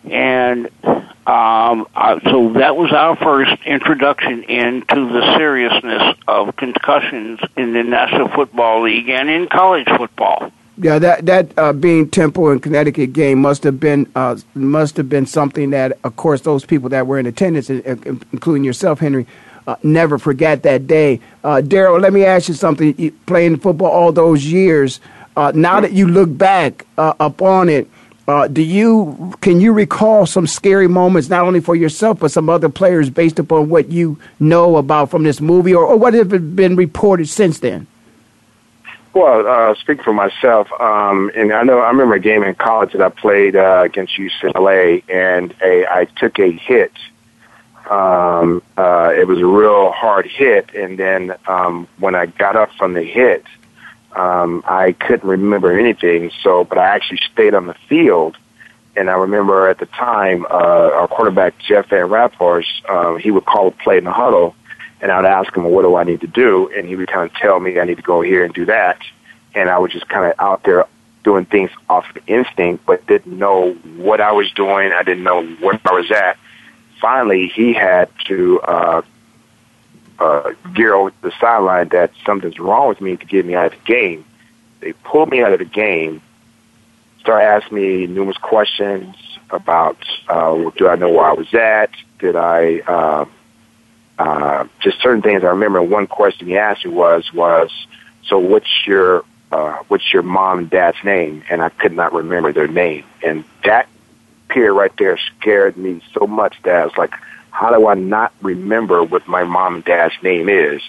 and 0.05 0.71
um, 0.85 1.89
uh, 1.93 2.21
so 2.23 2.53
that 2.53 2.77
was 2.77 2.93
our 2.93 3.17
first 3.17 3.61
introduction 3.67 4.45
into 4.45 5.13
the 5.13 5.37
seriousness 5.37 6.17
of 6.29 6.55
concussions 6.55 7.41
in 7.57 7.73
the 7.73 7.83
National 7.83 8.29
Football 8.29 8.85
League 8.85 9.09
and 9.09 9.29
in 9.29 9.49
college 9.49 9.89
football. 9.89 10.53
Yeah, 10.81 11.01
that 11.01 11.27
that 11.27 11.59
uh, 11.59 11.73
being 11.73 12.09
Temple 12.11 12.51
and 12.51 12.63
Connecticut 12.63 13.13
game 13.13 13.41
must 13.41 13.65
have 13.65 13.81
been 13.81 14.09
uh, 14.15 14.37
must 14.55 14.97
have 14.99 15.09
been 15.09 15.27
something 15.27 15.71
that, 15.71 15.99
of 16.05 16.15
course, 16.15 16.43
those 16.43 16.65
people 16.65 16.91
that 16.91 17.09
were 17.09 17.19
in 17.19 17.27
attendance, 17.27 17.69
including 17.69 18.63
yourself, 18.63 19.01
Henry, 19.01 19.27
uh, 19.69 19.77
never 19.83 20.19
forget 20.19 20.63
that 20.63 20.87
day. 20.87 21.21
Uh, 21.45 21.61
Darryl, 21.63 22.01
let 22.01 22.13
me 22.13 22.25
ask 22.25 22.49
you 22.49 22.55
something. 22.55 22.95
You, 22.99 23.13
playing 23.27 23.59
football 23.61 23.93
all 23.99 24.13
those 24.13 24.45
years, 24.45 24.99
uh, 25.37 25.53
now 25.55 25.79
that 25.81 25.93
you 25.93 26.09
look 26.09 26.31
back 26.37 26.87
uh, 26.97 27.15
upon 27.21 27.69
it, 27.69 27.87
Uh, 28.29 28.47
do 28.47 28.61
you 28.61 29.33
can 29.41 29.57
you 29.59 29.73
recall 29.73 30.27
some 30.27 30.47
scary 30.47 30.87
moments 30.87 31.31
not 31.31 31.47
only 31.49 31.63
for 31.69 31.75
yourself 31.75 32.19
but 32.21 32.31
some 32.31 32.53
other 32.53 32.69
players 32.69 33.09
based 33.09 33.39
upon 33.41 33.71
what 33.73 33.89
you 33.89 34.19
know 34.39 34.77
about 34.77 35.09
from 35.09 35.23
this 35.25 35.41
movie 35.41 35.75
or, 35.79 35.85
or 35.91 35.97
what 35.97 36.13
have 36.13 36.29
been 36.55 36.77
reported 36.77 37.27
since 37.27 37.61
then? 37.61 37.87
Well, 39.15 39.39
uh, 39.49 39.75
speaking 39.81 40.05
for 40.05 40.13
myself, 40.13 40.69
um, 40.79 41.31
and 41.35 41.47
I 41.61 41.63
know 41.65 41.81
I 41.81 41.89
remember 41.89 42.17
a 42.17 42.21
game 42.21 42.43
in 42.45 42.55
college 42.55 42.93
that 42.93 43.01
I 43.01 43.09
played 43.09 43.57
uh, 43.57 43.89
against 43.89 44.13
UCLA, 44.19 45.03
and 45.09 45.55
a, 45.65 45.87
I 45.89 46.05
took 46.21 46.39
a 46.39 46.51
hit. 46.53 46.93
Um, 47.89 48.63
uh, 48.77 49.13
it 49.17 49.27
was 49.27 49.39
a 49.39 49.47
real 49.47 49.93
hard 49.93 50.27
hit, 50.27 50.75
and 50.75 50.99
then 50.99 51.35
um, 51.47 51.89
when 51.99 52.15
I 52.15 52.27
got 52.27 52.55
up 52.55 52.71
from 52.73 52.93
the 52.93 53.03
hit, 53.03 53.45
um, 54.15 54.63
I 54.67 54.93
couldn't 54.93 55.29
remember 55.29 55.79
anything. 55.79 56.31
So, 56.43 56.65
but 56.65 56.79
I 56.79 56.87
actually 56.87 57.21
stayed 57.33 57.55
on 57.55 57.67
the 57.67 57.75
field, 57.89 58.37
and 58.95 59.09
I 59.09 59.15
remember 59.15 59.69
at 59.69 59.79
the 59.79 59.87
time 59.87 60.45
uh, 60.47 60.49
our 60.49 61.09
quarterback 61.09 61.59
Jeff 61.59 61.89
Van 61.89 62.09
Raaphorst, 62.09 62.67
uh, 62.89 63.15
he 63.17 63.31
would 63.31 63.47
call 63.47 63.69
a 63.69 63.71
play 63.71 63.97
in 63.97 64.05
the 64.05 64.13
huddle, 64.13 64.55
and 65.01 65.11
I'd 65.11 65.25
ask 65.25 65.57
him, 65.57 65.65
well, 65.65 65.73
"What 65.73 65.83
do 65.83 65.97
I 65.97 66.05
need 66.05 66.21
to 66.21 66.27
do?" 66.27 66.71
And 66.77 66.87
he 66.87 66.95
would 66.95 67.09
kind 67.09 67.31
of 67.31 67.35
tell 67.37 67.59
me, 67.59 67.81
"I 67.81 67.85
need 67.85 67.97
to 67.97 68.03
go 68.03 68.21
here 68.21 68.45
and 68.45 68.53
do 68.53 68.67
that," 68.67 68.99
and 69.55 69.71
I 69.71 69.79
was 69.79 69.93
just 69.93 70.09
kind 70.09 70.27
of 70.27 70.35
out 70.39 70.63
there 70.65 70.85
doing 71.25 71.47
things 71.47 71.71
off 71.89 72.05
of 72.15 72.23
instinct, 72.27 72.85
but 72.87 73.07
didn't 73.07 73.39
know 73.39 73.73
what 73.97 74.21
I 74.21 74.33
was 74.33 74.51
doing. 74.53 74.93
I 74.93 75.03
didn't 75.03 75.25
know 75.25 75.45
where 75.61 75.81
I 75.85 75.93
was 75.93 76.11
at. 76.11 76.37
Finally, 77.01 77.49
he 77.49 77.73
had 77.73 78.09
to 78.27 78.61
uh, 78.61 79.03
uh, 80.19 80.53
gear 80.75 80.95
over 80.95 81.13
the 81.23 81.33
sideline 81.41 81.89
that 81.89 82.11
something's 82.27 82.59
wrong 82.59 82.89
with 82.89 83.01
me 83.01 83.17
to 83.17 83.25
get 83.25 83.47
me 83.47 83.55
out 83.55 83.73
of 83.73 83.79
the 83.79 83.85
game. 83.85 84.25
They 84.81 84.93
pulled 84.93 85.31
me 85.31 85.43
out 85.43 85.53
of 85.53 85.59
the 85.59 85.65
game, 85.65 86.21
started 87.21 87.45
asking 87.45 87.79
me 87.79 88.07
numerous 88.07 88.37
questions 88.39 89.17
about 89.51 89.97
uh, 90.29 90.71
do 90.77 90.89
I 90.89 90.97
know 90.97 91.11
where 91.11 91.27
I 91.27 91.33
was 91.33 91.53
at? 91.55 91.91
Did 92.19 92.37
I 92.37 92.81
uh, 92.81 93.25
uh, 94.19 94.67
just 94.81 95.01
certain 95.01 95.23
things? 95.23 95.45
I 95.45 95.49
remember 95.49 95.83
one 95.83 96.07
question 96.07 96.49
he 96.49 96.59
asked 96.59 96.85
me 96.85 96.91
was 96.91 97.33
was 97.33 97.71
so 98.27 98.39
what's 98.39 98.87
your 98.87 99.25
uh, 99.51 99.79
what's 99.89 100.13
your 100.13 100.23
mom 100.23 100.59
and 100.59 100.71
dad's 100.71 101.03
name? 101.05 101.43
And 101.49 101.63
I 101.63 101.71
could 101.71 101.93
not 101.93 102.13
remember 102.13 102.53
their 102.53 102.69
name, 102.69 103.05
and 103.25 103.45
that 103.65 103.89
period 104.49 104.73
right 104.73 104.93
there 104.99 105.19
scared 105.39 105.77
me 105.77 106.03
so 106.13 106.27
much 106.27 106.57
that 106.63 106.75
I 106.75 106.85
was 106.85 106.97
like, 106.97 107.15
how 107.51 107.71
do 107.71 107.87
I 107.89 107.95
not 107.95 108.33
remember 108.43 109.03
what 109.03 109.27
my 109.27 109.45
mom 109.45 109.77
and 109.77 109.85
dad's 109.85 110.15
name 110.23 110.49
is? 110.49 110.83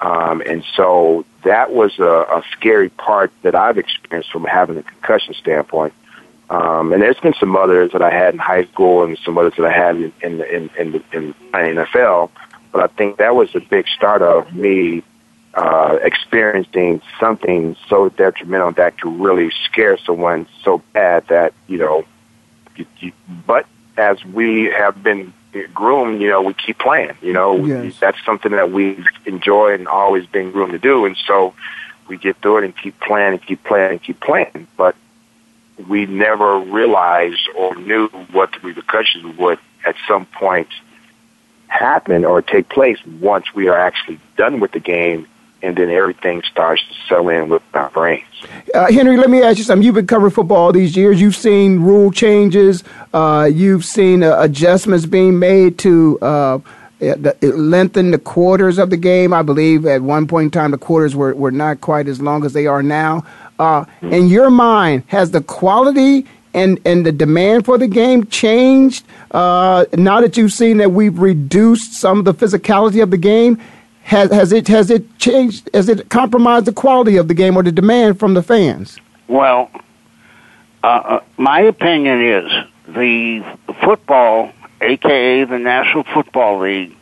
Um, 0.00 0.42
and 0.46 0.64
so 0.74 1.24
that 1.42 1.72
was 1.72 1.98
a, 1.98 2.04
a 2.04 2.42
scary 2.52 2.88
part 2.88 3.32
that 3.42 3.54
I've 3.54 3.78
experienced 3.78 4.30
from 4.30 4.44
having 4.44 4.76
a 4.76 4.82
concussion 4.82 5.34
standpoint. 5.34 5.92
Um, 6.50 6.92
and 6.92 7.02
there's 7.02 7.18
been 7.18 7.34
some 7.34 7.56
others 7.56 7.92
that 7.92 8.02
I 8.02 8.10
had 8.10 8.32
in 8.32 8.38
high 8.38 8.64
school 8.64 9.04
and 9.04 9.18
some 9.18 9.36
others 9.36 9.54
that 9.58 9.66
I 9.66 9.72
had 9.72 9.96
in 9.96 10.12
in 10.22 10.40
in, 10.40 10.70
in, 10.78 11.04
in 11.12 11.34
NFL. 11.52 12.30
But 12.72 12.82
I 12.82 12.86
think 12.94 13.18
that 13.18 13.34
was 13.34 13.54
a 13.54 13.60
big 13.60 13.86
start 13.88 14.22
of 14.22 14.52
me 14.54 15.02
uh, 15.54 15.98
experiencing 16.02 17.02
something 17.20 17.76
so 17.88 18.08
detrimental 18.10 18.72
that 18.72 18.98
could 19.00 19.18
really 19.20 19.50
scare 19.64 19.98
someone 19.98 20.46
so 20.62 20.82
bad 20.92 21.26
that 21.28 21.52
you 21.66 21.78
know. 21.78 22.04
But 23.46 23.66
as 23.96 24.24
we 24.24 24.64
have 24.64 25.02
been 25.02 25.32
groomed, 25.74 26.20
you 26.20 26.28
know, 26.28 26.42
we 26.42 26.54
keep 26.54 26.78
playing. 26.78 27.16
You 27.22 27.32
know, 27.32 27.64
yes. 27.64 27.98
that's 27.98 28.18
something 28.24 28.52
that 28.52 28.70
we 28.70 29.04
enjoy 29.26 29.74
and 29.74 29.88
always 29.88 30.26
been 30.26 30.52
groomed 30.52 30.72
to 30.72 30.78
do. 30.78 31.04
And 31.04 31.16
so 31.26 31.54
we 32.08 32.16
get 32.16 32.36
through 32.36 32.58
it 32.58 32.64
and 32.64 32.76
keep 32.76 32.98
playing 33.00 33.32
and 33.34 33.42
keep 33.42 33.62
playing 33.64 33.92
and 33.92 34.02
keep 34.02 34.20
playing. 34.20 34.66
But 34.76 34.96
we 35.88 36.06
never 36.06 36.58
realized 36.58 37.48
or 37.56 37.74
knew 37.76 38.08
what 38.32 38.52
the 38.52 38.60
repercussions 38.60 39.36
would 39.36 39.58
at 39.84 39.94
some 40.06 40.26
point 40.26 40.68
happen 41.68 42.24
or 42.24 42.42
take 42.42 42.68
place 42.68 42.98
once 43.20 43.54
we 43.54 43.68
are 43.68 43.78
actually 43.78 44.18
done 44.36 44.58
with 44.58 44.72
the 44.72 44.80
game 44.80 45.26
and 45.62 45.76
then 45.76 45.90
everything 45.90 46.42
starts 46.50 46.82
to 46.82 46.94
settle 47.08 47.28
in 47.28 47.48
with 47.48 47.62
our 47.74 47.90
brains. 47.90 48.24
Uh, 48.74 48.90
Henry, 48.92 49.16
let 49.16 49.30
me 49.30 49.42
ask 49.42 49.58
you 49.58 49.64
something. 49.64 49.84
You've 49.84 49.94
been 49.94 50.06
covering 50.06 50.32
football 50.32 50.56
all 50.56 50.72
these 50.72 50.96
years. 50.96 51.20
You've 51.20 51.36
seen 51.36 51.80
rule 51.80 52.12
changes. 52.12 52.84
Uh, 53.12 53.50
you've 53.52 53.84
seen 53.84 54.22
uh, 54.22 54.40
adjustments 54.40 55.06
being 55.06 55.38
made 55.38 55.78
to 55.80 56.18
uh, 56.20 56.58
lengthen 57.42 58.10
the 58.10 58.18
quarters 58.18 58.78
of 58.78 58.90
the 58.90 58.96
game. 58.96 59.32
I 59.32 59.42
believe 59.42 59.86
at 59.86 60.02
one 60.02 60.26
point 60.26 60.46
in 60.46 60.50
time 60.50 60.70
the 60.70 60.78
quarters 60.78 61.16
were, 61.16 61.34
were 61.34 61.50
not 61.50 61.80
quite 61.80 62.08
as 62.08 62.20
long 62.20 62.44
as 62.44 62.52
they 62.52 62.66
are 62.66 62.82
now. 62.82 63.24
Mm-hmm. 63.58 64.12
In 64.12 64.28
your 64.28 64.50
mind, 64.50 65.02
has 65.08 65.32
the 65.32 65.40
quality 65.40 66.24
and, 66.54 66.80
and 66.84 67.04
the 67.04 67.12
demand 67.12 67.64
for 67.64 67.78
the 67.78 67.86
game 67.86 68.26
changed 68.26 69.04
uh, 69.32 69.84
now 69.94 70.20
that 70.20 70.36
you've 70.36 70.52
seen 70.52 70.78
that 70.78 70.92
we've 70.92 71.18
reduced 71.18 71.94
some 71.94 72.18
of 72.20 72.24
the 72.24 72.34
physicality 72.34 73.02
of 73.02 73.10
the 73.10 73.16
game? 73.16 73.60
Has 74.08 74.30
has 74.32 74.52
it 74.52 74.68
has 74.68 74.90
it 74.90 75.18
changed? 75.18 75.68
Has 75.74 75.88
it 75.88 76.08
compromised 76.08 76.64
the 76.64 76.72
quality 76.72 77.16
of 77.16 77.28
the 77.28 77.34
game 77.34 77.56
or 77.56 77.62
the 77.62 77.70
demand 77.70 78.18
from 78.18 78.32
the 78.32 78.42
fans? 78.42 78.98
Well, 79.28 79.70
uh, 80.82 80.86
uh, 80.86 81.20
my 81.36 81.60
opinion 81.60 82.24
is 82.24 82.50
the 82.86 83.44
football, 83.84 84.50
aka 84.80 85.44
the 85.44 85.58
National 85.58 86.04
Football 86.04 86.60
League, 86.60 86.96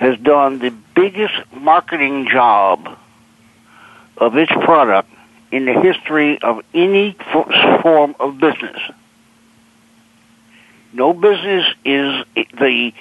has 0.00 0.18
done 0.18 0.58
the 0.58 0.70
biggest 0.96 1.34
marketing 1.52 2.26
job 2.28 2.98
of 4.16 4.36
its 4.36 4.50
product 4.50 5.10
in 5.52 5.64
the 5.66 5.80
history 5.80 6.42
of 6.42 6.64
any 6.74 7.16
form 7.82 8.16
of 8.18 8.38
business. 8.38 8.80
No 10.92 11.12
business 11.12 11.66
is 11.84 12.24
the 12.34 12.92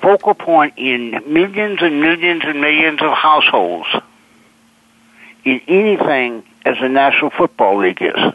focal 0.00 0.34
point 0.34 0.74
in 0.76 1.10
millions 1.26 1.78
and 1.82 2.00
millions 2.00 2.42
and 2.44 2.60
millions 2.60 3.02
of 3.02 3.12
households 3.12 3.88
in 5.44 5.60
anything 5.68 6.42
as 6.64 6.76
the 6.80 6.88
National 6.88 7.30
Football 7.30 7.78
League 7.78 8.02
is. 8.02 8.32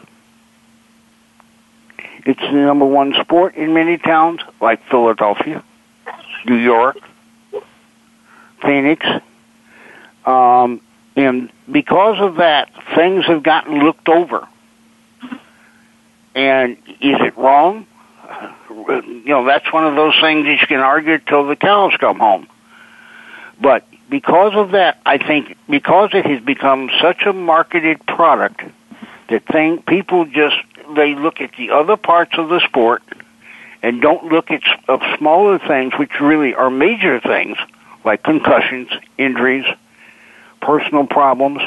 It's 2.24 2.40
the 2.40 2.52
number 2.52 2.86
one 2.86 3.14
sport 3.20 3.56
in 3.56 3.74
many 3.74 3.98
towns 3.98 4.40
like 4.60 4.82
Philadelphia, 4.88 5.62
New 6.46 6.56
York, 6.56 6.96
Phoenix. 8.62 9.04
Um, 10.24 10.80
and 11.16 11.50
because 11.70 12.20
of 12.20 12.36
that, 12.36 12.70
things 12.94 13.26
have 13.26 13.42
gotten 13.42 13.80
looked 13.80 14.08
over. 14.08 14.46
And 16.34 16.76
is 17.00 17.20
it 17.20 17.36
wrong? 17.36 17.86
You 18.72 19.22
know, 19.26 19.44
that's 19.44 19.72
one 19.72 19.86
of 19.86 19.94
those 19.94 20.14
things 20.20 20.46
that 20.46 20.60
you 20.60 20.66
can 20.66 20.80
argue 20.80 21.18
till 21.18 21.46
the 21.46 21.56
cows 21.56 21.94
come 21.98 22.18
home. 22.18 22.46
But 23.60 23.86
because 24.08 24.54
of 24.54 24.72
that, 24.72 25.00
I 25.06 25.18
think 25.18 25.56
because 25.68 26.10
it 26.12 26.26
has 26.26 26.42
become 26.42 26.90
such 27.00 27.22
a 27.22 27.32
marketed 27.32 28.04
product 28.06 28.62
that 29.28 29.46
thing 29.46 29.82
people 29.82 30.24
just 30.26 30.56
they 30.94 31.14
look 31.14 31.40
at 31.40 31.52
the 31.56 31.70
other 31.70 31.96
parts 31.96 32.32
of 32.36 32.48
the 32.48 32.60
sport 32.60 33.02
and 33.82 34.00
don't 34.00 34.24
look 34.26 34.50
at 34.50 34.62
of 34.88 35.00
smaller 35.18 35.58
things 35.58 35.94
which 35.98 36.20
really 36.20 36.54
are 36.54 36.70
major 36.70 37.20
things 37.20 37.56
like 38.04 38.22
concussions, 38.22 38.88
injuries, 39.16 39.64
personal 40.60 41.06
problems, 41.06 41.62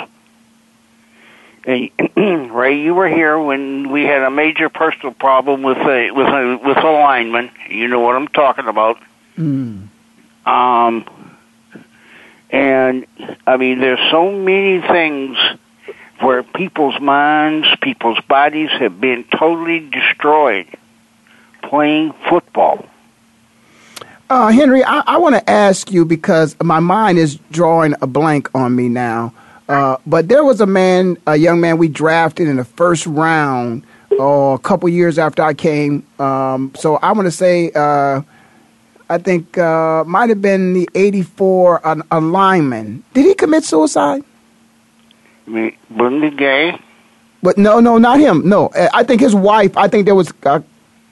Ray, 2.16 2.80
you 2.80 2.94
were 2.94 3.08
here 3.08 3.40
when 3.40 3.92
we 3.92 4.04
had 4.04 4.22
a 4.22 4.30
major 4.30 4.70
personal 4.70 5.14
problem 5.14 5.64
with 5.64 5.78
a 5.78 6.12
with 6.12 6.28
a 6.28 6.60
with 6.64 6.78
a 6.78 6.92
lineman. 6.92 7.50
You 7.70 7.88
know 7.88 8.00
what 8.00 8.16
I'm 8.16 8.28
talking 8.28 8.68
about. 8.68 9.00
Mm. 9.38 9.88
Um, 10.46 11.06
and 12.52 13.08
I 13.48 13.58
mean, 13.58 13.80
there's 13.80 14.12
so 14.12 14.32
many 14.32 14.80
things 14.82 15.38
where 16.20 16.44
people's 16.44 17.00
minds, 17.02 17.68
people's 17.82 18.20
bodies 18.22 18.70
have 18.72 19.02
been 19.02 19.24
totally 19.24 19.80
destroyed 19.90 20.68
playing 21.64 22.14
football. 22.30 22.86
Uh, 24.30 24.52
Henry, 24.52 24.84
I, 24.84 25.04
I 25.06 25.18
want 25.18 25.36
to 25.36 25.50
ask 25.50 25.92
you 25.92 26.06
because 26.06 26.56
my 26.62 26.80
mind 26.80 27.18
is 27.18 27.36
drawing 27.52 27.96
a 28.02 28.08
blank 28.08 28.54
on 28.56 28.76
me 28.76 28.88
now. 28.88 29.34
Uh, 29.68 29.98
but 30.06 30.28
there 30.28 30.44
was 30.44 30.62
a 30.62 30.66
man, 30.66 31.18
a 31.26 31.36
young 31.36 31.60
man 31.60 31.78
we 31.78 31.88
drafted 31.88 32.48
in 32.48 32.58
the 32.58 32.66
first 32.66 33.06
round 33.08 33.84
oh, 34.12 34.54
a 34.54 34.60
couple 34.60 34.88
years 34.90 35.18
after 35.18 35.42
I 35.42 35.54
came. 35.54 36.06
Um, 36.20 36.72
so 36.76 36.98
I 36.98 37.12
want 37.14 37.26
to 37.26 37.32
say, 37.32 37.72
uh, 37.76 38.22
I 39.10 39.18
think 39.18 39.58
uh, 39.58 40.04
might 40.06 40.30
have 40.30 40.42
been 40.42 40.74
the 40.74 40.90
84 40.94 41.82
a, 41.84 42.04
a 42.12 42.20
lineman. 42.20 43.04
Did 43.14 43.26
he 43.26 43.34
commit 43.34 43.64
suicide? 43.64 44.24
Blenda 45.48 46.36
Gay? 46.36 46.80
But 47.42 47.58
no, 47.58 47.80
no, 47.80 47.98
not 47.98 48.20
him. 48.20 48.48
No, 48.48 48.72
I 48.94 49.04
think 49.04 49.22
his 49.22 49.36
wife. 49.36 49.78
I 49.78 49.88
think 49.88 50.06
there 50.06 50.16
was 50.16 50.34
uh, 50.44 50.62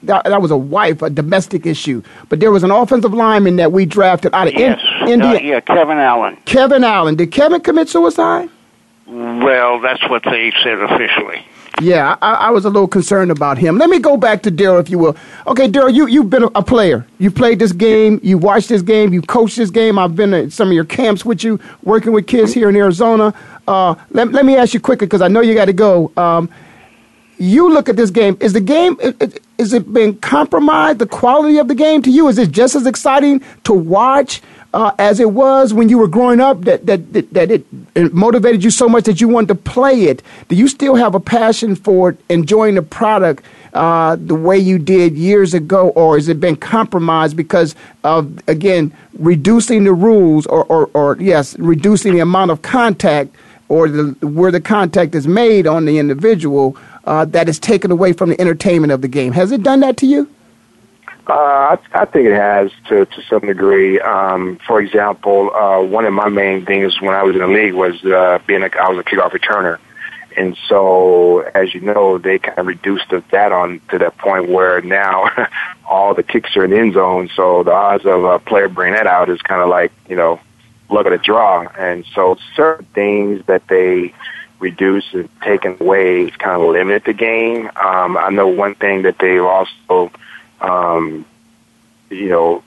that, 0.02 0.24
that 0.24 0.42
was 0.42 0.50
a 0.50 0.56
wife, 0.56 1.02
a 1.02 1.10
domestic 1.10 1.66
issue. 1.66 2.02
But 2.28 2.40
there 2.40 2.50
was 2.50 2.62
an 2.62 2.70
offensive 2.70 3.12
lineman 3.14 3.56
that 3.56 3.72
we 3.72 3.86
drafted 3.86 4.34
out 4.34 4.48
of 4.48 4.54
yes. 4.54 4.80
in, 4.80 4.93
Uh, 5.04 5.38
yeah, 5.40 5.60
Kevin 5.60 5.98
Allen. 5.98 6.36
Kevin 6.44 6.84
Allen. 6.84 7.16
Did 7.16 7.30
Kevin 7.30 7.60
commit 7.60 7.88
suicide? 7.88 8.48
Well, 9.06 9.80
that's 9.80 10.08
what 10.08 10.22
they 10.24 10.52
said 10.62 10.80
officially. 10.80 11.44
Yeah, 11.80 12.16
I, 12.22 12.34
I, 12.34 12.50
was 12.50 12.64
a 12.64 12.70
little 12.70 12.86
concerned 12.86 13.32
about 13.32 13.58
him. 13.58 13.78
Let 13.78 13.90
me 13.90 13.98
go 13.98 14.16
back 14.16 14.44
to 14.44 14.50
Darryl, 14.50 14.80
if 14.80 14.88
you 14.88 14.98
will. 14.98 15.16
Okay, 15.48 15.68
Darryl, 15.68 15.92
you, 15.92 16.06
you've 16.06 16.30
been 16.30 16.44
a 16.54 16.62
player. 16.62 17.04
You 17.18 17.32
played 17.32 17.58
this 17.58 17.72
game. 17.72 18.20
You 18.22 18.38
watched 18.38 18.68
this 18.68 18.80
game. 18.80 19.12
You 19.12 19.22
coached 19.22 19.56
this 19.56 19.70
game. 19.70 19.98
I've 19.98 20.14
been 20.14 20.32
at 20.32 20.52
some 20.52 20.68
of 20.68 20.74
your 20.74 20.84
camps 20.84 21.24
with 21.24 21.42
you, 21.42 21.58
working 21.82 22.12
with 22.12 22.28
kids 22.28 22.54
here 22.54 22.68
in 22.68 22.76
Arizona. 22.76 23.34
Uh, 23.66 23.96
let, 24.10 24.30
let 24.30 24.46
me 24.46 24.56
ask 24.56 24.72
you 24.72 24.78
quickly, 24.78 25.08
because 25.08 25.20
I 25.20 25.26
know 25.26 25.40
you 25.40 25.54
got 25.54 25.64
to 25.64 25.72
go. 25.72 26.12
Um, 26.16 26.48
you 27.38 27.72
look 27.72 27.88
at 27.88 27.96
this 27.96 28.10
game. 28.10 28.36
Is 28.40 28.52
the 28.52 28.60
game, 28.60 28.96
is 29.58 29.72
it 29.72 29.92
been 29.92 30.16
compromised, 30.18 31.00
the 31.00 31.06
quality 31.06 31.58
of 31.58 31.66
the 31.66 31.74
game 31.74 32.02
to 32.02 32.10
you? 32.10 32.28
Is 32.28 32.38
it 32.38 32.52
just 32.52 32.76
as 32.76 32.86
exciting 32.86 33.42
to 33.64 33.72
watch 33.72 34.42
uh, 34.74 34.92
as 34.98 35.20
it 35.20 35.30
was 35.30 35.72
when 35.72 35.88
you 35.88 35.98
were 35.98 36.08
growing 36.08 36.40
up 36.40 36.62
that, 36.62 36.84
that, 36.84 37.12
that, 37.12 37.32
that 37.32 37.50
it, 37.50 37.64
it, 37.94 38.12
motivated 38.12 38.64
you 38.64 38.70
so 38.70 38.88
much 38.88 39.04
that 39.04 39.20
you 39.20 39.28
wanted 39.28 39.46
to 39.48 39.54
play 39.54 40.02
it? 40.02 40.20
Do 40.48 40.56
you 40.56 40.66
still 40.66 40.96
have 40.96 41.14
a 41.14 41.20
passion 41.20 41.76
for 41.76 42.16
enjoying 42.28 42.74
the 42.74 42.82
product 42.82 43.44
uh, 43.72 44.16
the 44.16 44.34
way 44.34 44.58
you 44.58 44.80
did 44.80 45.16
years 45.16 45.54
ago, 45.54 45.90
or 45.90 46.16
has 46.16 46.28
it 46.28 46.40
been 46.40 46.56
compromised 46.56 47.36
because 47.36 47.76
of, 48.02 48.40
again, 48.48 48.92
reducing 49.18 49.84
the 49.84 49.92
rules 49.92 50.44
or, 50.46 50.64
or, 50.64 50.90
or 50.92 51.16
yes, 51.20 51.56
reducing 51.58 52.12
the 52.12 52.20
amount 52.20 52.50
of 52.50 52.62
contact 52.62 53.34
or 53.68 53.88
the, 53.88 54.26
where 54.26 54.50
the 54.50 54.60
contact 54.60 55.14
is 55.14 55.28
made 55.28 55.68
on 55.68 55.84
the 55.84 55.98
individual 55.98 56.76
uh, 57.04 57.24
that 57.24 57.48
is 57.48 57.60
taken 57.60 57.92
away 57.92 58.12
from 58.12 58.28
the 58.28 58.40
entertainment 58.40 58.92
of 58.92 59.02
the 59.02 59.08
game? 59.08 59.32
Has 59.32 59.52
it 59.52 59.62
done 59.62 59.80
that 59.80 59.96
to 59.98 60.06
you? 60.06 60.28
Uh, 61.26 61.32
I, 61.32 61.78
I 61.94 62.04
think 62.04 62.26
it 62.26 62.34
has 62.34 62.70
to 62.88 63.06
to 63.06 63.22
some 63.30 63.40
degree. 63.40 63.98
Um, 64.00 64.58
for 64.66 64.80
example, 64.80 65.54
uh, 65.54 65.80
one 65.80 66.04
of 66.04 66.12
my 66.12 66.28
main 66.28 66.66
things 66.66 67.00
when 67.00 67.14
I 67.14 67.22
was 67.22 67.34
in 67.34 67.40
the 67.40 67.48
league 67.48 67.72
was 67.72 68.04
uh, 68.04 68.38
being 68.46 68.62
a 68.62 68.66
I 68.66 68.90
was 68.90 68.98
a 68.98 69.04
kickoff 69.04 69.30
returner, 69.30 69.78
and 70.36 70.56
so 70.68 71.40
as 71.40 71.72
you 71.72 71.80
know, 71.80 72.18
they 72.18 72.38
kind 72.38 72.58
of 72.58 72.66
reduced 72.66 73.08
the, 73.08 73.24
that 73.30 73.52
on 73.52 73.80
to 73.90 73.98
that 73.98 74.18
point 74.18 74.50
where 74.50 74.82
now 74.82 75.30
all 75.88 76.14
the 76.14 76.22
kicks 76.22 76.54
are 76.56 76.64
in 76.64 76.72
the 76.72 76.78
end 76.78 76.92
zone. 76.92 77.30
So 77.34 77.62
the 77.62 77.72
odds 77.72 78.04
of 78.04 78.24
a 78.24 78.38
player 78.38 78.68
bringing 78.68 78.94
that 78.94 79.06
out 79.06 79.30
is 79.30 79.40
kind 79.40 79.62
of 79.62 79.70
like 79.70 79.92
you 80.08 80.16
know 80.16 80.40
luck 80.90 81.06
of 81.06 81.12
the 81.12 81.18
draw. 81.18 81.62
And 81.78 82.04
so 82.14 82.36
certain 82.54 82.86
things 82.94 83.44
that 83.46 83.66
they 83.68 84.12
reduce 84.58 85.04
and 85.12 85.28
taken 85.40 85.76
away 85.80 86.30
kind 86.30 86.60
of 86.60 86.68
limit 86.68 87.04
the 87.04 87.12
game. 87.12 87.70
Um, 87.76 88.16
I 88.16 88.30
know 88.30 88.48
one 88.48 88.74
thing 88.74 89.02
that 89.02 89.18
they 89.18 89.38
also 89.38 90.10
um, 90.60 91.24
you 92.10 92.28
know, 92.28 92.62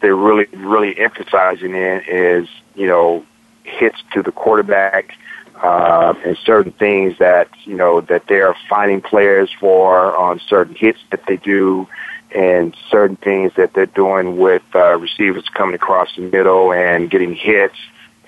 they're 0.00 0.16
really, 0.16 0.46
really 0.52 0.98
emphasizing 0.98 1.74
in 1.74 2.02
is, 2.06 2.48
you 2.74 2.86
know, 2.86 3.24
hits 3.64 3.98
to 4.12 4.22
the 4.22 4.32
quarterback, 4.32 5.16
uh, 5.62 6.14
and 6.24 6.36
certain 6.38 6.72
things 6.72 7.18
that, 7.18 7.48
you 7.64 7.74
know, 7.74 8.00
that 8.00 8.26
they're 8.28 8.54
finding 8.68 9.00
players 9.00 9.50
for 9.58 10.16
on 10.16 10.40
certain 10.48 10.74
hits 10.74 11.00
that 11.10 11.26
they 11.26 11.36
do 11.36 11.88
and 12.34 12.76
certain 12.90 13.16
things 13.16 13.52
that 13.56 13.72
they're 13.72 13.86
doing 13.86 14.36
with, 14.36 14.62
uh, 14.74 14.96
receivers 14.98 15.48
coming 15.48 15.74
across 15.74 16.14
the 16.14 16.22
middle 16.22 16.72
and 16.72 17.10
getting 17.10 17.34
hits 17.34 17.74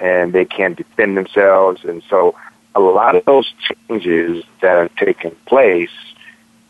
and 0.01 0.33
they 0.33 0.45
can't 0.45 0.77
defend 0.77 1.17
themselves. 1.17 1.85
And 1.85 2.03
so 2.09 2.35
a 2.75 2.81
lot 2.81 3.15
of 3.15 3.25
those 3.27 3.53
changes 3.89 4.43
that 4.63 4.77
are 4.77 4.89
taking 4.97 5.33
place 5.47 5.91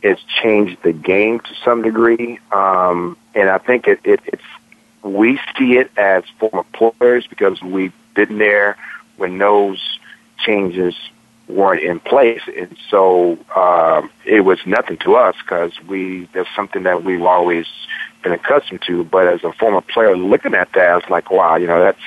it's 0.03 0.23
changed 0.43 0.79
the 0.83 0.93
game 0.93 1.41
to 1.41 1.55
some 1.65 1.83
degree. 1.83 2.39
Um, 2.53 3.17
and 3.35 3.49
I 3.49 3.59
think 3.59 3.87
it, 3.87 4.01
it, 4.05 4.21
it's, 4.27 4.43
we 5.03 5.39
see 5.59 5.77
it 5.77 5.91
as 5.97 6.25
former 6.39 6.65
players 6.73 7.27
because 7.27 7.61
we've 7.63 7.93
been 8.15 8.39
there 8.39 8.77
when 9.17 9.39
those 9.39 9.99
changes 10.39 10.95
weren't 11.49 11.83
in 11.83 12.01
place. 12.01 12.43
And 12.57 12.77
so, 12.89 13.39
um, 13.55 14.11
it 14.25 14.43
was 14.43 14.59
nothing 14.67 14.97
to 14.99 15.17
us 15.17 15.37
because 15.43 15.73
we, 15.87 16.29
there's 16.33 16.49
something 16.55 16.85
that 16.85 17.05
we've 17.05 17.23
always 17.23 17.67
been 18.23 18.33
accustomed 18.33 18.83
to. 18.83 19.05
But 19.05 19.27
as 19.27 19.45
a 19.45 19.53
former 19.53 19.81
player 19.81 20.17
looking 20.17 20.55
at 20.55 20.73
that, 20.73 20.99
it's 21.03 21.11
like, 21.11 21.31
wow, 21.31 21.57
you 21.57 21.67
know, 21.67 21.81
that's, 21.81 22.01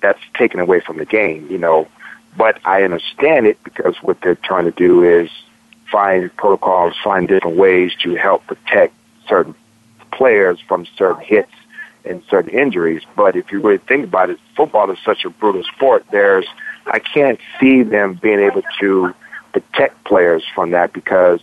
that's 0.00 0.20
taken 0.34 0.60
away 0.60 0.80
from 0.80 0.98
the 0.98 1.06
game, 1.06 1.48
you 1.50 1.58
know. 1.58 1.88
But 2.36 2.60
I 2.64 2.82
understand 2.82 3.46
it 3.46 3.62
because 3.64 3.96
what 4.02 4.20
they're 4.20 4.34
trying 4.34 4.64
to 4.64 4.72
do 4.72 5.02
is 5.02 5.30
find 5.94 6.36
protocols, 6.36 6.94
find 7.04 7.28
different 7.28 7.56
ways 7.56 7.92
to 8.02 8.16
help 8.16 8.44
protect 8.48 8.92
certain 9.28 9.54
players 10.10 10.58
from 10.66 10.84
certain 10.98 11.22
hits 11.22 11.52
and 12.04 12.20
certain 12.28 12.50
injuries. 12.50 13.02
But 13.14 13.36
if 13.36 13.52
you 13.52 13.60
really 13.60 13.78
think 13.78 14.06
about 14.06 14.28
it, 14.28 14.40
football 14.56 14.90
is 14.90 14.98
such 15.04 15.24
a 15.24 15.30
brutal 15.30 15.62
sport. 15.62 16.04
There's, 16.10 16.46
I 16.86 16.98
can't 16.98 17.38
see 17.60 17.84
them 17.84 18.14
being 18.14 18.40
able 18.40 18.62
to 18.80 19.14
protect 19.52 20.02
players 20.02 20.42
from 20.52 20.72
that 20.72 20.92
because 20.92 21.38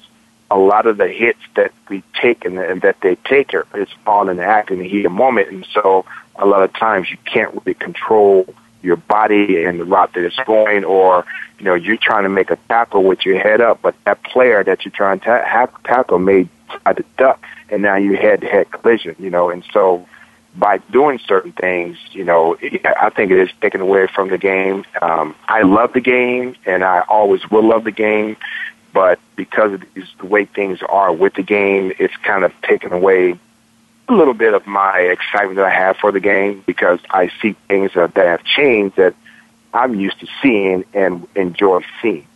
a 0.51 0.59
lot 0.59 0.85
of 0.85 0.97
the 0.97 1.07
hits 1.07 1.39
that 1.55 1.71
we 1.87 2.03
take 2.21 2.43
and, 2.43 2.59
and 2.59 2.81
that 2.81 2.99
they 2.99 3.15
take 3.15 3.53
are 3.53 3.65
it's 3.73 3.93
all 4.05 4.27
in 4.27 4.35
the 4.35 4.43
act 4.43 4.69
in 4.69 4.79
the 4.79 4.87
heat 4.87 5.05
of 5.05 5.13
the 5.13 5.17
moment, 5.17 5.47
and 5.47 5.65
so 5.73 6.03
a 6.35 6.45
lot 6.45 6.61
of 6.61 6.73
times 6.73 7.09
you 7.09 7.15
can't 7.23 7.53
really 7.53 7.73
control 7.73 8.53
your 8.81 8.95
body 8.95 9.63
and 9.63 9.79
the 9.79 9.85
route 9.85 10.13
that 10.13 10.23
it's 10.23 10.39
going, 10.45 10.83
or 10.83 11.25
you 11.59 11.65
know 11.65 11.73
you're 11.73 11.97
trying 11.97 12.23
to 12.23 12.29
make 12.29 12.49
a 12.51 12.57
tackle 12.67 13.03
with 13.03 13.25
your 13.25 13.39
head 13.39 13.61
up, 13.61 13.81
but 13.81 13.95
that 14.05 14.23
player 14.23 14.63
that 14.63 14.85
you're 14.85 14.91
trying 14.91 15.19
to 15.21 15.43
have 15.45 15.71
tackle 15.83 16.19
made 16.19 16.49
try 16.69 16.93
to 16.93 17.05
duck, 17.17 17.43
and 17.69 17.81
now 17.81 17.95
you 17.95 18.15
head 18.15 18.41
to 18.41 18.47
head 18.47 18.71
collision. 18.71 19.15
You 19.19 19.29
know, 19.29 19.49
and 19.49 19.63
so 19.71 20.07
by 20.55 20.79
doing 20.91 21.19
certain 21.25 21.51
things, 21.53 21.97
you 22.11 22.23
know, 22.23 22.57
I 22.99 23.09
think 23.09 23.31
it 23.31 23.39
is 23.39 23.49
taken 23.61 23.81
away 23.81 24.07
from 24.07 24.29
the 24.29 24.37
game. 24.37 24.85
Um, 25.01 25.35
I 25.47 25.61
love 25.61 25.93
the 25.93 26.01
game, 26.01 26.55
and 26.65 26.83
I 26.83 27.01
always 27.07 27.49
will 27.49 27.67
love 27.67 27.83
the 27.83 27.91
game, 27.91 28.35
but 28.93 29.19
because 29.35 29.73
of 29.73 29.83
the 30.19 30.25
way 30.25 30.45
things 30.45 30.79
are 30.87 31.13
with 31.13 31.35
the 31.35 31.43
game, 31.43 31.93
it's 31.99 32.15
kind 32.17 32.43
of 32.43 32.51
taken 32.61 32.91
away 32.91 33.39
a 34.11 34.15
little 34.15 34.33
bit 34.33 34.53
of 34.53 34.67
my 34.67 34.99
excitement 34.99 35.55
that 35.55 35.65
I 35.65 35.69
have 35.69 35.97
for 35.97 36.11
the 36.11 36.19
game 36.19 36.63
because 36.65 36.99
I 37.09 37.31
see 37.41 37.55
things 37.67 37.93
that, 37.95 38.13
that 38.15 38.25
have 38.25 38.43
changed 38.43 38.97
that 38.97 39.15
I'm 39.73 39.95
used 39.95 40.19
to 40.19 40.27
seeing 40.41 40.83
and 40.93 41.27
enjoy 41.35 41.81
seeing. 42.01 42.27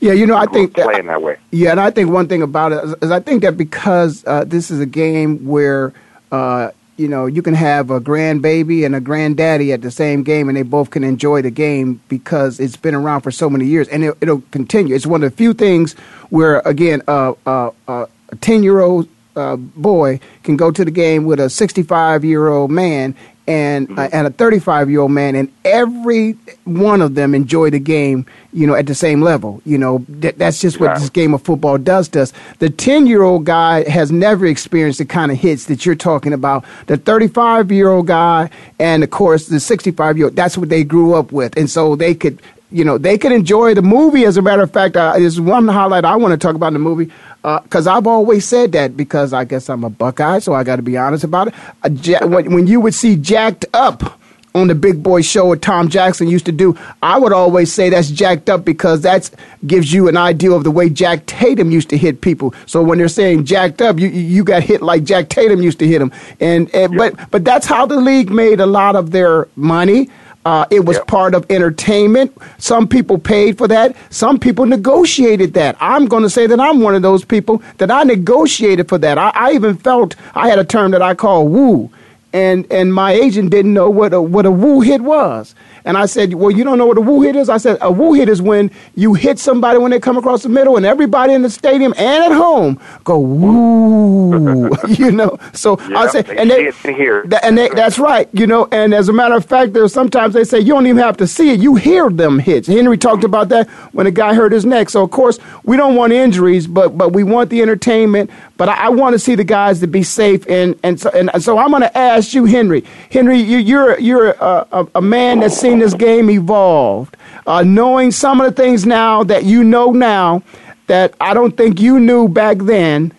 Yeah, 0.00 0.12
you 0.12 0.26
know, 0.26 0.36
I 0.36 0.46
think 0.46 0.74
playing 0.74 1.06
that 1.06 1.22
way. 1.22 1.38
Yeah, 1.50 1.72
and 1.72 1.80
I 1.80 1.90
think 1.90 2.10
one 2.10 2.28
thing 2.28 2.42
about 2.42 2.72
it 2.72 2.84
is, 2.84 2.94
is 3.02 3.10
I 3.10 3.20
think 3.20 3.42
that 3.42 3.56
because 3.56 4.24
uh, 4.26 4.44
this 4.44 4.70
is 4.70 4.78
a 4.78 4.86
game 4.86 5.46
where 5.46 5.92
uh, 6.30 6.70
you 6.96 7.08
know 7.08 7.26
you 7.26 7.42
can 7.42 7.54
have 7.54 7.90
a 7.90 8.00
grandbaby 8.00 8.84
and 8.86 8.94
a 8.94 9.00
granddaddy 9.00 9.72
at 9.72 9.82
the 9.82 9.90
same 9.90 10.22
game, 10.22 10.48
and 10.48 10.56
they 10.56 10.62
both 10.62 10.90
can 10.90 11.02
enjoy 11.02 11.42
the 11.42 11.50
game 11.50 12.00
because 12.08 12.60
it's 12.60 12.76
been 12.76 12.94
around 12.94 13.22
for 13.22 13.30
so 13.30 13.50
many 13.50 13.64
years, 13.64 13.88
and 13.88 14.04
it, 14.04 14.20
will 14.20 14.42
continue. 14.52 14.94
It's 14.94 15.06
one 15.06 15.24
of 15.24 15.30
the 15.30 15.36
few 15.36 15.52
things 15.54 15.94
where, 16.30 16.60
again, 16.60 17.02
uh, 17.08 17.32
uh, 17.44 17.70
uh 17.88 18.06
a 18.28 18.36
ten 18.36 18.62
year 18.62 18.80
old 18.80 19.08
uh, 19.36 19.56
boy 19.56 20.20
can 20.42 20.56
go 20.56 20.70
to 20.70 20.84
the 20.84 20.90
game 20.90 21.24
with 21.24 21.40
a 21.40 21.50
65 21.50 22.24
year 22.24 22.48
old 22.48 22.70
man 22.70 23.14
and 23.46 23.88
mm-hmm. 23.88 23.98
uh, 23.98 24.08
and 24.12 24.26
a 24.26 24.30
35 24.30 24.90
year 24.90 25.00
old 25.00 25.12
man, 25.12 25.36
and 25.36 25.52
every 25.64 26.32
one 26.64 27.00
of 27.00 27.14
them 27.14 27.34
enjoy 27.34 27.70
the 27.70 27.78
game, 27.78 28.26
you 28.52 28.66
know, 28.66 28.74
at 28.74 28.86
the 28.86 28.94
same 28.94 29.22
level. 29.22 29.62
You 29.64 29.78
know, 29.78 30.04
that, 30.08 30.38
that's 30.38 30.60
just 30.60 30.80
what 30.80 30.98
this 30.98 31.10
game 31.10 31.34
of 31.34 31.42
football 31.42 31.78
does 31.78 32.08
to 32.08 32.22
us. 32.22 32.32
The 32.58 32.70
10 32.70 33.06
year 33.06 33.22
old 33.22 33.44
guy 33.44 33.88
has 33.88 34.10
never 34.10 34.46
experienced 34.46 34.98
the 34.98 35.04
kind 35.04 35.30
of 35.30 35.38
hits 35.38 35.66
that 35.66 35.86
you're 35.86 35.94
talking 35.94 36.32
about. 36.32 36.64
The 36.86 36.96
35 36.96 37.70
year 37.70 37.88
old 37.88 38.08
guy, 38.08 38.50
and 38.78 39.04
of 39.04 39.10
course 39.10 39.46
the 39.46 39.60
65 39.60 40.16
year 40.16 40.26
old, 40.26 40.36
that's 40.36 40.58
what 40.58 40.68
they 40.68 40.82
grew 40.82 41.14
up 41.14 41.32
with, 41.32 41.56
and 41.56 41.70
so 41.70 41.96
they 41.96 42.14
could 42.14 42.40
you 42.72 42.84
know, 42.84 42.98
they 42.98 43.16
could 43.16 43.30
enjoy 43.30 43.74
the 43.74 43.82
movie. 43.82 44.24
As 44.24 44.36
a 44.36 44.42
matter 44.42 44.62
of 44.62 44.72
fact, 44.72 44.96
uh, 44.96 45.12
there's 45.12 45.40
one 45.40 45.68
highlight 45.68 46.04
I 46.04 46.16
want 46.16 46.32
to 46.32 46.36
talk 46.36 46.56
about 46.56 46.68
in 46.68 46.72
the 46.74 46.80
movie 46.80 47.12
because 47.42 47.86
uh, 47.86 47.94
I've 47.94 48.06
always 48.06 48.44
said 48.44 48.72
that 48.72 48.96
because 48.96 49.32
I 49.32 49.44
guess 49.44 49.68
I'm 49.68 49.84
a 49.84 49.90
Buckeye, 49.90 50.40
so 50.40 50.52
I 50.52 50.64
got 50.64 50.76
to 50.76 50.82
be 50.82 50.96
honest 50.96 51.24
about 51.24 51.48
it. 51.48 51.54
Uh, 51.82 52.26
when, 52.26 52.52
when 52.52 52.66
you 52.66 52.80
would 52.80 52.94
see 52.94 53.16
Jacked 53.16 53.66
Up 53.72 54.18
on 54.56 54.68
the 54.68 54.74
Big 54.74 55.02
Boy 55.02 55.20
Show, 55.20 55.46
what 55.46 55.60
Tom 55.60 55.88
Jackson 55.88 56.28
used 56.28 56.46
to 56.46 56.52
do, 56.52 56.76
I 57.02 57.18
would 57.18 57.32
always 57.32 57.70
say 57.72 57.90
that's 57.90 58.10
jacked 58.10 58.48
up 58.48 58.64
because 58.64 59.02
that 59.02 59.30
gives 59.66 59.92
you 59.92 60.08
an 60.08 60.16
idea 60.16 60.50
of 60.50 60.64
the 60.64 60.70
way 60.70 60.88
Jack 60.88 61.26
Tatum 61.26 61.70
used 61.70 61.90
to 61.90 61.98
hit 61.98 62.22
people. 62.22 62.54
So 62.64 62.82
when 62.82 62.96
they're 62.98 63.08
saying 63.08 63.44
jacked 63.44 63.82
up, 63.82 63.98
you 63.98 64.08
you 64.08 64.44
got 64.44 64.62
hit 64.62 64.80
like 64.80 65.04
Jack 65.04 65.28
Tatum 65.28 65.62
used 65.62 65.78
to 65.80 65.86
hit 65.86 66.00
him, 66.00 66.10
and, 66.40 66.74
and 66.74 66.94
yep. 66.94 67.12
but 67.16 67.30
but 67.30 67.44
that's 67.44 67.66
how 67.66 67.84
the 67.86 67.96
league 67.96 68.30
made 68.30 68.60
a 68.60 68.66
lot 68.66 68.96
of 68.96 69.10
their 69.10 69.46
money. 69.56 70.08
Uh, 70.46 70.64
it 70.70 70.84
was 70.84 70.96
yep. 70.96 71.08
part 71.08 71.34
of 71.34 71.44
entertainment. 71.50 72.32
Some 72.58 72.86
people 72.86 73.18
paid 73.18 73.58
for 73.58 73.66
that. 73.66 73.96
Some 74.10 74.38
people 74.38 74.64
negotiated 74.64 75.54
that. 75.54 75.76
I'm 75.80 76.06
going 76.06 76.22
to 76.22 76.30
say 76.30 76.46
that 76.46 76.60
I'm 76.60 76.78
one 76.78 76.94
of 76.94 77.02
those 77.02 77.24
people 77.24 77.60
that 77.78 77.90
I 77.90 78.04
negotiated 78.04 78.88
for 78.88 78.96
that. 78.98 79.18
I, 79.18 79.32
I, 79.34 79.52
even 79.54 79.76
felt 79.76 80.14
I 80.36 80.48
had 80.48 80.60
a 80.60 80.64
term 80.64 80.92
that 80.92 81.02
I 81.02 81.16
call 81.16 81.48
woo. 81.48 81.90
And 82.36 82.70
and 82.70 82.92
my 82.92 83.12
agent 83.12 83.50
didn't 83.50 83.72
know 83.72 83.88
what 83.88 84.12
a 84.12 84.20
what 84.20 84.44
a 84.44 84.50
woo 84.50 84.80
hit 84.82 85.00
was. 85.00 85.54
And 85.86 85.96
I 85.96 86.06
said, 86.06 86.34
Well, 86.34 86.50
you 86.50 86.64
don't 86.64 86.78
know 86.78 86.86
what 86.86 86.98
a 86.98 87.00
woo 87.00 87.22
hit 87.22 87.36
is? 87.36 87.48
I 87.48 87.58
said, 87.58 87.78
A 87.80 87.90
woo 87.90 88.12
hit 88.12 88.28
is 88.28 88.42
when 88.42 88.72
you 88.96 89.14
hit 89.14 89.38
somebody 89.38 89.78
when 89.78 89.92
they 89.92 90.00
come 90.00 90.18
across 90.18 90.42
the 90.42 90.48
middle, 90.48 90.76
and 90.76 90.84
everybody 90.84 91.32
in 91.32 91.42
the 91.42 91.48
stadium 91.48 91.94
and 91.96 92.24
at 92.24 92.32
home 92.32 92.80
go 93.04 93.18
woo. 93.20 94.70
you 94.88 95.12
know. 95.12 95.38
So 95.52 95.78
yeah, 95.88 95.98
I 96.00 96.08
said, 96.08 96.28
and 96.28 96.50
they, 96.50 96.72
hear. 96.92 97.24
and 97.42 97.56
they, 97.56 97.68
that's 97.68 98.00
right. 98.00 98.28
You 98.32 98.48
know. 98.48 98.68
And 98.72 98.92
as 98.92 99.08
a 99.08 99.12
matter 99.12 99.36
of 99.36 99.44
fact, 99.44 99.74
there's 99.74 99.92
sometimes 99.92 100.34
they 100.34 100.42
say 100.42 100.58
you 100.58 100.74
don't 100.74 100.88
even 100.88 101.02
have 101.02 101.16
to 101.18 101.26
see 101.26 101.50
it; 101.50 101.60
you 101.60 101.76
hear 101.76 102.10
them 102.10 102.40
hits. 102.40 102.66
Henry 102.66 102.98
talked 102.98 103.22
about 103.22 103.48
that 103.50 103.68
when 103.92 104.08
a 104.08 104.10
guy 104.10 104.34
hurt 104.34 104.50
his 104.50 104.66
neck. 104.66 104.90
So 104.90 105.04
of 105.04 105.12
course 105.12 105.38
we 105.62 105.76
don't 105.76 105.94
want 105.94 106.12
injuries, 106.12 106.66
but 106.66 106.98
but 106.98 107.12
we 107.12 107.22
want 107.22 107.48
the 107.48 107.62
entertainment. 107.62 108.28
But 108.56 108.70
I, 108.70 108.86
I 108.86 108.88
want 108.88 109.12
to 109.12 109.18
see 109.20 109.36
the 109.36 109.44
guys 109.44 109.78
to 109.80 109.86
be 109.86 110.02
safe, 110.02 110.48
and 110.48 110.76
and 110.82 111.00
so 111.00 111.10
and 111.10 111.30
so 111.42 111.58
I'm 111.58 111.70
going 111.70 111.82
to 111.82 111.96
ask 111.96 112.25
you, 112.34 112.44
Henry. 112.44 112.84
Henry, 113.10 113.38
you, 113.38 113.58
you're 113.58 113.98
you're 113.98 114.30
a, 114.30 114.66
a, 114.72 114.88
a 114.96 115.02
man 115.02 115.40
that's 115.40 115.56
seen 115.56 115.78
this 115.78 115.94
game 115.94 116.30
evolved, 116.30 117.16
uh, 117.46 117.62
knowing 117.62 118.10
some 118.10 118.40
of 118.40 118.46
the 118.46 118.62
things 118.62 118.86
now 118.86 119.24
that 119.24 119.44
you 119.44 119.64
know 119.64 119.92
now 119.92 120.42
that 120.86 121.14
I 121.20 121.34
don't 121.34 121.56
think 121.56 121.80
you 121.80 121.98
knew 121.98 122.28
back 122.28 122.58
then. 122.58 123.12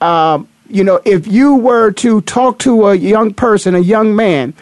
Uh, 0.00 0.44
you 0.68 0.84
know, 0.84 1.00
if 1.04 1.26
you 1.26 1.56
were 1.56 1.90
to 1.92 2.20
talk 2.22 2.60
to 2.60 2.86
a 2.86 2.94
young 2.94 3.34
person, 3.34 3.74
a 3.74 3.80
young 3.80 4.14
man, 4.14 4.54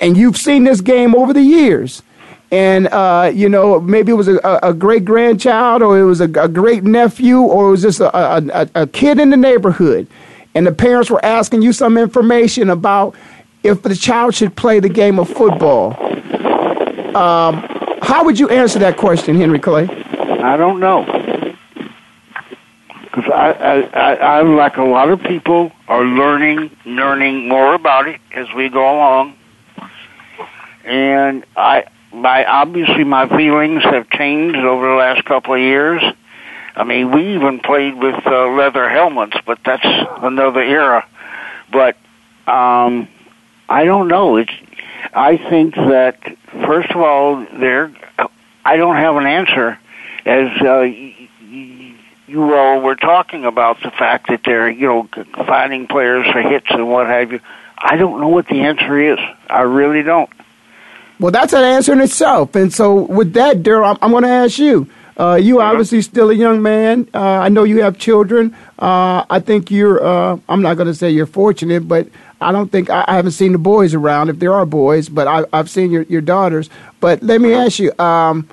and 0.00 0.16
you've 0.16 0.36
seen 0.36 0.64
this 0.64 0.80
game 0.80 1.14
over 1.14 1.32
the 1.32 1.42
years, 1.42 2.02
and 2.50 2.86
uh, 2.88 3.30
you 3.34 3.48
know 3.48 3.80
maybe 3.80 4.12
it 4.12 4.14
was 4.14 4.28
a, 4.28 4.38
a 4.62 4.74
great 4.74 5.04
grandchild, 5.04 5.82
or 5.82 5.98
it 5.98 6.04
was 6.04 6.20
a, 6.20 6.24
a, 6.24 6.48
great 6.48 6.84
nephew, 6.84 7.38
or 7.38 7.68
it 7.68 7.70
was 7.70 7.82
just 7.82 8.00
a, 8.00 8.16
a, 8.16 8.68
a 8.74 8.86
kid 8.86 9.18
in 9.18 9.30
the 9.30 9.36
neighborhood, 9.36 10.06
and 10.54 10.66
the 10.66 10.72
parents 10.72 11.10
were 11.10 11.24
asking 11.24 11.62
you 11.62 11.72
some 11.72 11.96
information 11.96 12.70
about 12.70 13.16
if 13.64 13.82
the 13.82 13.96
child 13.96 14.34
should 14.34 14.54
play 14.54 14.78
the 14.78 14.88
game 14.88 15.18
of 15.18 15.28
football. 15.28 15.96
Um, 17.16 17.66
how 18.02 18.24
would 18.24 18.38
you 18.38 18.48
answer 18.50 18.78
that 18.80 18.98
question, 18.98 19.34
Henry 19.34 19.58
Clay? 19.58 19.88
I 19.88 20.56
don't 20.58 20.78
know. 20.78 21.04
Because 23.02 23.30
I, 23.32 23.52
I, 23.52 23.80
I, 23.80 24.14
I, 24.14 24.42
like 24.42 24.76
a 24.76 24.84
lot 24.84 25.08
of 25.08 25.22
people, 25.22 25.72
are 25.88 26.04
learning, 26.04 26.70
learning 26.84 27.48
more 27.48 27.74
about 27.74 28.06
it 28.08 28.20
as 28.32 28.46
we 28.54 28.68
go 28.68 28.80
along. 28.80 29.36
And 30.84 31.46
I, 31.56 31.86
my 32.12 32.44
obviously 32.44 33.04
my 33.04 33.28
feelings 33.28 33.82
have 33.84 34.10
changed 34.10 34.58
over 34.58 34.88
the 34.88 34.94
last 34.94 35.24
couple 35.24 35.54
of 35.54 35.60
years. 35.60 36.02
I 36.76 36.84
mean, 36.84 37.12
we 37.12 37.34
even 37.36 37.60
played 37.60 37.94
with 37.94 38.26
uh, 38.26 38.48
leather 38.48 38.88
helmets, 38.88 39.36
but 39.46 39.60
that's 39.64 39.86
another 40.22 40.60
era. 40.60 41.06
But 41.72 41.96
um, 42.46 43.08
I 43.68 43.84
don't 43.84 44.08
know. 44.08 44.36
It's 44.36 44.52
I 45.12 45.36
think 45.36 45.74
that 45.74 46.18
first 46.66 46.90
of 46.90 46.96
all, 46.96 47.46
there 47.58 47.92
I 48.64 48.76
don't 48.76 48.96
have 48.96 49.16
an 49.16 49.26
answer 49.26 49.78
as 50.24 50.62
uh, 50.62 50.80
you 52.26 52.54
all 52.54 52.80
were 52.80 52.96
talking 52.96 53.44
about 53.44 53.82
the 53.82 53.90
fact 53.90 54.28
that 54.28 54.40
they're 54.44 54.70
you 54.70 54.86
know 54.86 55.08
finding 55.46 55.86
players 55.86 56.26
for 56.30 56.40
hits 56.40 56.66
and 56.70 56.88
what 56.88 57.06
have 57.06 57.32
you. 57.32 57.40
I 57.76 57.96
don't 57.96 58.20
know 58.20 58.28
what 58.28 58.48
the 58.48 58.60
answer 58.60 59.12
is. 59.12 59.18
I 59.48 59.62
really 59.62 60.02
don't. 60.02 60.30
Well, 61.20 61.30
that's 61.30 61.52
an 61.52 61.62
answer 61.62 61.92
in 61.92 62.00
itself. 62.00 62.56
And 62.56 62.72
so, 62.72 63.02
with 63.02 63.34
that, 63.34 63.58
Darryl, 63.58 63.90
I'm, 63.90 63.98
I'm 64.02 64.10
going 64.10 64.24
to 64.24 64.28
ask 64.28 64.58
you. 64.58 64.88
Uh, 65.16 65.38
you 65.40 65.60
obviously 65.60 66.02
still 66.02 66.30
a 66.30 66.34
young 66.34 66.62
man. 66.62 67.08
Uh, 67.14 67.20
I 67.20 67.48
know 67.48 67.64
you 67.64 67.82
have 67.82 67.98
children. 67.98 68.54
Uh, 68.78 69.24
I 69.30 69.40
think 69.40 69.70
you're. 69.70 70.04
Uh, 70.04 70.38
I'm 70.48 70.62
not 70.62 70.74
going 70.74 70.88
to 70.88 70.94
say 70.94 71.10
you're 71.10 71.26
fortunate, 71.26 71.86
but 71.86 72.08
I 72.40 72.52
don't 72.52 72.70
think 72.70 72.90
I, 72.90 73.04
I, 73.06 73.14
haven't 73.14 73.32
seen 73.32 73.52
the 73.52 73.58
boys 73.58 73.94
around. 73.94 74.28
If 74.28 74.38
there 74.38 74.52
are 74.52 74.66
boys, 74.66 75.08
but 75.08 75.26
I, 75.26 75.44
have 75.56 75.70
seen 75.70 75.90
your, 75.90 76.02
your 76.04 76.20
daughters. 76.20 76.68
But 77.00 77.22
let 77.22 77.40
me 77.40 77.54
ask 77.54 77.78
you, 77.78 77.96
um, 77.98 78.48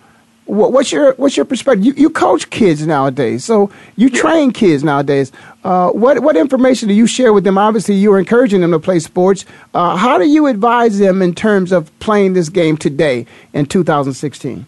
what, 0.46 0.72
what's 0.72 0.92
your 0.92 1.14
what's 1.14 1.36
your 1.36 1.46
perspective? 1.46 1.86
You, 1.86 1.94
you 1.94 2.10
coach 2.10 2.50
kids 2.50 2.86
nowadays, 2.86 3.44
so 3.44 3.72
you 3.96 4.10
train 4.10 4.52
kids 4.52 4.84
nowadays. 4.84 5.32
Uh, 5.64 5.90
what 5.90 6.20
what 6.20 6.38
information 6.38 6.88
do 6.88 6.94
you 6.94 7.08
share 7.08 7.34
with 7.34 7.44
them? 7.44 7.58
Obviously, 7.58 7.96
you're 7.96 8.20
encouraging 8.20 8.62
them 8.62 8.72
to 8.72 8.80
play 8.80 9.00
sports. 9.00 9.46
Uh, 9.74 9.96
how 9.96 10.18
do 10.18 10.28
you 10.28 10.48
advise 10.48 11.00
them 11.00 11.22
in 11.22 11.34
terms 11.34 11.72
of 11.72 11.98
playing 12.00 12.34
this 12.34 12.50
game 12.50 12.78
today 12.78 13.26
in 13.54 13.66
2016? 13.66 14.66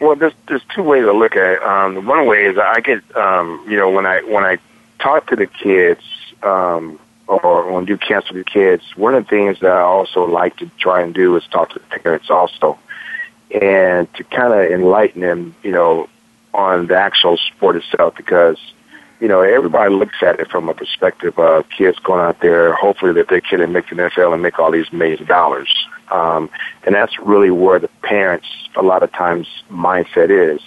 Well, 0.00 0.16
there's 0.16 0.32
there's 0.48 0.62
two 0.74 0.82
ways 0.82 1.04
to 1.04 1.12
look 1.12 1.36
at 1.36 1.52
it. 1.52 1.62
Um, 1.62 2.06
one 2.06 2.26
way 2.26 2.44
is 2.44 2.58
I 2.58 2.80
get 2.80 3.16
um, 3.16 3.64
you 3.68 3.76
know 3.76 3.90
when 3.90 4.06
I 4.06 4.22
when 4.22 4.44
I 4.44 4.58
talk 4.98 5.28
to 5.28 5.36
the 5.36 5.46
kids 5.46 6.02
um, 6.42 6.98
or 7.26 7.70
when 7.70 7.84
I 7.84 7.86
do 7.86 7.94
with 7.94 8.26
the 8.32 8.44
kids, 8.44 8.82
one 8.96 9.14
of 9.14 9.24
the 9.24 9.28
things 9.28 9.60
that 9.60 9.70
I 9.70 9.80
also 9.80 10.24
like 10.26 10.56
to 10.56 10.70
try 10.78 11.02
and 11.02 11.14
do 11.14 11.36
is 11.36 11.46
talk 11.46 11.70
to 11.70 11.78
the 11.78 12.00
parents 12.00 12.30
also, 12.30 12.78
and 13.50 14.12
to 14.14 14.24
kind 14.24 14.54
of 14.54 14.70
enlighten 14.70 15.20
them, 15.20 15.54
you 15.62 15.72
know, 15.72 16.08
on 16.54 16.86
the 16.86 16.96
actual 16.96 17.36
sport 17.36 17.76
itself 17.76 18.16
because 18.16 18.58
you 19.20 19.28
know, 19.28 19.42
everybody 19.42 19.92
looks 19.92 20.22
at 20.22 20.40
it 20.40 20.48
from 20.48 20.68
a 20.68 20.74
perspective 20.74 21.38
of 21.38 21.68
kids 21.68 21.98
going 21.98 22.20
out 22.20 22.40
there, 22.40 22.72
hopefully 22.72 23.12
that 23.12 23.28
their 23.28 23.42
kid 23.42 23.60
can 23.60 23.70
make 23.72 23.88
the 23.90 23.94
NFL 23.94 24.32
and 24.32 24.42
make 24.42 24.58
all 24.58 24.70
these 24.70 24.90
millions 24.92 25.20
of 25.20 25.28
dollars. 25.28 25.68
Um, 26.10 26.50
and 26.84 26.94
that's 26.94 27.18
really 27.18 27.50
where 27.50 27.78
the 27.78 27.88
parents, 28.02 28.46
a 28.76 28.82
lot 28.82 29.02
of 29.02 29.12
times, 29.12 29.46
mindset 29.70 30.30
is. 30.30 30.60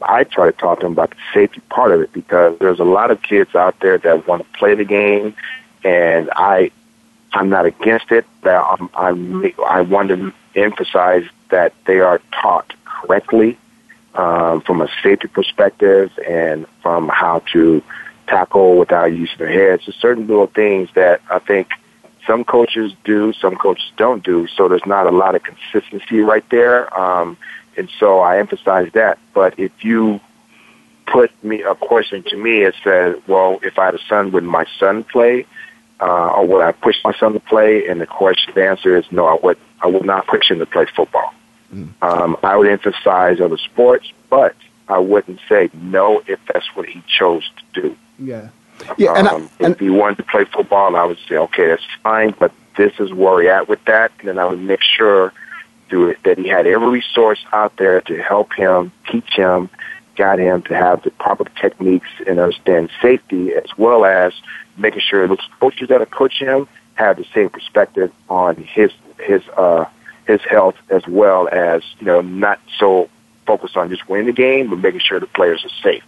I 0.00 0.24
try 0.24 0.46
to 0.46 0.56
talk 0.56 0.80
to 0.80 0.86
them 0.86 0.92
about 0.92 1.10
the 1.10 1.16
safety 1.34 1.60
part 1.68 1.90
of 1.92 2.00
it 2.00 2.12
because 2.12 2.58
there's 2.58 2.78
a 2.78 2.84
lot 2.84 3.10
of 3.10 3.20
kids 3.22 3.54
out 3.54 3.80
there 3.80 3.98
that 3.98 4.26
want 4.26 4.44
to 4.44 4.58
play 4.58 4.74
the 4.74 4.84
game, 4.84 5.34
and 5.82 6.30
I, 6.36 6.70
I'm 7.32 7.48
not 7.48 7.66
against 7.66 8.12
it. 8.12 8.24
But 8.40 8.62
I'm, 8.62 8.88
I'm, 8.94 9.52
I 9.66 9.80
want 9.80 10.10
to 10.10 10.32
emphasize 10.54 11.24
that 11.50 11.72
they 11.86 12.00
are 12.00 12.20
taught 12.32 12.72
correctly 12.84 13.58
um, 14.14 14.60
from 14.60 14.80
a 14.80 14.88
safety 15.02 15.28
perspective 15.28 16.16
and 16.26 16.66
from 16.82 17.08
how 17.08 17.40
to 17.52 17.82
tackle 18.26 18.76
without 18.76 19.06
using 19.06 19.38
their 19.38 19.48
heads. 19.48 19.86
There's 19.86 19.96
certain 19.96 20.26
little 20.26 20.46
things 20.46 20.90
that 20.94 21.20
I 21.30 21.38
think 21.38 21.70
some 22.28 22.44
coaches 22.44 22.92
do, 23.04 23.32
some 23.32 23.56
coaches 23.56 23.90
don't 23.96 24.22
do. 24.22 24.46
So 24.46 24.68
there's 24.68 24.86
not 24.86 25.06
a 25.06 25.10
lot 25.10 25.34
of 25.34 25.42
consistency 25.42 26.20
right 26.20 26.48
there. 26.50 26.96
Um, 26.96 27.36
and 27.76 27.88
so 27.98 28.20
I 28.20 28.38
emphasize 28.38 28.92
that. 28.92 29.18
But 29.34 29.58
if 29.58 29.72
you 29.82 30.20
put 31.06 31.32
me 31.42 31.62
a 31.62 31.74
question 31.74 32.22
to 32.24 32.36
me 32.36 32.64
and 32.64 32.74
said, 32.84 33.22
well, 33.26 33.58
if 33.62 33.78
I 33.78 33.86
had 33.86 33.94
a 33.94 34.04
son, 34.08 34.30
would 34.32 34.44
my 34.44 34.66
son 34.78 35.04
play? 35.04 35.46
Uh, 36.00 36.28
or 36.28 36.46
would 36.46 36.62
I 36.62 36.72
push 36.72 36.96
my 37.02 37.14
son 37.14 37.32
to 37.32 37.40
play? 37.40 37.88
And 37.88 38.00
the 38.00 38.06
question, 38.06 38.52
the 38.54 38.68
answer 38.68 38.96
is 38.96 39.10
no, 39.10 39.26
I 39.26 39.38
would, 39.42 39.58
I 39.80 39.86
would 39.88 40.04
not 40.04 40.26
push 40.26 40.50
him 40.50 40.58
to 40.58 40.66
play 40.66 40.86
football. 40.94 41.32
Mm. 41.74 41.90
Um, 42.02 42.36
I 42.42 42.56
would 42.56 42.68
emphasize 42.68 43.40
other 43.40 43.58
sports, 43.58 44.12
but 44.30 44.54
I 44.86 44.98
wouldn't 44.98 45.40
say 45.48 45.70
no 45.74 46.22
if 46.26 46.38
that's 46.52 46.66
what 46.76 46.86
he 46.86 47.02
chose 47.08 47.50
to 47.56 47.82
do. 47.82 47.96
Yeah. 48.18 48.50
Yeah, 48.96 49.14
and, 49.16 49.28
um, 49.28 49.50
I, 49.60 49.64
and 49.64 49.74
if 49.74 49.80
he 49.80 49.90
wanted 49.90 50.18
to 50.18 50.24
play 50.24 50.44
football, 50.44 50.94
I 50.96 51.04
would 51.04 51.18
say, 51.28 51.36
okay, 51.36 51.66
that's 51.68 51.82
fine, 52.02 52.34
but 52.38 52.52
this 52.76 52.92
is 52.98 53.12
where 53.12 53.34
we're 53.34 53.50
at 53.50 53.68
with 53.68 53.84
that. 53.86 54.12
And 54.20 54.28
then 54.28 54.38
I 54.38 54.46
would 54.46 54.60
make 54.60 54.82
sure 54.82 55.32
to, 55.90 56.14
that 56.24 56.38
he 56.38 56.48
had 56.48 56.66
every 56.66 56.88
resource 56.88 57.44
out 57.52 57.76
there 57.76 58.00
to 58.02 58.22
help 58.22 58.52
him, 58.54 58.92
teach 59.10 59.34
him, 59.34 59.70
guide 60.16 60.38
him 60.38 60.62
to 60.62 60.74
have 60.74 61.02
the 61.02 61.10
proper 61.10 61.44
techniques 61.60 62.08
and 62.26 62.38
understand 62.38 62.90
safety, 63.00 63.54
as 63.54 63.76
well 63.76 64.04
as 64.04 64.32
making 64.76 65.00
sure 65.00 65.26
those 65.26 65.38
coaches 65.60 65.88
that 65.88 66.00
are 66.00 66.06
coaching 66.06 66.46
him 66.46 66.68
have 66.94 67.16
the 67.16 67.26
same 67.32 67.48
perspective 67.48 68.12
on 68.28 68.56
his 68.56 68.90
his 69.20 69.42
uh, 69.56 69.84
his 70.26 70.40
health, 70.42 70.76
as 70.90 71.06
well 71.06 71.48
as 71.48 71.82
you 72.00 72.06
know 72.06 72.20
not 72.20 72.60
so 72.78 73.08
focused 73.46 73.76
on 73.76 73.88
just 73.88 74.08
winning 74.08 74.26
the 74.26 74.32
game, 74.32 74.68
but 74.68 74.76
making 74.76 75.00
sure 75.00 75.18
the 75.20 75.26
players 75.26 75.64
are 75.64 75.82
safe. 75.82 76.04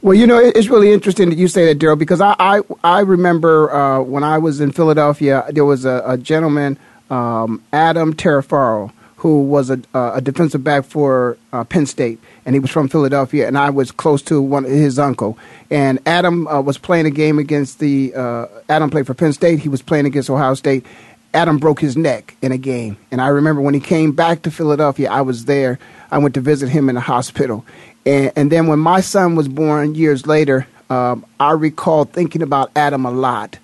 Well, 0.00 0.14
you 0.14 0.26
know, 0.26 0.38
it's 0.38 0.68
really 0.68 0.92
interesting 0.92 1.28
that 1.30 1.38
you 1.38 1.48
say 1.48 1.66
that, 1.66 1.78
Darryl, 1.78 1.98
because 1.98 2.20
I, 2.20 2.34
I, 2.38 2.60
I 2.84 3.00
remember 3.00 3.72
uh, 3.72 4.00
when 4.00 4.22
I 4.22 4.38
was 4.38 4.60
in 4.60 4.70
Philadelphia, 4.72 5.44
there 5.50 5.64
was 5.64 5.84
a, 5.84 6.02
a 6.06 6.16
gentleman, 6.16 6.78
um, 7.10 7.62
Adam 7.72 8.14
Taliaferro, 8.14 8.92
who 9.18 9.42
was 9.42 9.68
a, 9.68 9.80
a 9.94 10.20
defensive 10.20 10.62
back 10.62 10.84
for 10.84 11.36
uh, 11.52 11.64
Penn 11.64 11.86
State, 11.86 12.20
and 12.46 12.54
he 12.54 12.60
was 12.60 12.70
from 12.70 12.88
Philadelphia, 12.88 13.48
and 13.48 13.58
I 13.58 13.70
was 13.70 13.90
close 13.90 14.22
to 14.22 14.40
one 14.40 14.62
his 14.62 14.98
uncle. 14.98 15.36
And 15.70 15.98
Adam 16.06 16.46
uh, 16.46 16.60
was 16.60 16.78
playing 16.78 17.06
a 17.06 17.10
game 17.10 17.40
against 17.40 17.80
the 17.80 18.14
uh, 18.14 18.46
Adam 18.68 18.90
played 18.90 19.06
for 19.08 19.14
Penn 19.14 19.32
State. 19.32 19.58
He 19.58 19.68
was 19.68 19.82
playing 19.82 20.06
against 20.06 20.30
Ohio 20.30 20.54
State. 20.54 20.86
Adam 21.34 21.58
broke 21.58 21.80
his 21.80 21.96
neck 21.96 22.36
in 22.42 22.52
a 22.52 22.58
game, 22.58 22.96
and 23.10 23.20
I 23.20 23.26
remember 23.28 23.60
when 23.60 23.74
he 23.74 23.80
came 23.80 24.12
back 24.12 24.42
to 24.42 24.52
Philadelphia, 24.52 25.10
I 25.10 25.22
was 25.22 25.46
there. 25.46 25.80
I 26.10 26.18
went 26.18 26.34
to 26.34 26.40
visit 26.40 26.68
him 26.68 26.88
in 26.88 26.94
the 26.94 27.02
hospital, 27.02 27.66
and, 28.06 28.32
and 28.36 28.52
then 28.52 28.66
when 28.66 28.78
my 28.78 29.00
son 29.00 29.36
was 29.36 29.48
born 29.48 29.94
years 29.94 30.26
later, 30.26 30.66
um, 30.90 31.24
I 31.38 31.52
recall 31.52 32.04
thinking 32.04 32.42
about 32.42 32.70
Adam 32.74 33.04
a 33.04 33.10
lot. 33.10 33.58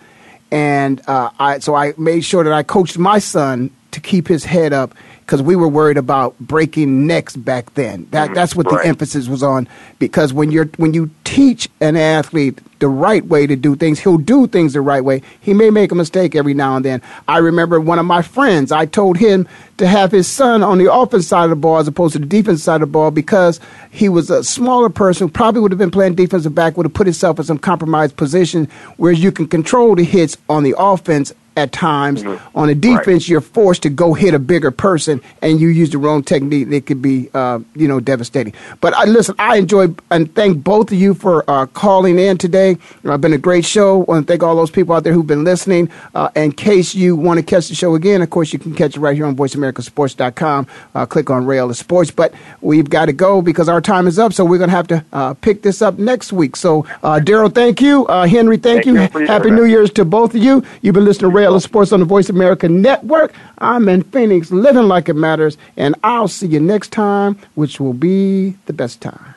And 0.51 1.01
uh, 1.09 1.31
I, 1.39 1.59
so 1.59 1.75
I 1.75 1.95
made 1.97 2.25
sure 2.25 2.45
that 2.45 2.53
I 2.53 2.63
coached 2.63 2.99
my 2.99 3.19
son 3.19 3.71
to 3.93 4.01
keep 4.01 4.29
his 4.29 4.45
head 4.45 4.73
up 4.73 4.95
because 5.25 5.41
we 5.43 5.57
were 5.57 5.69
worried 5.69 5.97
about 5.97 6.39
breaking 6.39 7.07
necks 7.07 7.35
back 7.37 7.73
then. 7.75 8.07
That 8.11 8.27
Mm-hmm. 8.27 8.35
that's 8.35 8.55
what 8.55 8.67
Right. 8.71 8.83
the 8.83 8.89
emphasis 8.89 9.29
was 9.29 9.43
on. 9.43 9.67
Because 9.99 10.33
when 10.33 10.51
you're 10.51 10.69
when 10.77 10.95
you 10.95 11.11
teach 11.25 11.69
an 11.81 11.97
athlete 11.97 12.61
the 12.81 12.89
right 12.89 13.25
way 13.27 13.47
to 13.47 13.57
do 13.57 13.75
things, 13.77 13.99
he'll 14.01 14.19
do 14.19 14.47
things 14.47 14.75
the 14.75 14.81
right 14.83 15.03
way. 15.03 15.23
He 15.41 15.55
may 15.55 15.71
make 15.71 15.91
a 15.91 15.95
mistake 15.95 16.35
every 16.37 16.53
now 16.53 16.77
and 16.77 16.85
then. 16.85 17.01
I 17.27 17.39
remember 17.39 17.81
one 17.81 17.99
of 17.99 18.05
my 18.05 18.21
friends. 18.21 18.71
I 18.71 18.85
told 18.87 19.17
him 19.17 19.49
to 19.79 19.87
have 19.87 20.13
his 20.13 20.29
son 20.29 20.63
on 20.63 20.77
the 20.79 20.93
offense 20.93 21.27
side 21.27 21.45
of 21.45 21.51
the 21.51 21.57
ball 21.57 21.79
as 21.79 21.89
opposed 21.89 22.13
to 22.13 22.19
the 22.19 22.27
defense 22.27 22.63
side 22.63 22.77
of 22.77 22.81
the 22.81 22.87
ball 22.93 23.11
because 23.11 23.59
he 23.91 24.09
was 24.11 24.31
a 24.31 24.45
smaller 24.45 24.91
person, 24.91 25.29
probably 25.31 25.61
would 25.63 25.73
have 25.73 25.79
been 25.79 25.91
playing 25.91 26.15
defensive 26.15 26.55
back, 26.55 26.77
would 26.77 26.85
have 26.87 26.95
put 26.95 27.07
himself 27.07 27.39
in 27.39 27.45
some 27.45 27.59
compromised 27.59 28.17
position, 28.17 28.69
whereas 28.99 29.23
you 29.23 29.33
can 29.33 29.49
control 29.49 29.95
the 29.95 30.05
hits 30.05 30.37
on 30.49 30.63
the 30.63 30.75
offense 30.77 31.33
at 31.57 31.73
times. 31.73 32.25
On 32.55 32.69
the 32.69 32.75
defense, 32.75 33.29
you're 33.29 33.41
forced 33.41 33.83
to 33.83 33.91
go 33.91 34.15
hit 34.15 34.35
a 34.35 34.39
bigger 34.39 34.71
person, 34.71 35.21
and 35.43 35.61
you 35.61 35.69
use 35.69 35.91
the 35.91 35.99
wrong 35.99 36.23
technique, 36.23 36.69
it 36.71 36.87
could 36.87 37.03
be, 37.03 37.31
uh, 37.35 37.61
you 37.75 37.89
know, 37.89 38.01
devastating. 38.01 38.53
But 38.81 38.95
I 38.95 39.05
listen. 39.05 39.35
I 39.39 39.57
enjoy 39.57 39.95
and 40.11 40.35
thank 40.35 40.63
both 40.63 40.93
of 40.93 40.99
you 40.99 41.15
for 41.15 41.49
uh, 41.49 41.67
calling 41.67 42.19
in 42.19 42.39
today. 42.39 42.77
It's 43.03 43.21
been 43.21 43.33
a 43.33 43.39
great 43.39 43.65
show. 43.65 44.03
I 44.03 44.05
want 44.05 44.27
to 44.27 44.33
thank 44.33 44.43
all 44.43 44.57
those 44.57 44.71
people 44.71 44.95
out 44.95 45.05
there 45.05 45.13
who've 45.13 45.27
been 45.27 45.45
listening. 45.45 45.91
Uh, 46.15 46.31
in 46.37 46.53
case 46.53 46.95
you 46.95 47.17
want 47.17 47.39
to 47.39 47.43
catch 47.43 47.69
the 47.69 47.75
show 47.75 47.95
again, 47.95 48.23
of 48.23 48.31
course, 48.31 48.53
you 48.53 48.59
can 48.59 48.75
catch 48.75 48.97
it 48.97 49.01
right 49.01 49.15
here 49.15 49.27
on 49.27 49.37
VoiceAmericaSports.com. 49.37 50.67
Uh, 50.95 51.07
click 51.07 51.31
on 51.31 51.47
Ray 51.47 51.59
Ellis 51.59 51.79
Sports. 51.79 52.11
But 52.11 52.35
we've 52.61 52.89
got 52.89 53.07
to 53.07 53.13
go 53.13 53.43
because 53.43 53.69
our 53.69 53.81
time 53.81 54.07
is 54.07 54.19
up. 54.19 54.33
So 54.33 54.45
we're 54.45 54.59
going 54.59 54.71
to 54.71 54.77
have 54.77 54.89
to 54.89 55.05
uh, 55.13 55.35
pick 55.35 55.63
this 55.63 55.83
up 55.83 55.99
next 55.99 56.33
week. 56.33 56.57
So 56.57 56.87
uh, 57.03 57.21
Darryl, 57.23 57.55
thank 57.55 57.81
you. 57.81 58.07
Uh, 58.07 58.27
Henry, 58.27 58.57
thank, 58.57 58.85
Thank 58.85 59.15
you. 59.15 59.21
you. 59.21 59.27
Happy. 59.27 59.51
New 59.51 59.65
Year's 59.65 59.91
to 59.93 60.05
both 60.05 60.35
of 60.35 60.43
you. 60.43 60.65
You've 60.83 60.95
been 60.95 61.05
listening 61.05 61.31
to 61.31 61.37
Rail 61.37 61.44
of 61.53 61.63
Sports 61.63 61.93
on 61.93 62.01
the 62.01 62.07
Voice 62.07 62.29
America 62.29 62.69
Network. 62.69 63.35
I'm 63.59 63.89
in 63.89 64.03
Phoenix, 64.03 64.51
living 64.51 64.85
like 64.85 65.09
it 65.09 65.15
matters, 65.15 65.59
and 65.77 65.95
I'll 66.03 66.29
see 66.29 66.47
you 66.47 66.61
next 66.61 66.93
time, 66.93 67.37
which 67.55 67.81
will 67.81 67.93
be 67.93 68.57
the 68.67 68.73
best 68.73 69.01
time. 69.01 69.35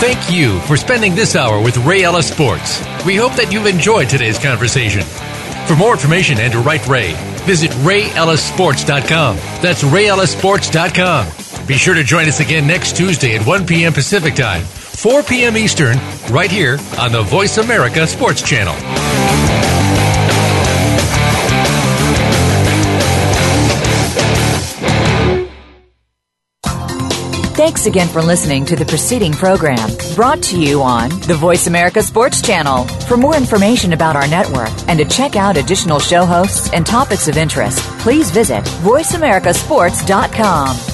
Thank 0.00 0.30
you 0.30 0.60
for 0.60 0.76
spending 0.76 1.14
this 1.14 1.34
hour 1.34 1.62
with 1.62 1.78
Ray 1.78 2.04
Ellis 2.04 2.28
Sports. 2.30 2.78
We 3.06 3.16
hope 3.16 3.32
that 3.36 3.50
you've 3.50 3.66
enjoyed 3.66 4.10
today's 4.10 4.38
conversation. 4.38 5.02
For 5.66 5.74
more 5.76 5.92
information 5.92 6.38
and 6.38 6.52
to 6.52 6.58
write 6.58 6.86
Ray, 6.86 7.14
visit 7.46 7.70
RayEllisSports.com. 7.70 9.36
That's 9.62 9.82
RayEllisSports.com. 9.82 11.66
Be 11.66 11.74
sure 11.74 11.94
to 11.94 12.04
join 12.04 12.28
us 12.28 12.40
again 12.40 12.66
next 12.66 12.96
Tuesday 12.96 13.36
at 13.36 13.46
1 13.46 13.66
p.m. 13.66 13.94
Pacific 13.94 14.34
Time, 14.34 14.62
4 15.04 15.22
p.m. 15.24 15.56
Eastern, 15.58 15.98
right 16.30 16.50
here 16.50 16.78
on 16.98 17.12
the 17.12 17.20
Voice 17.24 17.58
America 17.58 18.06
Sports 18.06 18.40
Channel. 18.40 18.72
Thanks 27.54 27.84
again 27.84 28.08
for 28.08 28.22
listening 28.22 28.64
to 28.64 28.76
the 28.76 28.86
preceding 28.86 29.34
program 29.34 29.90
brought 30.14 30.42
to 30.44 30.58
you 30.58 30.80
on 30.80 31.10
the 31.20 31.34
Voice 31.34 31.66
America 31.66 32.02
Sports 32.02 32.40
Channel. 32.40 32.84
For 33.06 33.18
more 33.18 33.36
information 33.36 33.92
about 33.92 34.16
our 34.16 34.26
network 34.26 34.70
and 34.88 34.98
to 34.98 35.04
check 35.04 35.36
out 35.36 35.58
additional 35.58 35.98
show 35.98 36.24
hosts 36.24 36.72
and 36.72 36.86
topics 36.86 37.28
of 37.28 37.36
interest, 37.36 37.80
please 37.98 38.30
visit 38.30 38.64
VoiceAmericaSports.com. 38.64 40.93